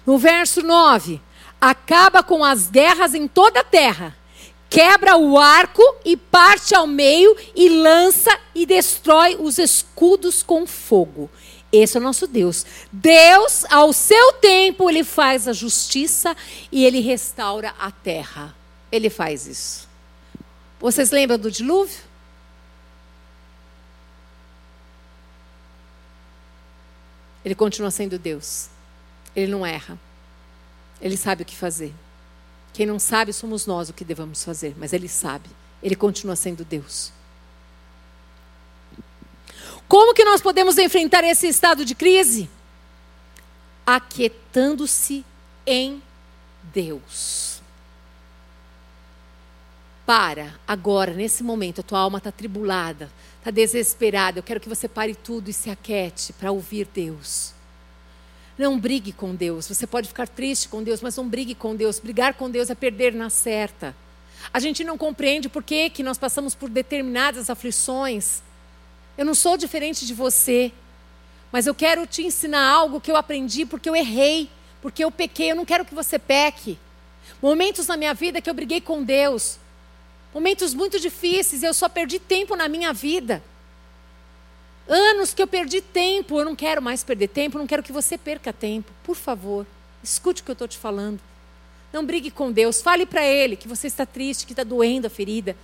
No 0.07 0.19
verso 0.19 0.63
9, 0.63 1.21
acaba 1.61 2.23
com 2.23 2.45
as 2.45 2.69
guerras 2.69 3.15
em 3.15 3.27
toda 3.27 3.61
a 3.61 3.65
terra, 3.65 4.17
quebra 4.71 5.17
o 5.17 5.39
arco 5.39 5.83
e 6.05 6.17
parte 6.17 6.75
ao 6.75 6.87
meio 6.87 7.37
e 7.55 7.69
lança 7.69 8.39
e 8.55 8.67
destrói 8.67 9.37
os 9.39 9.59
escudos 9.59 10.43
com 10.43 10.67
fogo. 10.67 11.31
Esse 11.71 11.97
é 11.97 12.01
o 12.01 12.03
nosso 12.03 12.27
Deus. 12.27 12.65
Deus, 12.91 13.65
ao 13.67 13.93
seu 13.93 14.33
tempo, 14.35 14.89
ele 14.89 15.05
faz 15.05 15.47
a 15.47 15.53
justiça 15.53 16.35
e 16.73 16.85
ele 16.85 17.01
restaura 17.01 17.75
a 17.79 17.91
terra. 17.91 18.55
Ele 18.91 19.11
faz 19.11 19.47
isso. 19.47 19.89
Vocês 20.81 21.11
lembram 21.11 21.39
do 21.39 21.51
dilúvio? 21.51 22.09
Ele 27.45 27.55
continua 27.55 27.91
sendo 27.91 28.19
Deus. 28.19 28.69
Ele 29.37 29.53
não 29.53 29.65
erra. 29.65 29.99
Ele 31.01 31.17
sabe 31.17 31.43
o 31.43 31.47
que 31.47 31.57
fazer. 31.57 31.95
Quem 32.73 32.87
não 32.87 32.99
sabe 32.99 33.33
somos 33.33 33.67
nós 33.67 33.89
o 33.89 33.93
que 33.93 34.05
devemos 34.05 34.45
fazer, 34.45 34.75
mas 34.77 34.93
ele 34.93 35.09
sabe. 35.09 35.49
Ele 35.83 35.97
continua 35.97 36.37
sendo 36.37 36.65
Deus. 36.65 37.13
Como 39.89 40.15
que 40.15 40.25
nós 40.25 40.41
podemos 40.41 40.77
enfrentar 40.77 41.25
esse 41.25 41.49
estado 41.49 41.85
de 41.85 41.95
crise? 41.95 42.49
Aquietando-se 43.87 45.25
em 45.67 46.03
Deus. 46.63 47.59
para, 50.09 50.59
agora, 50.67 51.13
nesse 51.13 51.43
momento, 51.43 51.83
a 51.83 51.85
tua 51.85 51.99
alma 51.99 52.17
está 52.17 52.33
tribulada, 52.33 53.13
está 53.37 53.51
desesperada. 53.51 54.39
Eu 54.39 54.43
quero 54.43 54.59
que 54.59 54.69
você 54.69 54.89
pare 54.89 55.15
tudo 55.15 55.51
e 55.51 55.53
se 55.53 55.69
aquete 55.69 56.33
para 56.33 56.51
ouvir 56.51 56.89
Deus. 56.95 57.53
Não 58.59 58.79
brigue 58.79 59.13
com 59.13 59.35
Deus. 59.35 59.69
Você 59.69 59.87
pode 59.87 60.09
ficar 60.09 60.27
triste 60.27 60.69
com 60.69 60.83
Deus, 60.83 61.01
mas 61.01 61.17
não 61.17 61.29
brigue 61.29 61.55
com 61.55 61.77
Deus. 61.77 62.01
Brigar 62.01 62.35
com 62.35 62.51
Deus 62.51 62.69
é 62.69 62.75
perder 62.75 63.15
na 63.15 63.31
certa. 63.31 63.95
A 64.53 64.59
gente 64.59 64.83
não 64.83 64.99
compreende 64.99 65.49
por 65.49 65.63
que, 65.63 65.89
que 65.91 66.03
nós 66.03 66.19
passamos 66.19 66.55
por 66.55 66.69
determinadas 66.69 67.49
aflições. 67.49 68.43
Eu 69.17 69.25
não 69.25 69.35
sou 69.35 69.57
diferente 69.57 70.05
de 70.05 70.13
você, 70.13 70.73
mas 71.53 71.67
eu 71.67 71.75
quero 71.75 72.07
te 72.07 72.23
ensinar 72.23 72.69
algo 72.69 73.01
que 73.01 73.11
eu 73.11 73.17
aprendi 73.17 73.65
porque 73.65 73.89
eu 73.89 73.95
errei, 73.95 74.51
porque 74.83 75.05
eu 75.05 75.11
pequei. 75.11 75.53
Eu 75.53 75.57
não 75.57 75.65
quero 75.65 75.85
que 75.85 75.95
você 75.95 76.19
peque. 76.19 76.79
Momentos 77.41 77.87
na 77.87 77.97
minha 77.97 78.15
vida 78.15 78.41
que 78.41 78.51
eu 78.51 78.55
briguei 78.55 78.81
com 78.81 79.05
Deus, 79.05 79.59
momentos 80.35 80.75
muito 80.75 80.99
difíceis, 80.99 81.63
eu 81.63 81.75
só 81.75 81.89
perdi 81.89 82.19
tempo 82.19 82.57
na 82.57 82.69
minha 82.69 82.93
vida. 82.93 83.43
Anos 85.19 85.35
que 85.35 85.43
eu 85.43 85.49
perdi 85.49 85.81
tempo, 85.81 86.39
eu 86.39 86.45
não 86.45 86.55
quero 86.55 86.81
mais 86.81 87.03
perder 87.03 87.27
tempo, 87.27 87.59
não 87.59 87.67
quero 87.67 87.83
que 87.83 87.91
você 87.91 88.17
perca 88.17 88.53
tempo. 88.53 88.93
Por 89.03 89.17
favor, 89.17 89.67
escute 90.01 90.43
o 90.43 90.45
que 90.45 90.51
eu 90.53 90.53
estou 90.53 90.69
te 90.69 90.79
falando. 90.79 91.19
Não 91.93 92.07
brigue 92.07 92.31
com 92.31 92.53
Deus. 92.53 92.81
Fale 92.81 93.05
para 93.05 93.25
Ele 93.25 93.57
que 93.57 93.67
você 93.67 93.89
está 93.89 94.07
triste, 94.07 94.47
que 94.47 94.53
está 94.53 94.63
doendo 94.63 95.09
a 95.09 95.11
ferida. 95.11 95.57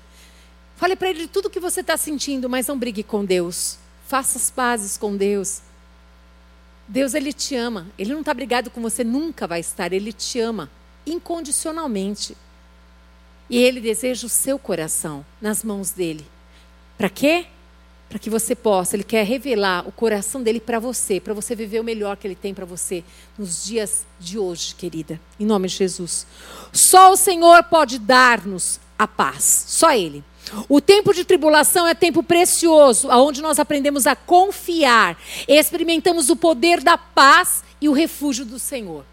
Fale 0.75 0.97
para 0.97 1.09
Ele 1.09 1.29
tudo 1.29 1.49
que 1.49 1.61
você 1.61 1.83
está 1.83 1.97
sentindo, 1.97 2.51
mas 2.51 2.67
não 2.67 2.77
brigue 2.77 3.05
com 3.05 3.25
Deus. 3.25 3.79
Faça 4.09 4.39
as 4.39 4.51
pazes 4.51 4.97
com 4.97 5.17
Deus. 5.17 5.61
Deus, 6.89 7.15
Ele 7.15 7.33
te 7.33 7.55
ama. 7.55 7.87
Ele 7.97 8.13
não 8.13 8.21
está 8.21 8.35
brigado 8.35 8.71
com 8.71 8.83
você, 8.83 9.05
nunca 9.05 9.47
vai 9.47 9.61
estar. 9.61 9.93
Ele 9.93 10.13
te 10.13 10.41
ama 10.41 10.69
incondicionalmente. 11.07 12.37
E 13.49 13.57
Ele 13.57 13.81
deseja 13.81 14.27
o 14.27 14.31
seu 14.31 14.59
coração 14.59 15.25
nas 15.41 15.63
mãos 15.63 15.93
dele. 15.93 16.27
Para 16.99 17.09
quê? 17.09 17.47
Para 18.09 18.19
que 18.19 18.31
você 18.31 18.55
possa, 18.55 18.95
Ele 18.95 19.03
quer 19.03 19.25
revelar 19.25 19.89
o 19.89 19.93
coração 19.93 20.43
dele 20.43 20.61
para 20.61 20.79
você, 20.79 21.19
para 21.19 21.35
você 21.35 21.55
viver 21.55 21.81
o 21.81 21.85
melhor 21.85 22.17
que 22.17 22.27
Ele 22.27 22.37
tem 22.37 22.55
para 22.55 22.65
você 22.65 23.03
nos 23.37 23.65
dias 23.65 24.05
de 24.21 24.39
hoje, 24.39 24.75
querida. 24.75 25.21
Em 25.39 25.45
nome 25.45 25.69
de 25.69 25.75
Jesus. 25.77 26.27
Só 26.73 27.13
o 27.13 27.17
Senhor 27.17 27.65
pode 27.65 27.99
dar-nos 27.99 28.79
a 28.99 29.09
paz. 29.09 29.65
Só 29.67 29.93
Ele. 29.93 30.23
O 30.69 30.81
tempo 30.81 31.13
de 31.13 31.25
tribulação 31.25 31.87
é 31.87 31.95
tempo 31.95 32.23
precioso, 32.23 33.09
onde 33.09 33.43
nós 33.43 33.59
aprendemos 33.59 34.07
a 34.07 34.15
confiar, 34.15 35.19
experimentamos 35.49 36.29
o 36.29 36.37
poder 36.37 36.83
da 36.83 36.99
paz 36.99 37.65
e 37.81 37.89
o 37.89 37.93
refúgio 37.93 38.45
do 38.45 38.59
Senhor. 38.59 39.05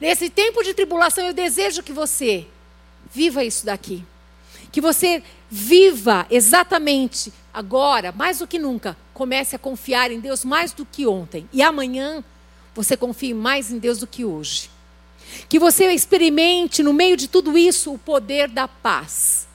Nesse 0.00 0.28
tempo 0.28 0.62
de 0.62 0.74
tribulação, 0.74 1.24
eu 1.24 1.32
desejo 1.32 1.82
que 1.82 1.92
você 1.92 2.46
viva 3.12 3.44
isso 3.44 3.64
daqui. 3.64 4.04
Que 4.70 4.80
você 4.80 5.22
viva 5.48 6.26
exatamente 6.30 7.32
agora, 7.52 8.12
mais 8.12 8.38
do 8.38 8.46
que 8.46 8.58
nunca, 8.58 8.96
comece 9.12 9.54
a 9.54 9.58
confiar 9.58 10.10
em 10.10 10.20
Deus 10.20 10.44
mais 10.44 10.72
do 10.72 10.84
que 10.84 11.06
ontem. 11.06 11.48
E 11.52 11.62
amanhã 11.62 12.24
você 12.74 12.96
confie 12.96 13.34
mais 13.34 13.70
em 13.70 13.78
Deus 13.78 13.98
do 13.98 14.06
que 14.06 14.24
hoje. 14.24 14.70
Que 15.48 15.58
você 15.58 15.86
experimente 15.92 16.82
no 16.82 16.92
meio 16.92 17.16
de 17.16 17.28
tudo 17.28 17.56
isso 17.56 17.92
o 17.92 17.98
poder 17.98 18.48
da 18.48 18.66
paz. 18.66 19.46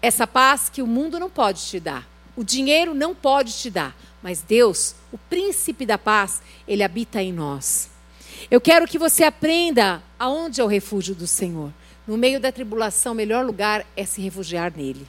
Essa 0.00 0.26
paz 0.26 0.68
que 0.68 0.82
o 0.82 0.86
mundo 0.86 1.18
não 1.18 1.30
pode 1.30 1.62
te 1.62 1.78
dar, 1.78 2.08
o 2.34 2.42
dinheiro 2.42 2.94
não 2.94 3.14
pode 3.14 3.52
te 3.52 3.70
dar, 3.70 3.96
mas 4.22 4.40
Deus, 4.40 4.94
o 5.12 5.18
príncipe 5.18 5.86
da 5.86 5.98
paz, 5.98 6.42
ele 6.66 6.82
habita 6.82 7.22
em 7.22 7.32
nós. 7.32 7.90
Eu 8.50 8.60
quero 8.60 8.86
que 8.86 8.98
você 8.98 9.22
aprenda 9.22 10.02
aonde 10.18 10.60
é 10.60 10.64
o 10.64 10.68
refúgio 10.68 11.14
do 11.14 11.26
Senhor. 11.26 11.72
No 12.06 12.16
meio 12.16 12.40
da 12.40 12.50
tribulação, 12.50 13.12
o 13.12 13.16
melhor 13.16 13.44
lugar 13.44 13.86
é 13.96 14.04
se 14.04 14.20
refugiar 14.20 14.72
nele. 14.76 15.06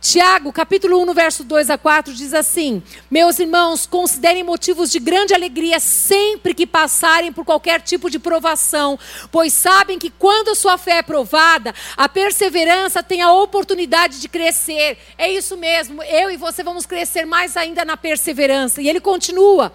Tiago, 0.00 0.52
capítulo 0.52 1.02
1, 1.02 1.06
no 1.06 1.12
verso 1.12 1.42
2 1.42 1.70
a 1.70 1.76
4, 1.76 2.14
diz 2.14 2.32
assim: 2.32 2.80
Meus 3.10 3.40
irmãos, 3.40 3.84
considerem 3.84 4.44
motivos 4.44 4.90
de 4.92 5.00
grande 5.00 5.34
alegria 5.34 5.80
sempre 5.80 6.54
que 6.54 6.66
passarem 6.66 7.32
por 7.32 7.44
qualquer 7.44 7.80
tipo 7.80 8.08
de 8.08 8.18
provação, 8.18 8.96
pois 9.32 9.52
sabem 9.52 9.98
que 9.98 10.08
quando 10.08 10.50
a 10.50 10.54
sua 10.54 10.78
fé 10.78 10.98
é 10.98 11.02
provada, 11.02 11.74
a 11.96 12.08
perseverança 12.08 13.02
tem 13.02 13.22
a 13.22 13.32
oportunidade 13.32 14.20
de 14.20 14.28
crescer. 14.28 14.98
É 15.18 15.30
isso 15.30 15.56
mesmo, 15.56 16.00
eu 16.04 16.30
e 16.30 16.36
você 16.36 16.62
vamos 16.62 16.86
crescer 16.86 17.26
mais 17.26 17.56
ainda 17.56 17.84
na 17.84 17.96
perseverança. 17.96 18.80
E 18.80 18.88
ele 18.88 19.00
continua: 19.00 19.72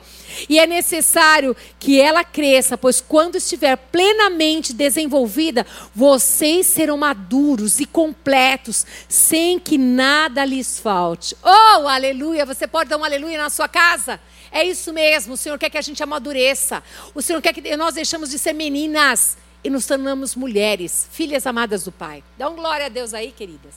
E 0.49 0.59
é 0.59 0.65
necessário 0.65 1.55
que 1.79 1.99
ela 1.99 2.23
cresça, 2.23 2.77
pois 2.77 3.01
quando 3.01 3.35
estiver 3.35 3.75
plenamente 3.75 4.73
desenvolvida, 4.73 5.65
vocês 5.93 6.67
serão 6.67 6.97
maduros 6.97 7.79
e 7.79 7.85
completos, 7.85 8.85
sem 9.07 9.59
que 9.59 9.77
nada 9.77 10.45
lhes 10.45 10.79
falte. 10.79 11.35
Oh, 11.43 11.87
aleluia! 11.87 12.45
Você 12.45 12.67
pode 12.67 12.89
dar 12.89 12.97
um 12.97 13.03
aleluia 13.03 13.37
na 13.37 13.49
sua 13.49 13.67
casa? 13.67 14.19
É 14.51 14.63
isso 14.63 14.93
mesmo. 14.93 15.33
O 15.33 15.37
Senhor 15.37 15.57
quer 15.57 15.69
que 15.69 15.77
a 15.77 15.81
gente 15.81 16.03
amadureça. 16.03 16.83
O 17.15 17.21
Senhor 17.21 17.41
quer 17.41 17.53
que 17.53 17.75
nós 17.75 17.95
deixamos 17.95 18.29
de 18.29 18.37
ser 18.37 18.53
meninas 18.53 19.37
e 19.63 19.69
nos 19.69 19.85
tornamos 19.87 20.35
mulheres, 20.35 21.07
filhas 21.11 21.47
amadas 21.47 21.85
do 21.85 21.91
Pai. 21.91 22.23
Dá 22.37 22.49
um 22.49 22.55
glória 22.55 22.85
a 22.85 22.89
Deus 22.89 23.13
aí, 23.13 23.31
queridas. 23.31 23.73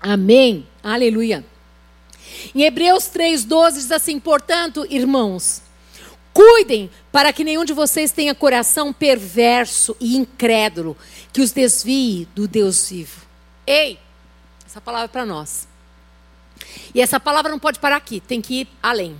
Amém. 0.00 0.66
Aleluia. 0.82 1.44
Em 2.54 2.62
Hebreus 2.62 3.04
3,12 3.04 3.72
diz 3.74 3.90
assim: 3.90 4.18
portanto, 4.18 4.86
irmãos, 4.88 5.62
Cuidem 6.32 6.88
para 7.10 7.32
que 7.32 7.42
nenhum 7.42 7.64
de 7.64 7.72
vocês 7.72 8.12
tenha 8.12 8.34
coração 8.34 8.92
perverso 8.92 9.96
e 9.98 10.16
incrédulo, 10.16 10.96
que 11.32 11.40
os 11.40 11.50
desvie 11.50 12.28
do 12.34 12.46
Deus 12.46 12.88
vivo. 12.88 13.26
Ei, 13.66 13.98
essa 14.64 14.80
palavra 14.80 15.06
é 15.06 15.08
para 15.08 15.26
nós. 15.26 15.66
E 16.94 17.00
essa 17.00 17.18
palavra 17.18 17.50
não 17.50 17.58
pode 17.58 17.80
parar 17.80 17.96
aqui, 17.96 18.20
tem 18.20 18.40
que 18.40 18.60
ir 18.60 18.68
além. 18.82 19.16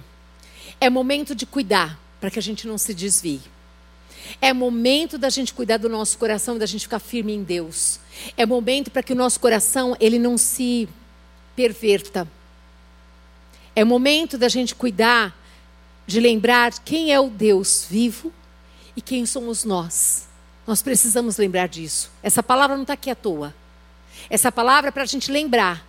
É 0.80 0.88
momento 0.88 1.34
de 1.34 1.44
cuidar 1.46 1.98
para 2.20 2.30
que 2.30 2.38
a 2.38 2.42
gente 2.42 2.66
não 2.66 2.78
se 2.78 2.94
desvie. 2.94 3.40
É 4.40 4.52
momento 4.52 5.18
da 5.18 5.28
gente 5.28 5.52
cuidar 5.52 5.78
do 5.78 5.88
nosso 5.88 6.16
coração, 6.16 6.56
da 6.56 6.66
gente 6.66 6.82
ficar 6.82 7.00
firme 7.00 7.34
em 7.34 7.42
Deus. 7.42 7.98
É 8.36 8.46
momento 8.46 8.90
para 8.90 9.02
que 9.02 9.12
o 9.12 9.16
nosso 9.16 9.40
coração 9.40 9.96
ele 9.98 10.18
não 10.18 10.38
se 10.38 10.88
perverta. 11.56 12.28
É 13.74 13.84
momento 13.84 14.36
da 14.36 14.48
gente 14.48 14.74
cuidar 14.74 15.36
de 16.06 16.18
lembrar 16.20 16.72
quem 16.84 17.12
é 17.12 17.20
o 17.20 17.30
Deus 17.30 17.86
vivo 17.88 18.32
e 18.96 19.00
quem 19.00 19.24
somos 19.24 19.64
nós. 19.64 20.28
Nós 20.66 20.82
precisamos 20.82 21.36
lembrar 21.36 21.68
disso. 21.68 22.10
Essa 22.22 22.42
palavra 22.42 22.76
não 22.76 22.82
está 22.82 22.94
aqui 22.94 23.10
à 23.10 23.14
toa. 23.14 23.54
Essa 24.28 24.52
palavra 24.52 24.88
é 24.88 24.90
para 24.90 25.04
a 25.04 25.06
gente 25.06 25.30
lembrar 25.30 25.86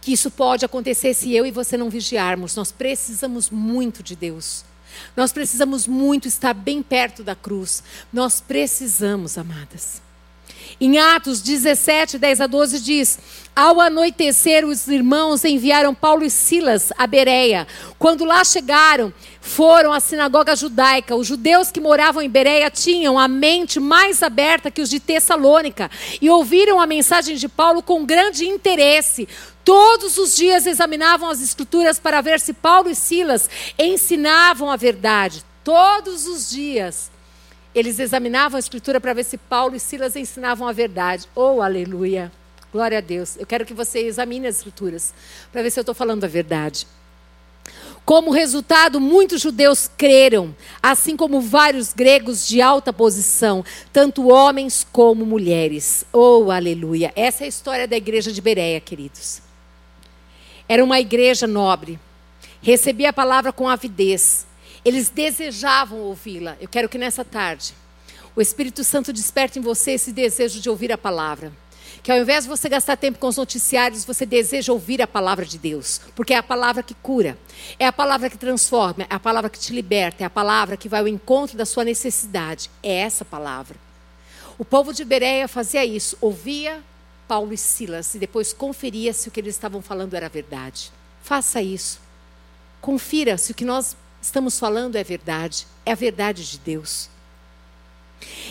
que 0.00 0.12
isso 0.12 0.30
pode 0.30 0.64
acontecer 0.64 1.14
se 1.14 1.34
eu 1.34 1.44
e 1.44 1.50
você 1.50 1.76
não 1.76 1.90
vigiarmos. 1.90 2.54
Nós 2.54 2.70
precisamos 2.70 3.50
muito 3.50 4.02
de 4.02 4.14
Deus. 4.14 4.64
Nós 5.16 5.32
precisamos 5.32 5.86
muito 5.86 6.28
estar 6.28 6.54
bem 6.54 6.82
perto 6.82 7.24
da 7.24 7.34
cruz. 7.34 7.82
Nós 8.12 8.40
precisamos, 8.40 9.36
amadas. 9.36 10.05
Em 10.80 10.98
Atos 10.98 11.40
17, 11.40 12.18
10 12.18 12.40
a 12.40 12.46
12 12.46 12.80
diz: 12.80 13.18
Ao 13.54 13.80
anoitecer, 13.80 14.64
os 14.66 14.86
irmãos 14.88 15.44
enviaram 15.44 15.94
Paulo 15.94 16.24
e 16.24 16.30
Silas 16.30 16.92
a 16.98 17.06
Bereia. 17.06 17.66
Quando 17.98 18.24
lá 18.24 18.44
chegaram, 18.44 19.12
foram 19.40 19.92
à 19.92 20.00
sinagoga 20.00 20.54
judaica. 20.54 21.16
Os 21.16 21.26
judeus 21.26 21.70
que 21.70 21.80
moravam 21.80 22.20
em 22.20 22.28
Bereia 22.28 22.70
tinham 22.70 23.18
a 23.18 23.26
mente 23.26 23.80
mais 23.80 24.22
aberta 24.22 24.70
que 24.70 24.82
os 24.82 24.90
de 24.90 25.00
Tessalônica 25.00 25.90
e 26.20 26.28
ouviram 26.28 26.80
a 26.80 26.86
mensagem 26.86 27.36
de 27.36 27.48
Paulo 27.48 27.82
com 27.82 28.04
grande 28.04 28.46
interesse. 28.46 29.28
Todos 29.64 30.18
os 30.18 30.36
dias 30.36 30.66
examinavam 30.66 31.28
as 31.28 31.40
escrituras 31.40 31.98
para 31.98 32.20
ver 32.20 32.38
se 32.38 32.52
Paulo 32.52 32.90
e 32.90 32.94
Silas 32.94 33.48
ensinavam 33.78 34.70
a 34.70 34.76
verdade. 34.76 35.44
Todos 35.64 36.26
os 36.26 36.50
dias 36.50 37.10
eles 37.76 37.98
examinavam 37.98 38.56
a 38.56 38.58
escritura 38.58 38.98
para 38.98 39.12
ver 39.12 39.24
se 39.24 39.36
Paulo 39.36 39.76
e 39.76 39.80
Silas 39.80 40.16
ensinavam 40.16 40.66
a 40.66 40.72
verdade. 40.72 41.28
Oh, 41.34 41.60
aleluia! 41.60 42.32
Glória 42.72 42.96
a 42.96 43.02
Deus. 43.02 43.36
Eu 43.36 43.46
quero 43.46 43.66
que 43.66 43.74
você 43.74 43.98
examine 44.00 44.46
as 44.46 44.56
escrituras 44.56 45.12
para 45.52 45.62
ver 45.62 45.70
se 45.70 45.78
eu 45.78 45.82
estou 45.82 45.94
falando 45.94 46.24
a 46.24 46.26
verdade. 46.26 46.86
Como 48.02 48.30
resultado, 48.30 48.98
muitos 48.98 49.42
judeus 49.42 49.90
creram, 49.94 50.56
assim 50.82 51.18
como 51.18 51.38
vários 51.38 51.92
gregos 51.92 52.48
de 52.48 52.62
alta 52.62 52.94
posição, 52.94 53.62
tanto 53.92 54.28
homens 54.28 54.86
como 54.90 55.26
mulheres. 55.26 56.06
Oh, 56.14 56.50
aleluia! 56.50 57.12
Essa 57.14 57.44
é 57.44 57.46
a 57.46 57.48
história 57.48 57.86
da 57.86 57.96
igreja 57.96 58.32
de 58.32 58.40
Bereia, 58.40 58.80
queridos. 58.80 59.42
Era 60.66 60.82
uma 60.82 60.98
igreja 60.98 61.46
nobre, 61.46 61.98
recebia 62.62 63.10
a 63.10 63.12
palavra 63.12 63.52
com 63.52 63.68
avidez, 63.68 64.45
eles 64.86 65.08
desejavam 65.08 65.98
ouvi-la. 65.98 66.56
Eu 66.60 66.68
quero 66.68 66.88
que 66.88 66.96
nessa 66.96 67.24
tarde 67.24 67.74
o 68.36 68.40
Espírito 68.40 68.84
Santo 68.84 69.12
desperte 69.12 69.58
em 69.58 69.62
você 69.62 69.92
esse 69.92 70.12
desejo 70.12 70.60
de 70.60 70.70
ouvir 70.70 70.92
a 70.92 70.98
palavra. 70.98 71.52
Que 72.04 72.12
ao 72.12 72.18
invés 72.18 72.44
de 72.44 72.50
você 72.50 72.68
gastar 72.68 72.96
tempo 72.96 73.18
com 73.18 73.26
os 73.26 73.36
noticiários, 73.36 74.04
você 74.04 74.24
deseja 74.24 74.72
ouvir 74.72 75.02
a 75.02 75.06
palavra 75.08 75.44
de 75.44 75.58
Deus. 75.58 76.00
Porque 76.14 76.32
é 76.32 76.36
a 76.36 76.42
palavra 76.42 76.84
que 76.84 76.94
cura, 76.94 77.36
é 77.80 77.86
a 77.86 77.92
palavra 77.92 78.30
que 78.30 78.38
transforma, 78.38 79.04
é 79.10 79.14
a 79.16 79.18
palavra 79.18 79.50
que 79.50 79.58
te 79.58 79.72
liberta, 79.72 80.22
é 80.22 80.26
a 80.26 80.30
palavra 80.30 80.76
que 80.76 80.88
vai 80.88 81.00
ao 81.00 81.08
encontro 81.08 81.58
da 81.58 81.66
sua 81.66 81.82
necessidade. 81.82 82.70
É 82.80 82.94
essa 82.94 83.24
palavra. 83.24 83.76
O 84.56 84.64
povo 84.64 84.94
de 84.94 85.04
Bereia 85.04 85.48
fazia 85.48 85.84
isso, 85.84 86.16
ouvia 86.20 86.80
Paulo 87.26 87.52
e 87.52 87.58
Silas 87.58 88.14
e 88.14 88.20
depois 88.20 88.52
conferia 88.52 89.12
se 89.12 89.28
o 89.28 89.32
que 89.32 89.40
eles 89.40 89.56
estavam 89.56 89.82
falando 89.82 90.14
era 90.14 90.28
verdade. 90.28 90.92
Faça 91.24 91.60
isso. 91.60 91.98
Confira 92.80 93.36
se 93.36 93.50
o 93.50 93.54
que 93.54 93.64
nós 93.64 93.96
estamos 94.26 94.58
falando 94.58 94.96
é 94.96 95.04
verdade, 95.04 95.66
é 95.84 95.92
a 95.92 95.94
verdade 95.94 96.44
de 96.44 96.58
Deus. 96.58 97.08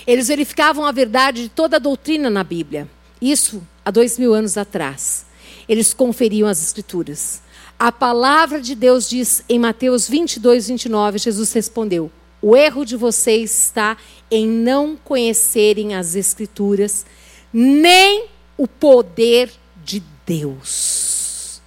Eles 0.08 0.28
verificavam 0.28 0.86
a 0.86 0.92
verdade 0.92 1.44
de 1.44 1.50
toda 1.50 1.76
a 1.76 1.80
doutrina 1.80 2.30
na 2.30 2.44
Bíblia. 2.44 2.90
Isso 3.22 3.62
há 3.84 3.92
dois 3.92 4.18
mil 4.18 4.34
anos 4.34 4.58
atrás. 4.58 5.26
Eles 5.68 5.94
conferiam 5.94 6.48
as 6.48 6.62
Escrituras. 6.62 7.42
A 7.78 7.92
palavra 7.92 8.62
de 8.62 8.74
Deus 8.74 9.10
diz 9.10 9.44
em 9.50 9.60
Mateus 9.60 10.08
22, 10.08 10.70
29, 10.70 11.18
Jesus 11.18 11.52
respondeu: 11.52 12.10
O 12.42 12.56
erro 12.56 12.86
de 12.86 12.96
vocês 12.96 13.52
está 13.52 13.98
em 14.32 14.48
não 14.48 14.96
conhecerem 14.96 15.94
as 15.94 16.16
Escrituras, 16.16 17.06
nem 17.52 18.28
o 18.58 18.68
poder 18.68 19.52
de 19.84 20.02
Deus. 20.26 21.62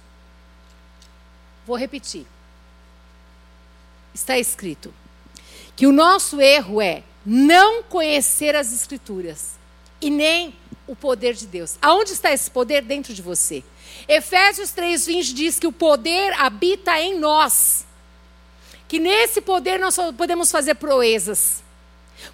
Vou 1.67 1.77
repetir. 1.77 2.25
Está 4.19 4.37
escrito 4.37 4.93
que 5.77 5.87
o 5.87 5.93
nosso 5.93 6.41
erro 6.41 6.81
é 6.81 7.03
não 7.25 7.81
conhecer 7.81 8.53
as 8.53 8.73
Escrituras 8.73 9.51
e 10.01 10.09
nem 10.09 10.53
o 10.85 10.93
poder 10.93 11.33
de 11.35 11.47
Deus. 11.47 11.77
Aonde 11.81 12.11
está 12.11 12.29
esse 12.33 12.51
poder? 12.51 12.81
Dentro 12.81 13.13
de 13.13 13.21
você. 13.21 13.63
Efésios 14.09 14.71
3,20 14.71 15.33
diz 15.33 15.57
que 15.57 15.65
o 15.65 15.71
poder 15.71 16.33
habita 16.33 16.99
em 16.99 17.17
nós. 17.17 17.85
Que 18.89 18.99
nesse 18.99 19.39
poder 19.39 19.79
nós 19.79 19.95
podemos 20.17 20.51
fazer 20.51 20.75
proezas. 20.75 21.63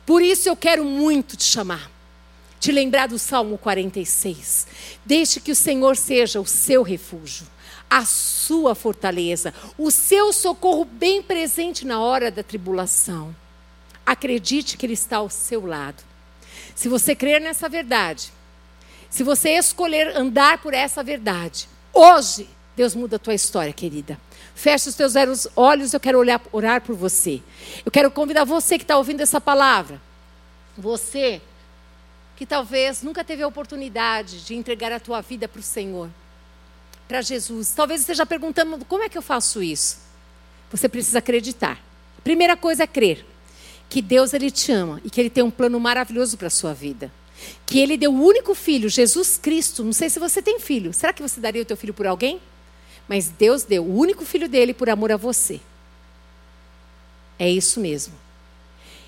Por 0.07 0.23
isso 0.23 0.49
eu 0.49 0.55
quero 0.55 0.83
muito 0.83 1.37
te 1.37 1.43
chamar, 1.43 1.91
te 2.59 2.71
lembrar 2.71 3.07
do 3.07 3.19
Salmo 3.19 3.59
46. 3.59 4.65
Deixe 5.05 5.39
que 5.39 5.51
o 5.51 5.55
Senhor 5.55 5.95
seja 5.95 6.41
o 6.41 6.47
seu 6.47 6.81
refúgio, 6.81 7.45
a 7.89 8.05
sua 8.05 8.75
fortaleza, 8.75 9.53
o 9.77 9.91
seu 9.91 10.33
socorro 10.33 10.85
bem 10.85 11.21
presente 11.21 11.85
na 11.85 11.99
hora 11.99 12.29
da 12.29 12.43
tribulação. 12.43 13.35
Acredite 14.05 14.77
que 14.77 14.85
Ele 14.85 14.93
está 14.93 15.17
ao 15.17 15.29
seu 15.29 15.65
lado. 15.65 16.03
Se 16.75 16.89
você 16.89 17.15
crer 17.15 17.41
nessa 17.41 17.69
verdade, 17.69 18.31
se 19.09 19.23
você 19.23 19.51
escolher 19.51 20.15
andar 20.15 20.57
por 20.57 20.73
essa 20.73 21.03
verdade, 21.03 21.69
hoje 21.93 22.49
Deus 22.75 22.93
muda 22.93 23.15
a 23.15 23.19
tua 23.19 23.33
história, 23.33 23.71
querida. 23.71 24.19
Feche 24.53 24.89
os 24.89 24.95
teus 24.95 25.13
olhos, 25.55 25.93
eu 25.93 25.99
quero 25.99 26.19
olhar, 26.19 26.41
orar 26.51 26.81
por 26.81 26.95
você. 26.95 27.41
Eu 27.85 27.91
quero 27.91 28.11
convidar 28.11 28.43
você 28.43 28.77
que 28.77 28.83
está 28.83 28.97
ouvindo 28.97 29.21
essa 29.21 29.39
palavra. 29.39 30.01
Você 30.77 31.41
que 32.35 32.45
talvez 32.45 33.01
nunca 33.01 33.23
teve 33.23 33.43
a 33.43 33.47
oportunidade 33.47 34.43
de 34.43 34.55
entregar 34.55 34.91
a 34.91 34.99
tua 34.99 35.21
vida 35.21 35.47
para 35.47 35.59
o 35.59 35.63
Senhor, 35.63 36.09
para 37.07 37.21
Jesus. 37.21 37.73
Talvez 37.75 38.01
esteja 38.01 38.25
perguntando: 38.25 38.83
como 38.85 39.03
é 39.03 39.09
que 39.09 39.17
eu 39.17 39.21
faço 39.21 39.61
isso? 39.61 39.97
Você 40.71 40.89
precisa 40.89 41.19
acreditar. 41.19 41.81
Primeira 42.23 42.57
coisa 42.57 42.83
é 42.83 42.87
crer 42.87 43.25
que 43.87 44.01
Deus 44.01 44.33
ele 44.33 44.49
te 44.49 44.71
ama 44.71 44.99
e 45.03 45.09
que 45.09 45.21
ele 45.21 45.29
tem 45.29 45.43
um 45.43 45.51
plano 45.51 45.79
maravilhoso 45.79 46.37
para 46.37 46.47
a 46.47 46.51
sua 46.51 46.73
vida. 46.73 47.11
Que 47.65 47.79
ele 47.79 47.97
deu 47.97 48.11
o 48.11 48.23
único 48.23 48.55
filho, 48.55 48.89
Jesus 48.89 49.37
Cristo. 49.37 49.83
Não 49.83 49.93
sei 49.93 50.09
se 50.09 50.19
você 50.19 50.41
tem 50.41 50.59
filho. 50.59 50.93
Será 50.93 51.13
que 51.13 51.21
você 51.21 51.39
daria 51.39 51.61
o 51.61 51.65
teu 51.65 51.77
filho 51.77 51.93
por 51.93 52.07
alguém? 52.07 52.41
Mas 53.07 53.29
Deus 53.29 53.63
deu 53.63 53.83
o 53.83 53.95
único 53.95 54.25
filho 54.25 54.49
dele 54.49 54.73
por 54.73 54.89
amor 54.89 55.11
a 55.11 55.17
você. 55.17 55.61
É 57.37 57.49
isso 57.49 57.79
mesmo. 57.79 58.13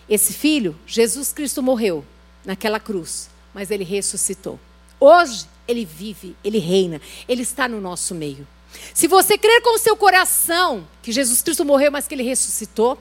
Esse 0.08 0.34
filho, 0.34 0.78
Jesus 0.86 1.34
Cristo 1.34 1.64
morreu 1.64 2.06
naquela 2.46 2.80
cruz, 2.80 3.30
mas 3.54 3.72
ele 3.72 3.84
ressuscitou. 3.84 4.60
Hoje 5.00 5.48
ele 5.68 5.86
vive, 5.86 6.36
ele 6.44 6.60
reina, 6.60 7.02
ele 7.28 7.42
está 7.42 7.68
no 7.68 7.82
nosso 7.82 8.16
meio. 8.16 8.48
Se 8.94 9.08
você 9.08 9.38
crer 9.38 9.62
com 9.62 9.76
o 9.76 9.80
seu 9.80 9.96
coração 9.96 10.88
que 11.02 11.12
Jesus 11.12 11.42
Cristo 11.42 11.66
morreu, 11.66 11.92
mas 11.92 12.08
que 12.08 12.16
ele 12.16 12.24
ressuscitou, 12.24 12.98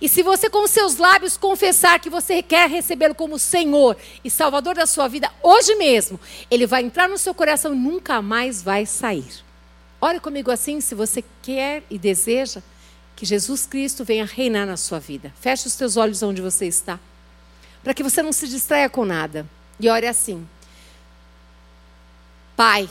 e 0.00 0.08
se 0.08 0.22
você 0.22 0.50
com 0.50 0.66
seus 0.66 0.96
lábios 0.96 1.36
confessar 1.36 2.00
que 2.00 2.10
você 2.10 2.42
quer 2.42 2.68
recebê-lo 2.68 3.14
como 3.14 3.38
Senhor 3.38 3.96
e 4.24 4.30
Salvador 4.30 4.74
da 4.74 4.86
sua 4.86 5.06
vida 5.06 5.30
hoje 5.42 5.74
mesmo, 5.76 6.18
ele 6.50 6.66
vai 6.66 6.82
entrar 6.82 7.08
no 7.08 7.18
seu 7.18 7.34
coração 7.34 7.72
e 7.72 7.78
nunca 7.78 8.20
mais 8.20 8.62
vai 8.62 8.84
sair. 8.84 9.44
Ore 10.00 10.20
comigo 10.20 10.50
assim, 10.50 10.80
se 10.80 10.94
você 10.94 11.22
quer 11.42 11.82
e 11.88 11.98
deseja 11.98 12.62
que 13.14 13.24
Jesus 13.24 13.66
Cristo 13.66 14.04
venha 14.04 14.26
reinar 14.26 14.66
na 14.66 14.76
sua 14.76 14.98
vida. 14.98 15.32
Feche 15.40 15.66
os 15.66 15.74
teus 15.74 15.96
olhos 15.96 16.22
onde 16.22 16.42
você 16.42 16.66
está, 16.66 17.00
para 17.82 17.94
que 17.94 18.02
você 18.02 18.22
não 18.22 18.32
se 18.32 18.46
distraia 18.46 18.90
com 18.90 19.04
nada. 19.04 19.48
E 19.80 19.88
ore 19.88 20.06
assim: 20.06 20.46
Pai, 22.56 22.88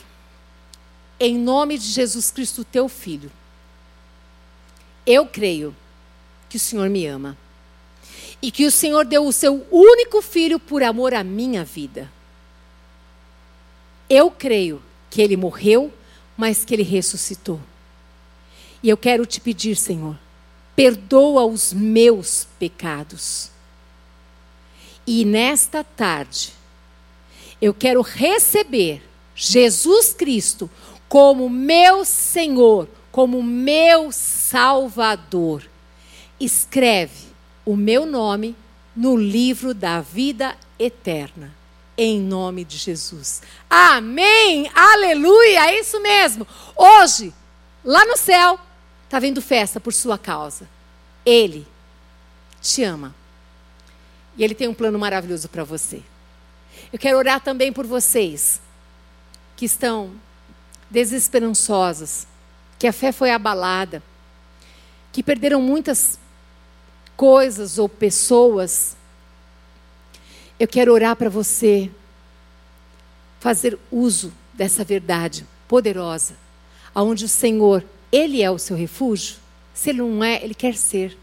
em 1.19 1.37
nome 1.37 1.77
de 1.77 1.87
Jesus 1.87 2.29
Cristo, 2.29 2.63
teu 2.63 2.87
filho, 2.87 3.31
eu 5.05 5.25
creio 5.25 5.75
que 6.47 6.57
o 6.57 6.59
Senhor 6.59 6.89
me 6.89 7.05
ama. 7.07 7.37
E 8.41 8.51
que 8.51 8.65
o 8.65 8.71
Senhor 8.71 9.05
deu 9.05 9.25
o 9.25 9.33
seu 9.33 9.65
único 9.71 10.21
filho 10.21 10.59
por 10.59 10.83
amor 10.83 11.13
à 11.13 11.23
minha 11.23 11.63
vida. 11.63 12.11
Eu 14.07 14.29
creio 14.29 14.83
que 15.09 15.21
ele 15.21 15.35
morreu, 15.35 15.91
mas 16.37 16.63
que 16.63 16.73
ele 16.73 16.83
ressuscitou. 16.83 17.59
E 18.83 18.89
eu 18.89 18.97
quero 18.97 19.25
te 19.25 19.41
pedir, 19.41 19.75
Senhor, 19.75 20.15
perdoa 20.75 21.45
os 21.45 21.73
meus 21.73 22.47
pecados. 22.59 23.49
E 25.07 25.25
nesta 25.25 25.83
tarde, 25.83 26.53
eu 27.61 27.73
quero 27.73 28.01
receber 28.01 29.01
Jesus 29.35 30.13
Cristo 30.13 30.69
como 31.09 31.49
meu 31.49 32.05
Senhor, 32.05 32.87
como 33.11 33.43
meu 33.43 34.11
Salvador 34.11 35.69
escreve 36.39 37.27
o 37.65 37.75
meu 37.75 38.05
nome 38.05 38.55
no 38.95 39.17
livro 39.17 39.73
da 39.73 40.01
vida 40.01 40.55
eterna. 40.79 41.53
Em 41.97 42.19
nome 42.19 42.65
de 42.65 42.77
Jesus. 42.77 43.41
Amém! 43.69 44.69
Aleluia! 44.73 45.69
É 45.69 45.79
isso 45.79 46.01
mesmo. 46.01 46.45
Hoje, 46.75 47.33
lá 47.83 48.05
no 48.05 48.17
céu, 48.17 48.59
está 49.05 49.17
vendo 49.17 49.41
festa 49.41 49.79
por 49.79 49.93
sua 49.93 50.17
causa. 50.17 50.67
Ele 51.25 51.65
te 52.61 52.83
ama. 52.83 53.15
E 54.37 54.43
ele 54.43 54.53
tem 54.53 54.67
um 54.67 54.73
plano 54.73 54.99
maravilhoso 54.99 55.47
para 55.47 55.63
você. 55.63 56.01
Eu 56.91 56.99
quero 56.99 57.17
orar 57.17 57.39
também 57.39 57.71
por 57.71 57.85
vocês 57.85 58.59
que 59.55 59.65
estão 59.65 60.11
desesperançosos, 60.89 62.27
que 62.77 62.87
a 62.87 62.93
fé 62.93 63.11
foi 63.11 63.31
abalada, 63.31 64.03
que 65.11 65.23
perderam 65.23 65.61
muitas 65.61 66.19
coisas 67.15 67.77
ou 67.77 67.87
pessoas, 67.87 68.95
eu 70.59 70.67
quero 70.67 70.93
orar 70.93 71.15
para 71.15 71.29
você 71.29 71.89
fazer 73.39 73.77
uso 73.91 74.33
dessa 74.53 74.83
verdade 74.83 75.45
poderosa, 75.67 76.35
aonde 76.93 77.25
o 77.25 77.29
Senhor, 77.29 77.83
ele 78.11 78.41
é 78.41 78.49
o 78.49 78.57
seu 78.57 78.75
refúgio. 78.75 79.35
Se 79.73 79.89
ele 79.89 79.99
não 79.99 80.23
é, 80.23 80.41
ele 80.43 80.53
quer 80.53 80.75
ser. 80.75 81.17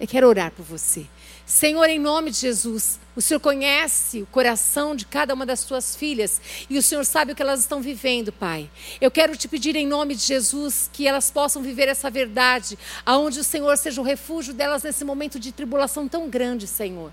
Eu 0.00 0.06
quero 0.06 0.26
orar 0.26 0.50
por 0.50 0.64
você. 0.64 1.06
Senhor, 1.46 1.90
em 1.90 1.98
nome 1.98 2.30
de 2.30 2.38
Jesus, 2.38 2.98
o 3.14 3.20
Senhor 3.20 3.38
conhece 3.38 4.22
o 4.22 4.26
coração 4.26 4.96
de 4.96 5.04
cada 5.04 5.34
uma 5.34 5.44
das 5.44 5.60
suas 5.60 5.94
filhas 5.94 6.40
e 6.70 6.78
o 6.78 6.82
Senhor 6.82 7.04
sabe 7.04 7.32
o 7.32 7.34
que 7.36 7.42
elas 7.42 7.60
estão 7.60 7.82
vivendo, 7.82 8.32
Pai. 8.32 8.70
Eu 8.98 9.10
quero 9.10 9.36
te 9.36 9.46
pedir 9.46 9.76
em 9.76 9.86
nome 9.86 10.14
de 10.14 10.22
Jesus 10.22 10.88
que 10.90 11.06
elas 11.06 11.30
possam 11.30 11.62
viver 11.62 11.86
essa 11.86 12.10
verdade, 12.10 12.78
aonde 13.04 13.40
o 13.40 13.44
Senhor 13.44 13.76
seja 13.76 14.00
o 14.00 14.04
refúgio 14.04 14.54
delas 14.54 14.82
nesse 14.82 15.04
momento 15.04 15.38
de 15.38 15.52
tribulação 15.52 16.08
tão 16.08 16.30
grande, 16.30 16.66
Senhor. 16.66 17.12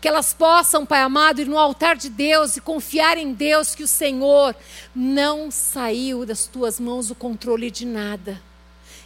Que 0.00 0.06
elas 0.06 0.32
possam, 0.32 0.86
Pai 0.86 1.00
amado, 1.00 1.40
ir 1.40 1.48
no 1.48 1.58
altar 1.58 1.96
de 1.96 2.08
Deus 2.08 2.56
e 2.56 2.60
confiar 2.60 3.18
em 3.18 3.32
Deus 3.32 3.74
que 3.74 3.82
o 3.82 3.88
Senhor 3.88 4.54
não 4.94 5.50
saiu 5.50 6.24
das 6.24 6.46
tuas 6.46 6.78
mãos 6.78 7.10
o 7.10 7.16
controle 7.16 7.68
de 7.68 7.84
nada. 7.84 8.40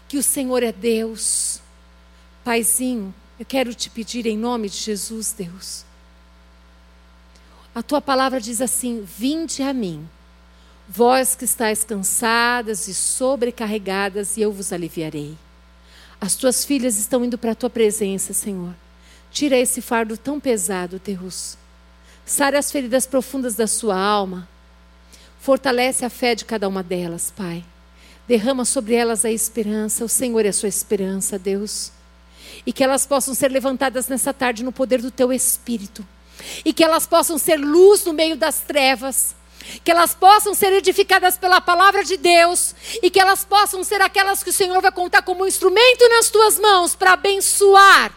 Que 0.07 0.19
o 0.19 0.23
Senhor 0.23 0.63
é 0.63 0.71
Deus. 0.71 1.61
Paizinho, 2.45 3.13
eu 3.39 3.45
quero 3.45 3.75
te 3.75 3.91
pedir 3.91 4.27
em 4.27 4.37
nome 4.37 4.69
de 4.69 4.77
Jesus, 4.77 5.35
Deus. 5.37 5.85
A 7.75 7.83
tua 7.83 8.01
palavra 8.01 8.41
diz 8.41 8.63
assim: 8.63 9.07
Vinde 9.07 9.63
a 9.63 9.75
mim, 9.75 10.09
vós 10.89 11.35
que 11.35 11.45
estáis 11.45 11.85
cansadas 11.85 12.89
e 12.89 12.95
sobrecarregadas, 12.95 14.37
e 14.37 14.41
eu 14.41 14.51
vos 14.51 14.73
aliviarei. 14.73 15.37
As 16.19 16.35
tuas 16.35 16.65
filhas 16.65 16.97
estão 16.97 17.23
indo 17.23 17.37
para 17.37 17.53
a 17.53 17.55
tua 17.55 17.69
presença, 17.69 18.33
Senhor. 18.33 18.75
Tira 19.31 19.59
esse 19.59 19.83
fardo 19.83 20.17
tão 20.17 20.41
pesado, 20.41 20.99
Deus. 21.05 21.59
Sara 22.25 22.59
as 22.59 22.73
feridas 22.73 23.07
profundas 23.07 23.55
da 23.55 23.67
sua 23.67 23.99
alma. 23.99 24.49
Fortalece 25.39 26.07
a 26.07 26.11
fé 26.11 26.35
de 26.35 26.47
cada 26.47 26.67
uma 26.67 26.83
delas, 26.83 27.31
Pai. 27.31 27.63
Derrama 28.27 28.65
sobre 28.65 28.95
elas 28.95 29.27
a 29.27 29.31
esperança. 29.31 30.07
O 30.07 30.09
Senhor 30.09 30.47
é 30.47 30.49
a 30.49 30.53
sua 30.55 30.71
esperança, 30.71 31.39
Deus 31.39 31.93
e 32.65 32.73
que 32.73 32.85
elas 32.85 33.07
possam 33.07 33.35
ser 33.35 33.51
levantadas 33.51 34.09
nessa 34.09 34.33
tarde 34.33 34.65
no 34.65 34.73
poder 34.73 35.03
do 35.03 35.11
teu 35.11 35.33
Espírito. 35.33 36.07
e 36.65 36.73
que 36.73 36.85
elas 36.85 37.07
possam 37.07 37.39
ser 37.39 37.57
luz 37.57 38.05
no 38.05 38.13
meio 38.13 38.37
das 38.37 38.61
trevas 38.61 39.35
que 39.85 39.91
elas 39.91 40.15
possam 40.15 40.55
ser 40.55 40.73
edificadas 40.73 41.37
pela 41.37 41.61
palavra 41.61 42.05
de 42.05 42.17
Deus 42.17 42.75
e 43.03 43.11
que 43.11 43.21
elas 43.21 43.45
possam 43.45 43.83
ser 43.83 44.01
aquelas 44.01 44.43
que 44.43 44.51
o 44.51 44.53
Senhor 44.53 44.81
vai 44.81 44.93
contar 44.93 45.23
como 45.23 45.47
instrumento 45.47 46.09
nas 46.09 46.31
tuas 46.31 46.59
mãos 46.59 46.95
para 46.95 47.13
abençoar. 47.13 48.13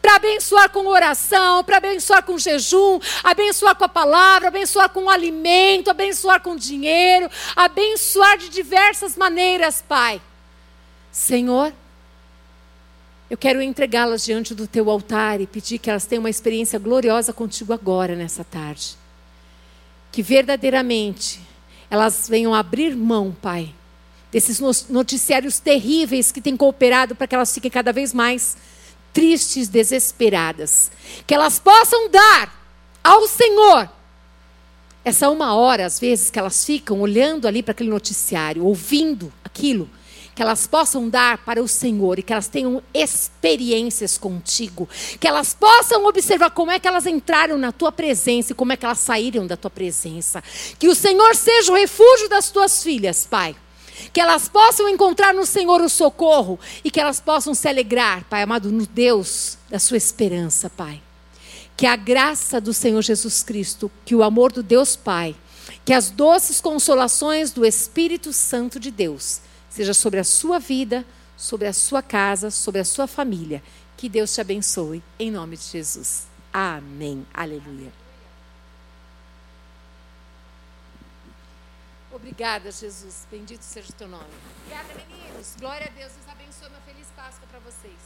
Para 0.00 0.16
abençoar 0.16 0.70
com 0.70 0.86
oração, 0.86 1.64
para 1.64 1.78
abençoar 1.78 2.22
com 2.22 2.38
jejum, 2.38 3.00
abençoar 3.24 3.74
com 3.74 3.84
a 3.84 3.88
palavra, 3.88 4.48
abençoar 4.48 4.88
com 4.90 5.04
o 5.04 5.10
alimento, 5.10 5.90
abençoar 5.90 6.40
com 6.40 6.54
dinheiro, 6.54 7.28
abençoar 7.56 8.38
de 8.38 8.48
diversas 8.48 9.16
maneiras, 9.16 9.82
Pai. 9.86 10.22
Senhor, 11.10 11.72
eu 13.32 13.38
quero 13.38 13.60
entregá-las 13.60 14.24
diante 14.24 14.54
do 14.54 14.66
teu 14.66 14.90
altar 14.90 15.40
e 15.40 15.46
pedir 15.46 15.78
que 15.78 15.88
elas 15.88 16.04
tenham 16.04 16.22
uma 16.22 16.30
experiência 16.30 16.78
gloriosa 16.78 17.32
contigo 17.32 17.72
agora, 17.72 18.14
nessa 18.14 18.44
tarde 18.44 19.02
que 20.12 20.22
verdadeiramente 20.22 21.40
elas 21.90 22.28
venham 22.28 22.54
abrir 22.54 22.94
mão, 22.94 23.34
Pai, 23.40 23.74
desses 24.30 24.60
noticiários 24.88 25.58
terríveis 25.58 26.30
que 26.30 26.40
têm 26.40 26.56
cooperado 26.56 27.16
para 27.16 27.26
que 27.26 27.34
elas 27.34 27.52
fiquem 27.52 27.70
cada 27.70 27.92
vez 27.92 28.12
mais 28.12 28.56
tristes, 29.12 29.68
desesperadas. 29.68 30.90
Que 31.26 31.34
elas 31.34 31.58
possam 31.58 32.10
dar 32.10 32.54
ao 33.02 33.26
Senhor 33.26 33.90
essa 35.04 35.28
uma 35.28 35.54
hora, 35.54 35.84
às 35.84 35.98
vezes, 35.98 36.30
que 36.30 36.38
elas 36.38 36.64
ficam 36.64 37.00
olhando 37.00 37.48
ali 37.48 37.62
para 37.62 37.72
aquele 37.72 37.90
noticiário, 37.90 38.64
ouvindo 38.64 39.32
aquilo 39.44 39.90
que 40.34 40.42
elas 40.42 40.66
possam 40.66 41.08
dar 41.08 41.38
para 41.38 41.62
o 41.62 41.68
Senhor 41.68 42.18
e 42.18 42.22
que 42.22 42.32
elas 42.32 42.48
tenham 42.48 42.82
experiências 42.94 44.16
contigo, 44.16 44.88
que 45.20 45.28
elas 45.28 45.52
possam 45.52 46.06
observar 46.06 46.50
como 46.50 46.70
é 46.70 46.78
que 46.78 46.88
elas 46.88 47.06
entraram 47.06 47.58
na 47.58 47.70
tua 47.70 47.92
presença 47.92 48.52
e 48.52 48.54
como 48.54 48.72
é 48.72 48.76
que 48.76 48.84
elas 48.84 48.98
saíram 48.98 49.46
da 49.46 49.56
tua 49.56 49.70
presença. 49.70 50.42
Que 50.78 50.88
o 50.88 50.94
Senhor 50.94 51.34
seja 51.36 51.72
o 51.72 51.76
refúgio 51.76 52.28
das 52.28 52.50
tuas 52.50 52.82
filhas, 52.82 53.26
Pai. 53.26 53.54
Que 54.12 54.20
elas 54.20 54.48
possam 54.48 54.88
encontrar 54.88 55.34
no 55.34 55.44
Senhor 55.44 55.80
o 55.80 55.88
socorro 55.88 56.58
e 56.82 56.90
que 56.90 57.00
elas 57.00 57.20
possam 57.20 57.54
se 57.54 57.68
alegrar, 57.68 58.24
Pai 58.24 58.42
amado, 58.42 58.72
no 58.72 58.86
Deus 58.86 59.58
da 59.68 59.78
sua 59.78 59.98
esperança, 59.98 60.70
Pai. 60.70 61.00
Que 61.76 61.86
a 61.86 61.94
graça 61.94 62.60
do 62.60 62.72
Senhor 62.72 63.02
Jesus 63.02 63.42
Cristo, 63.42 63.90
que 64.04 64.14
o 64.14 64.22
amor 64.22 64.50
do 64.50 64.62
Deus 64.62 64.96
Pai, 64.96 65.36
que 65.84 65.92
as 65.92 66.10
doces 66.10 66.60
consolações 66.60 67.50
do 67.50 67.66
Espírito 67.66 68.32
Santo 68.32 68.80
de 68.80 68.90
Deus 68.90 69.40
seja 69.72 69.94
sobre 69.94 70.20
a 70.20 70.24
sua 70.24 70.58
vida, 70.58 71.02
sobre 71.34 71.66
a 71.66 71.72
sua 71.72 72.02
casa, 72.02 72.50
sobre 72.50 72.80
a 72.82 72.84
sua 72.84 73.06
família. 73.06 73.62
Que 73.96 74.06
Deus 74.06 74.34
te 74.34 74.40
abençoe, 74.40 75.02
em 75.18 75.30
nome 75.30 75.56
de 75.56 75.64
Jesus. 75.64 76.26
Amém. 76.52 77.26
Aleluia. 77.32 77.90
Obrigada, 82.10 82.70
Jesus. 82.70 83.26
Bendito 83.30 83.62
seja 83.62 83.88
o 83.88 83.92
teu 83.94 84.08
nome. 84.08 84.28
Obrigada, 84.60 84.94
meninos. 84.94 85.56
Glória 85.58 85.86
a 85.86 85.98
Deus. 85.98 86.12
Deus 86.12 86.28
abençoe. 86.28 86.68
Uma 86.68 86.80
feliz 86.80 87.06
Páscoa 87.16 87.48
para 87.50 87.60
vocês. 87.60 87.98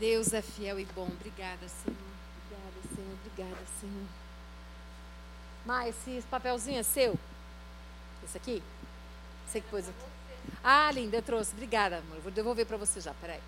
Deus 0.00 0.32
é 0.32 0.42
fiel 0.42 0.80
e 0.80 0.84
bom. 0.86 1.06
Obrigada, 1.06 1.68
Senhor. 1.68 1.96
Obrigada, 2.44 2.96
Senhor. 2.96 3.18
Obrigada, 3.24 3.66
Senhor. 3.80 4.21
Mas 5.64 5.96
esse 6.08 6.26
papelzinho 6.26 6.78
é 6.78 6.82
seu? 6.82 7.18
Esse 8.24 8.36
aqui? 8.36 8.62
Sei 9.48 9.60
que 9.60 9.68
pôs 9.68 9.88
aqui. 9.88 10.12
Ah, 10.62 10.90
linda, 10.90 11.16
eu 11.16 11.22
trouxe. 11.22 11.52
Obrigada, 11.52 11.98
amor. 11.98 12.18
vou 12.20 12.32
devolver 12.32 12.66
para 12.66 12.76
você 12.76 13.00
já. 13.00 13.14
Peraí. 13.14 13.40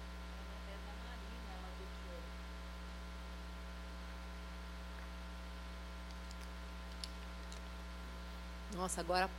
Nossa, 8.74 9.00
agora, 9.00 9.30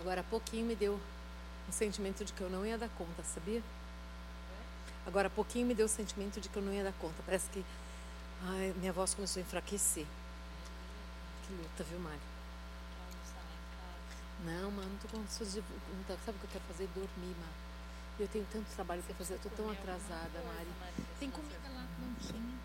agora 0.00 0.20
há 0.20 0.24
pouquinho 0.24 0.66
me 0.66 0.76
deu 0.76 1.00
um 1.68 1.72
sentimento 1.72 2.24
de 2.24 2.32
que 2.32 2.40
eu 2.40 2.50
não 2.50 2.64
ia 2.64 2.78
dar 2.78 2.88
conta, 2.90 3.22
sabia? 3.24 3.62
Agora 5.06 5.28
há 5.28 5.30
pouquinho 5.30 5.66
me 5.66 5.74
deu 5.74 5.86
o 5.86 5.88
sentimento 5.88 6.38
de 6.40 6.48
que 6.48 6.56
eu 6.56 6.62
não 6.62 6.72
ia 6.72 6.84
dar 6.84 6.92
conta. 7.00 7.14
Parece 7.24 7.48
que 7.50 7.64
ai, 8.44 8.74
minha 8.76 8.92
voz 8.92 9.14
começou 9.14 9.40
a 9.40 9.44
enfraquecer 9.44 10.06
que 11.48 11.54
luta, 11.54 11.82
viu, 11.84 11.98
Mari? 12.00 12.20
Não, 14.44 14.70
mano, 14.70 14.88
não 14.90 14.98
tô 14.98 15.08
com 15.08 15.26
suas 15.26 15.54
de... 15.54 15.62
Sabe 16.24 16.36
o 16.36 16.40
que 16.40 16.44
eu 16.44 16.50
quero 16.52 16.64
fazer? 16.66 16.86
Dormir, 16.94 17.34
mano. 17.40 17.68
Eu 18.20 18.28
tenho 18.28 18.46
tanto 18.52 18.66
trabalho 18.74 19.02
para 19.02 19.14
fazer, 19.14 19.34
eu 19.34 19.38
tô 19.38 19.48
tão 19.50 19.70
atrasada, 19.70 20.42
Mari. 20.44 20.68
Tem 21.18 21.30
comida 21.30 21.68
lá, 21.70 21.86
não 22.00 22.14
tinha. 22.16 22.58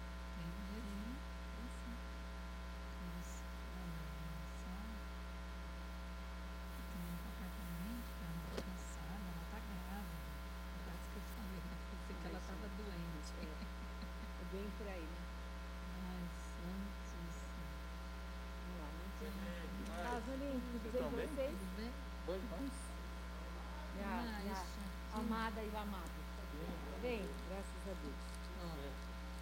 amada 25.23 25.61
e 25.61 25.69
o 25.69 25.77
amado. 25.77 26.03
Tá 26.03 26.97
bem? 27.01 27.25
Graças 27.49 27.84
a 27.88 27.93
Deus. 28.01 28.15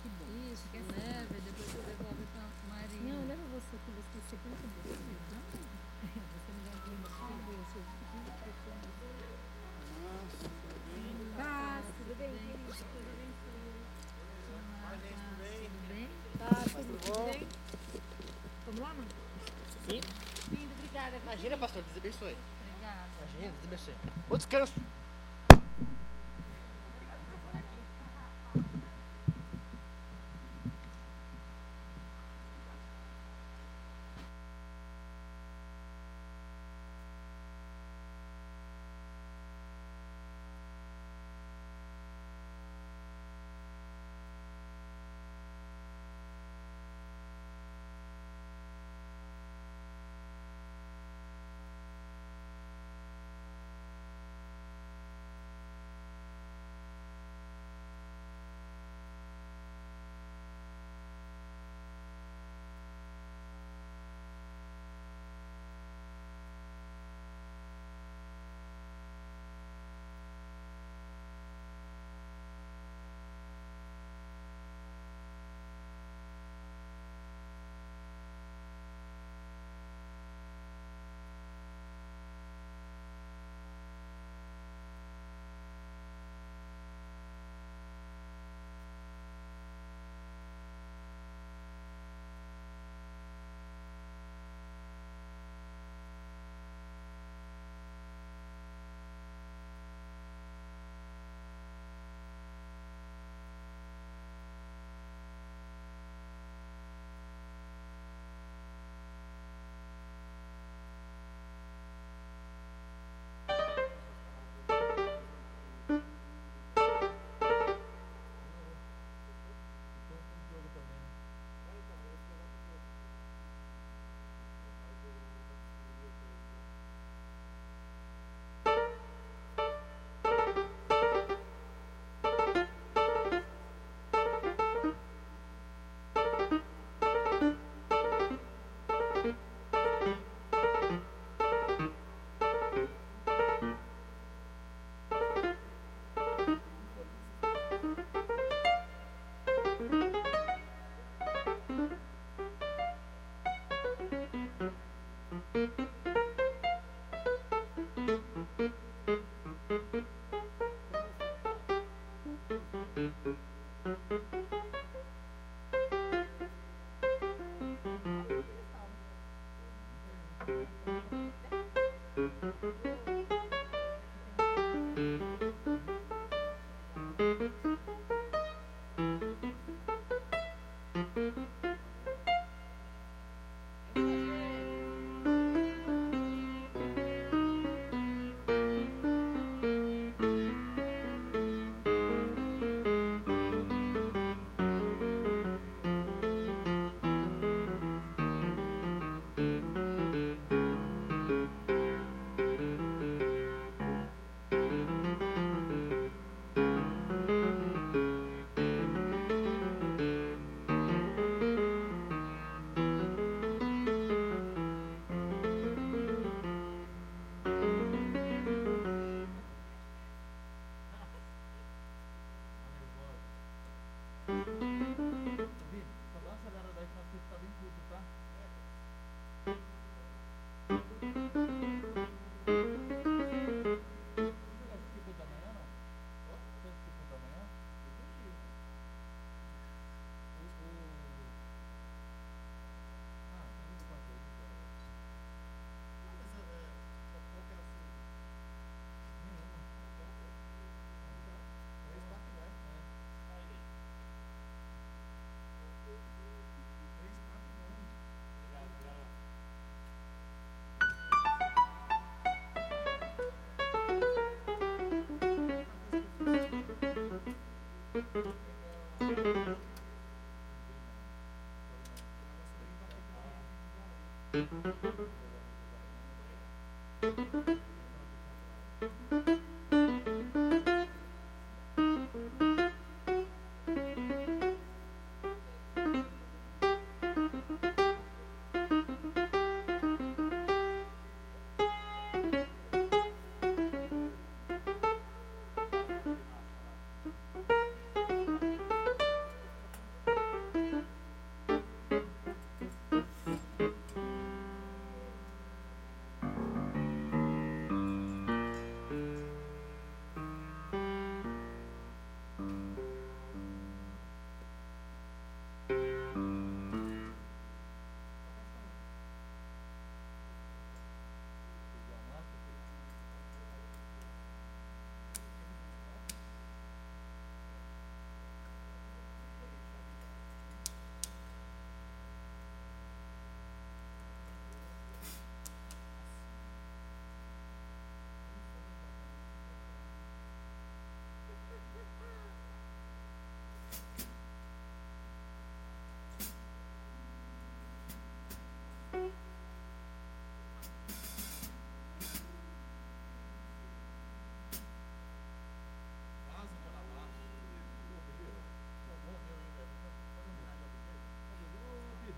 que 0.02 0.10
bom. 0.10 0.26
Isso, 0.52 0.64
quer 0.72 0.82
leva 0.82 1.38
e 1.38 1.42
depois 1.42 1.68
você 1.68 1.82
devolve 1.82 2.26
para 2.34 2.44
Maria. 2.70 3.02
Não, 3.02 3.28
leva 3.28 3.44
você 3.52 3.78
que 3.78 3.92
você 3.92 4.20
ser 4.30 4.40
muito 4.46 4.66
bom. 4.72 4.82
Você 4.82 6.52
me 6.52 6.62
dá 6.66 6.72
um 6.72 6.82
bem 6.86 7.60
de 7.60 7.74
Deus. 7.74 7.88
Eu 8.16 8.44
fico 8.52 8.72
Paz, 11.38 11.86
tudo 11.98 12.14
bem, 12.18 12.30
querido? 12.30 12.58
Tudo 12.62 13.10
bem, 13.18 13.30
Tudo 15.32 16.88
bem? 16.88 16.91
Tudo 17.06 17.26
bem? 17.26 17.48
Vamos 18.66 18.82
lá, 18.82 18.90
mano? 18.90 19.08
Sim. 19.90 20.02
Lindo, 20.52 20.74
obrigada. 20.78 21.18
Imagina, 21.18 21.58
pastor, 21.58 21.84
Deus 21.84 21.98
abençoe. 21.98 22.38
Obrigada. 22.70 23.08
Imagina, 23.18 23.54
Deus 23.62 23.66
abençoe. 23.66 23.96
Bom 24.30 24.38
descanso. 24.38 24.74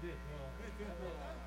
did. 0.03 0.19
Good, 0.59 0.91
good. 0.99 1.42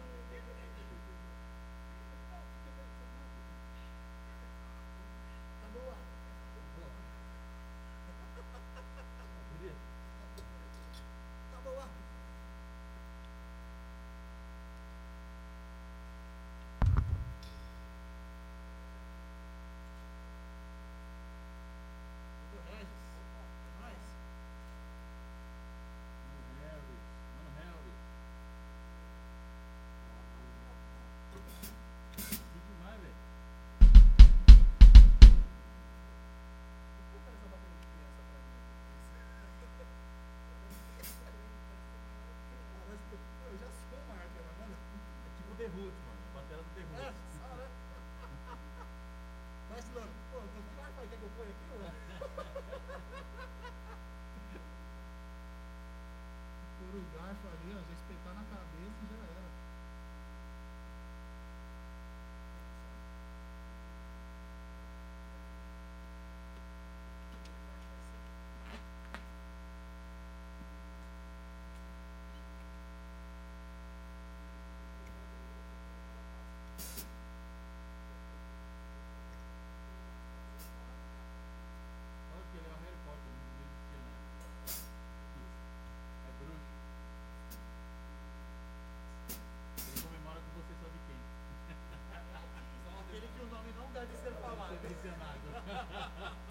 Marcos. 95.18 96.36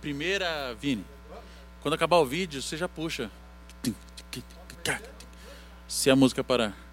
Primeira, 0.00 0.74
Vini, 0.74 1.04
quando 1.80 1.94
acabar 1.94 2.18
o 2.18 2.24
vídeo, 2.24 2.62
você 2.62 2.76
já 2.76 2.88
puxa. 2.88 3.30
Se 5.86 6.10
a 6.10 6.16
música 6.16 6.44
parar. 6.44 6.87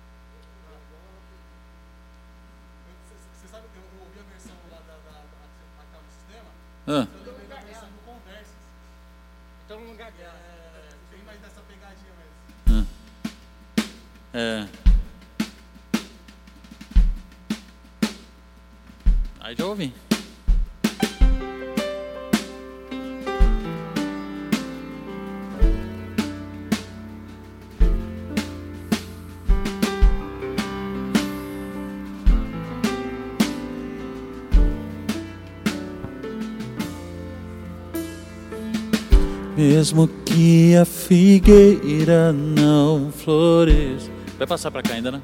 Mesmo 39.85 40.07
que 40.25 40.75
a 40.75 40.83
figueira 40.83 42.33
não 42.33 43.11
floresça. 43.11 44.09
Vai 44.35 44.47
passar 44.47 44.71
pra 44.71 44.81
cá 44.81 44.95
ainda, 44.95 45.11
né? 45.11 45.21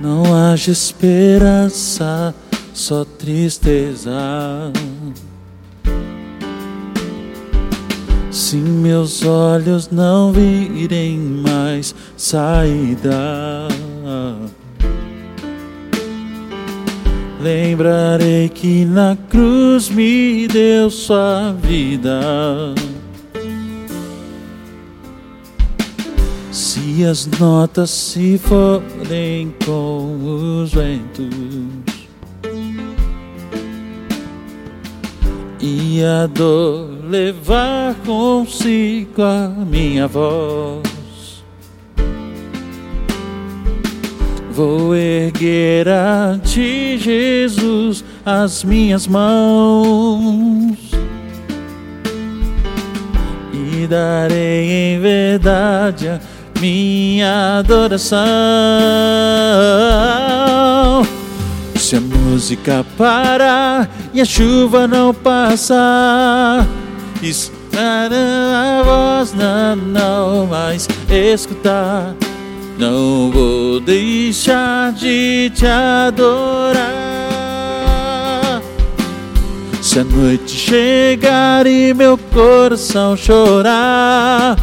Não 0.00 0.34
haja 0.34 0.72
esperança, 0.72 2.34
só 2.72 3.04
tristeza. 3.04 4.10
Se 8.32 8.56
meus 8.56 9.24
olhos 9.24 9.88
não 9.92 10.32
virem 10.32 11.16
mais 11.20 11.94
saída. 12.16 13.68
Lembrarei 17.44 18.48
que 18.48 18.86
na 18.86 19.18
cruz 19.28 19.90
me 19.90 20.48
deu 20.48 20.88
sua 20.88 21.52
vida. 21.52 22.18
Se 26.50 27.04
as 27.04 27.26
notas 27.26 27.90
se 27.90 28.38
forem 28.38 29.54
com 29.62 30.62
os 30.62 30.72
ventos 30.72 31.28
e 35.60 36.02
a 36.02 36.26
dor 36.26 36.88
levar 37.10 37.94
consigo 38.06 39.20
a 39.20 39.48
minha 39.48 40.08
voz. 40.08 40.83
Vou 44.54 44.94
erguer 44.94 45.88
a 45.88 46.38
ti, 46.38 46.96
Jesus, 46.96 48.04
as 48.24 48.62
minhas 48.62 49.04
mãos 49.08 50.78
e 53.52 53.84
darei 53.88 54.70
em 54.70 55.00
verdade 55.00 56.06
a 56.06 56.20
minha 56.60 57.58
adoração. 57.58 58.22
Se 61.74 61.96
a 61.96 62.00
música 62.00 62.86
parar 62.96 63.90
e 64.14 64.20
a 64.20 64.24
chuva 64.24 64.86
não 64.86 65.12
passar, 65.12 66.64
escutará 67.20 68.78
a 68.78 68.82
voz 68.84 69.34
não 69.34 70.46
mais 70.46 70.88
escutar. 71.10 72.14
Não 72.78 73.30
vou 73.30 73.80
deixar 73.80 74.92
de 74.92 75.50
te 75.54 75.64
adorar. 75.66 76.82
Se 79.80 80.00
a 80.00 80.04
noite 80.04 80.50
chegar 80.50 81.66
e 81.66 81.94
meu 81.94 82.18
coração 82.18 83.16
chorar, 83.16 84.56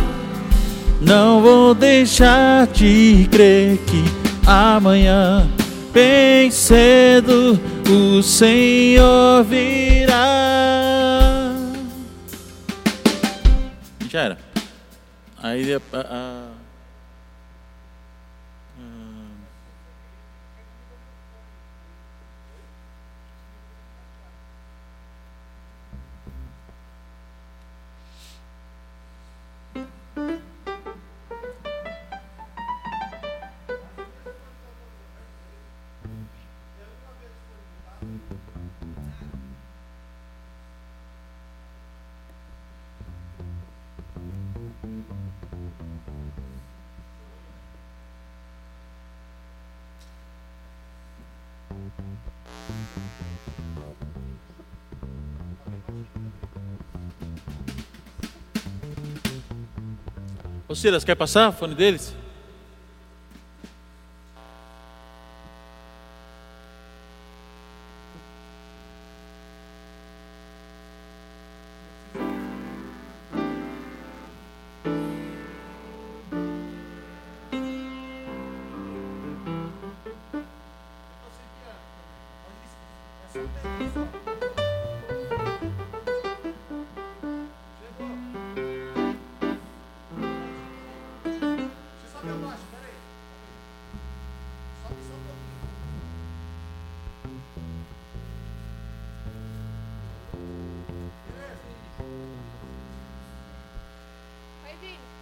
não 0.99 1.41
vou 1.41 1.73
deixar 1.73 2.67
de 2.67 3.27
crer 3.31 3.77
que 3.77 4.03
amanhã, 4.45 5.47
bem 5.93 6.51
cedo, 6.51 7.57
o 7.89 8.21
Senhor 8.21 9.43
virá. 9.45 10.17
Já 14.09 14.19
era. 14.21 14.37
Aí 15.41 15.73
a, 15.73 15.79
a- 15.93 16.50
Silas, 60.81 61.03
quer 61.03 61.13
passar 61.13 61.51
fone 61.51 61.75
deles? 61.75 62.11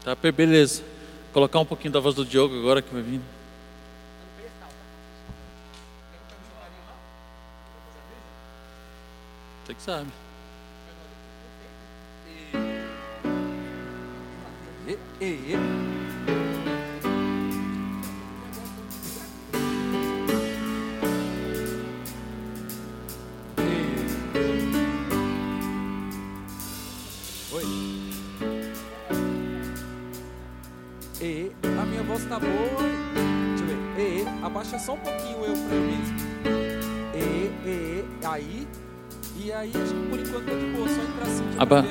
Tá, 0.04 0.16
beleza. 0.32 0.84
Colocar 1.34 1.60
um 1.60 1.66
pouquinho 1.66 1.93
da 1.93 2.00
voz 2.00 2.16
do 2.16 2.26
Diogo 2.26 2.58
agora 2.58 2.82
que 2.82 2.93
vai 2.93 3.02
vir. 3.02 3.22
Você 9.66 9.74
que 9.74 9.82
sabe. 9.82 10.08
Oi. 15.22 15.89
voz 32.20 32.26
tá 32.26 32.39
boa. 32.39 32.84
Deixa 33.57 33.63
eu 33.63 33.67
ver. 33.67 33.78
E, 33.97 34.24
e, 34.24 34.45
abaixa 34.45 34.80
só 34.80 34.93
um 34.93 34.97
pouquinho 34.97 35.45
eu 35.45 35.53
pra 35.53 35.76
eu 35.76 35.82
mesmo. 35.82 36.17
E, 37.15 37.20
e, 37.65 38.05
e, 38.22 38.26
aí. 38.26 38.67
E 39.41 39.51
aí, 39.51 39.72
por 39.72 40.20
enquanto 40.20 40.45
tá 40.45 40.53
de 40.53 40.65
boa, 40.76 40.89
só 40.89 41.01
entrar 41.01 41.26
assim. 41.26 41.43
Aba 41.57 41.86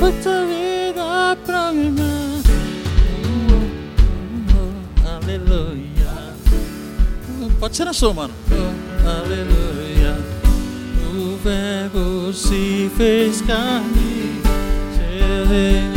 Muita 0.00 0.44
vida 0.46 1.36
pra 1.46 1.72
mim. 1.72 1.94
Oh, 2.00 2.40
oh, 4.50 5.04
oh, 5.04 5.08
aleluia. 5.08 6.34
Pode 7.60 7.76
ser 7.76 7.84
na 7.84 7.92
sua, 7.92 8.14
mano. 8.14 8.34
Aleluia. 9.04 10.16
O 11.14 11.36
verbo 11.44 12.32
se 12.32 12.90
fez 12.96 13.42
carne. 13.42 14.40
Se 14.96 15.89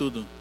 tudo. 0.00 0.39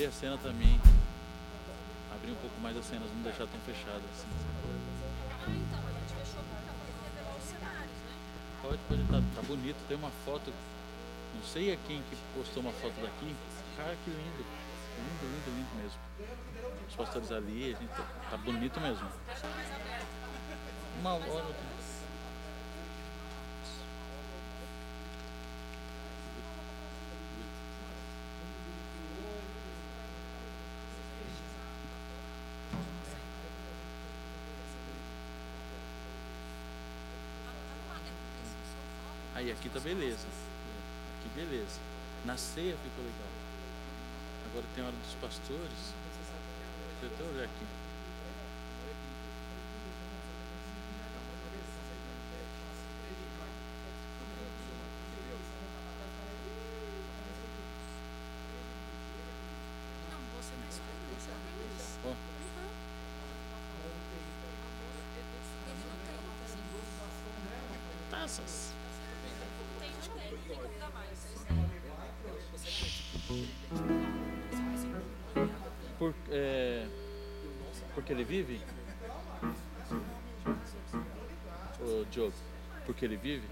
A 0.00 0.10
cena 0.10 0.38
também. 0.38 0.80
Abrir 2.14 2.32
um 2.32 2.36
pouco 2.36 2.58
mais 2.62 2.74
as 2.74 2.86
cenas, 2.86 3.06
não 3.14 3.22
deixar 3.22 3.46
tão 3.46 3.60
fechado 3.60 4.00
assim. 4.14 4.26
Pode, 8.62 8.78
pode, 8.88 9.02
tá, 9.04 9.22
tá 9.36 9.42
bonito. 9.42 9.76
Tem 9.88 9.96
uma 9.98 10.10
foto, 10.24 10.50
não 11.34 11.42
sei 11.42 11.74
a 11.74 11.76
quem 11.86 12.02
que 12.02 12.16
postou 12.34 12.62
uma 12.62 12.72
foto 12.72 12.94
daqui. 13.02 13.36
Cara, 13.76 13.94
que 14.02 14.10
lindo. 14.10 14.44
Lindo, 14.96 15.22
lindo, 15.22 15.50
lindo 15.56 15.82
mesmo. 15.82 15.98
Os 16.88 16.96
pastores 16.96 17.30
ali, 17.30 17.74
a 17.74 17.78
gente 17.78 17.90
tá, 17.90 18.06
tá 18.30 18.36
bonito 18.38 18.80
mesmo. 18.80 19.06
Uma 21.00 21.12
hora. 21.12 21.79
Aqui 39.60 39.68
tá 39.68 39.78
beleza. 39.78 40.26
Aqui 41.18 41.28
beleza. 41.34 41.78
Na 42.24 42.34
ceia 42.34 42.74
ficou 42.82 43.04
legal. 43.04 43.28
Agora 44.46 44.64
tem 44.74 44.82
a 44.82 44.86
hora 44.86 44.96
dos 44.96 45.14
pastores. 45.20 45.94
Deixa 47.00 47.04
eu 47.04 47.10
até 47.12 47.24
olhar 47.24 47.44
aqui. 47.44 47.66
Ó. 62.02 62.14
Taças. 68.10 68.79
Porque 78.00 78.14
ele 78.14 78.24
vive? 78.24 78.60
Ô, 81.80 82.04
Diogo, 82.10 82.32
porque 82.86 83.04
ele 83.04 83.16
vive? 83.16 83.46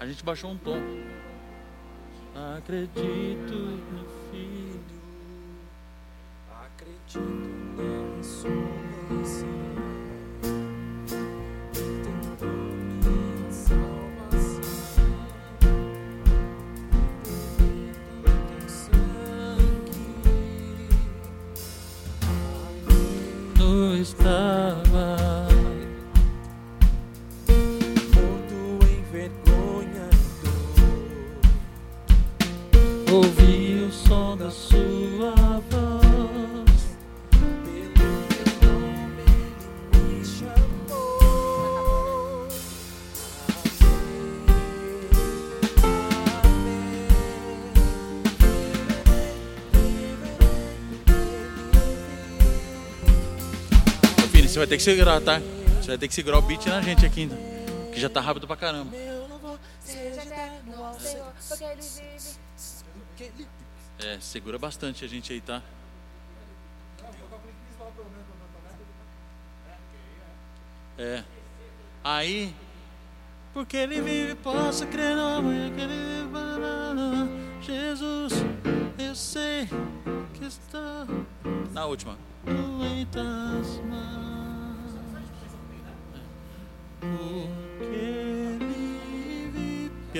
A 0.00 0.06
gente 0.06 0.24
baixou 0.24 0.50
um 0.52 0.56
tom. 0.56 0.80
Acredito 2.56 3.52
no 3.52 4.06
Filho. 4.30 5.01
Vai 54.62 54.66
ter 54.68 54.76
que 54.76 54.82
segurar, 54.84 55.20
tá? 55.20 55.40
Você 55.80 55.88
vai 55.88 55.98
ter 55.98 56.06
que 56.06 56.14
segurar 56.14 56.38
o 56.38 56.42
beat 56.42 56.66
na 56.66 56.80
gente 56.80 57.04
aqui 57.04 57.22
ainda. 57.22 57.36
Que 57.92 58.00
já 58.00 58.08
tá 58.08 58.20
rápido 58.20 58.46
pra 58.46 58.56
caramba. 58.56 58.92
É, 63.98 64.18
segura 64.20 64.58
bastante 64.58 65.04
a 65.04 65.08
gente 65.08 65.32
aí, 65.32 65.40
tá? 65.40 65.60
É. 70.96 71.24
Aí, 72.04 72.54
porque 73.52 73.76
ele 73.76 74.00
vive, 74.00 74.36
posso 74.36 74.86
crer 74.86 75.16
no 75.16 75.22
amanhã 75.22 75.72
que 75.74 75.80
ele 75.80 75.92
vive. 75.92 77.62
Jesus, 77.62 78.32
eu 78.96 79.14
sei 79.16 79.68
que 80.34 80.44
está. 80.44 81.04
Na 81.72 81.84
última. 81.86 82.16
Mãos. 83.84 84.31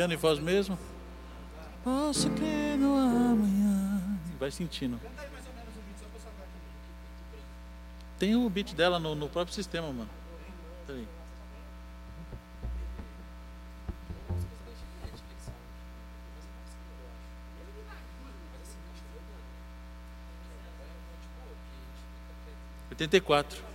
Piano 0.03 0.15
e 0.15 0.17
voz 0.17 0.41
mesmo. 0.41 0.77
Posso 1.85 2.29
crer 2.31 2.77
no 2.77 2.97
amanhã. 2.97 4.19
Vai 4.37 4.51
sentindo. 4.51 4.99
Tem 8.19 8.35
o 8.35 8.51
beat 8.51 8.75
dela 8.75 8.99
no, 8.99 9.15
no 9.15 9.29
próprio 9.29 9.55
sistema, 9.55 9.93
mano. 9.93 10.11
Peraí. 10.89 11.07
Oitenta 22.91 23.17
e 23.17 23.21
quatro. 23.21 23.72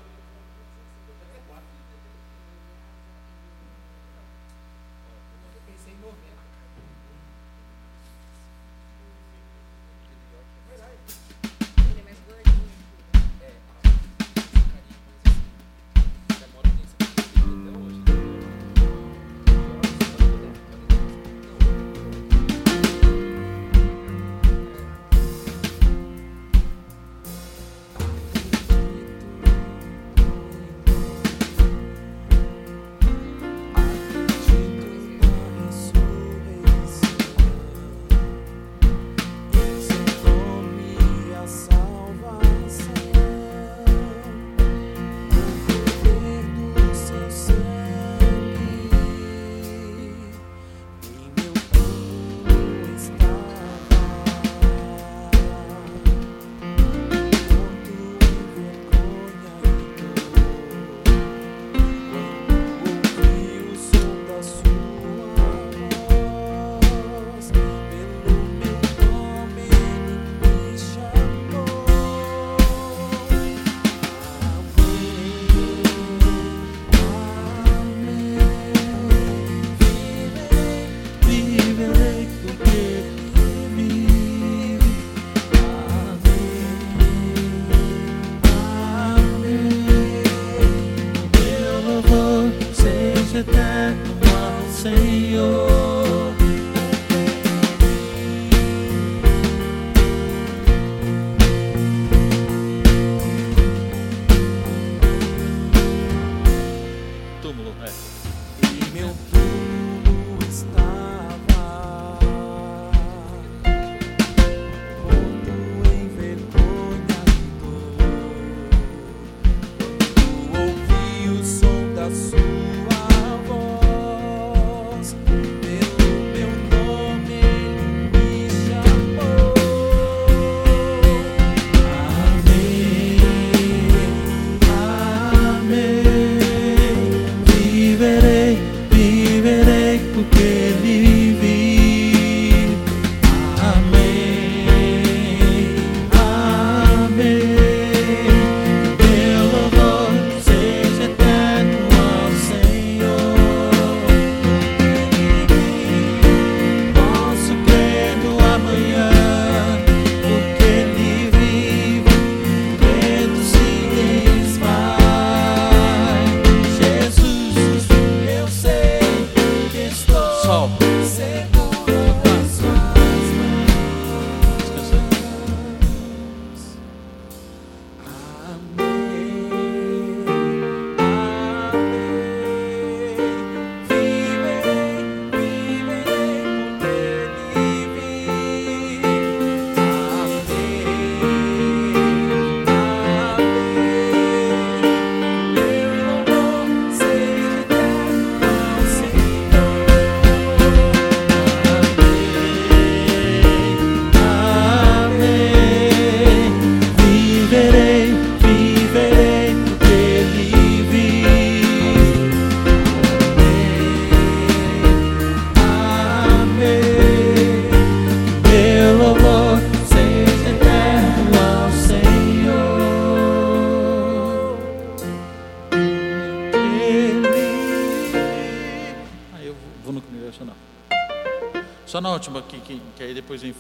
Ele 140.98 141.47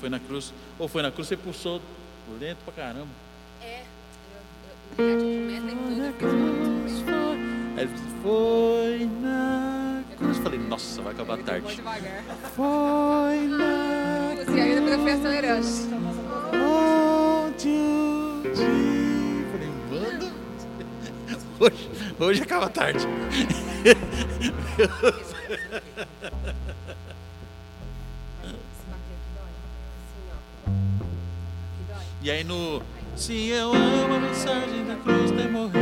foi 0.07 0.09
na 0.09 0.19
cruz. 0.19 0.53
Ou 0.79 0.87
foi 0.87 1.01
na 1.01 1.11
cruz, 1.11 1.27
você 1.27 1.35
pulsou 1.35 1.81
lento 2.39 2.59
pra 2.63 2.73
caramba. 2.73 3.09
Aí 7.77 7.87
foi 8.23 9.09
na 9.21 10.03
cruz. 10.17 10.37
Falei, 10.37 10.59
nossa, 10.59 11.01
vai 11.01 11.13
acabar 11.13 11.37
tarde. 11.39 11.81
foi 12.55 13.47
na 13.47 14.33
E 14.55 14.61
aí 14.61 14.75
depois 14.75 14.93
eu 14.93 14.99
fui 14.99 15.11
acelerando. 15.11 15.67
Falei, 19.51 19.69
mano, 19.91 20.31
hoje, 21.59 21.89
hoje 22.19 22.43
acaba 22.43 22.69
tarde. 22.69 23.05
E 32.27 32.29
aí 32.29 32.43
no. 32.43 32.81
Se 33.15 33.47
eu 33.51 33.71
amo 33.71 34.15
a 34.15 34.19
mensagem 34.19 34.83
da 34.85 34.95
cruz, 34.95 35.31
tem 35.31 35.49
morrido. 35.49 35.77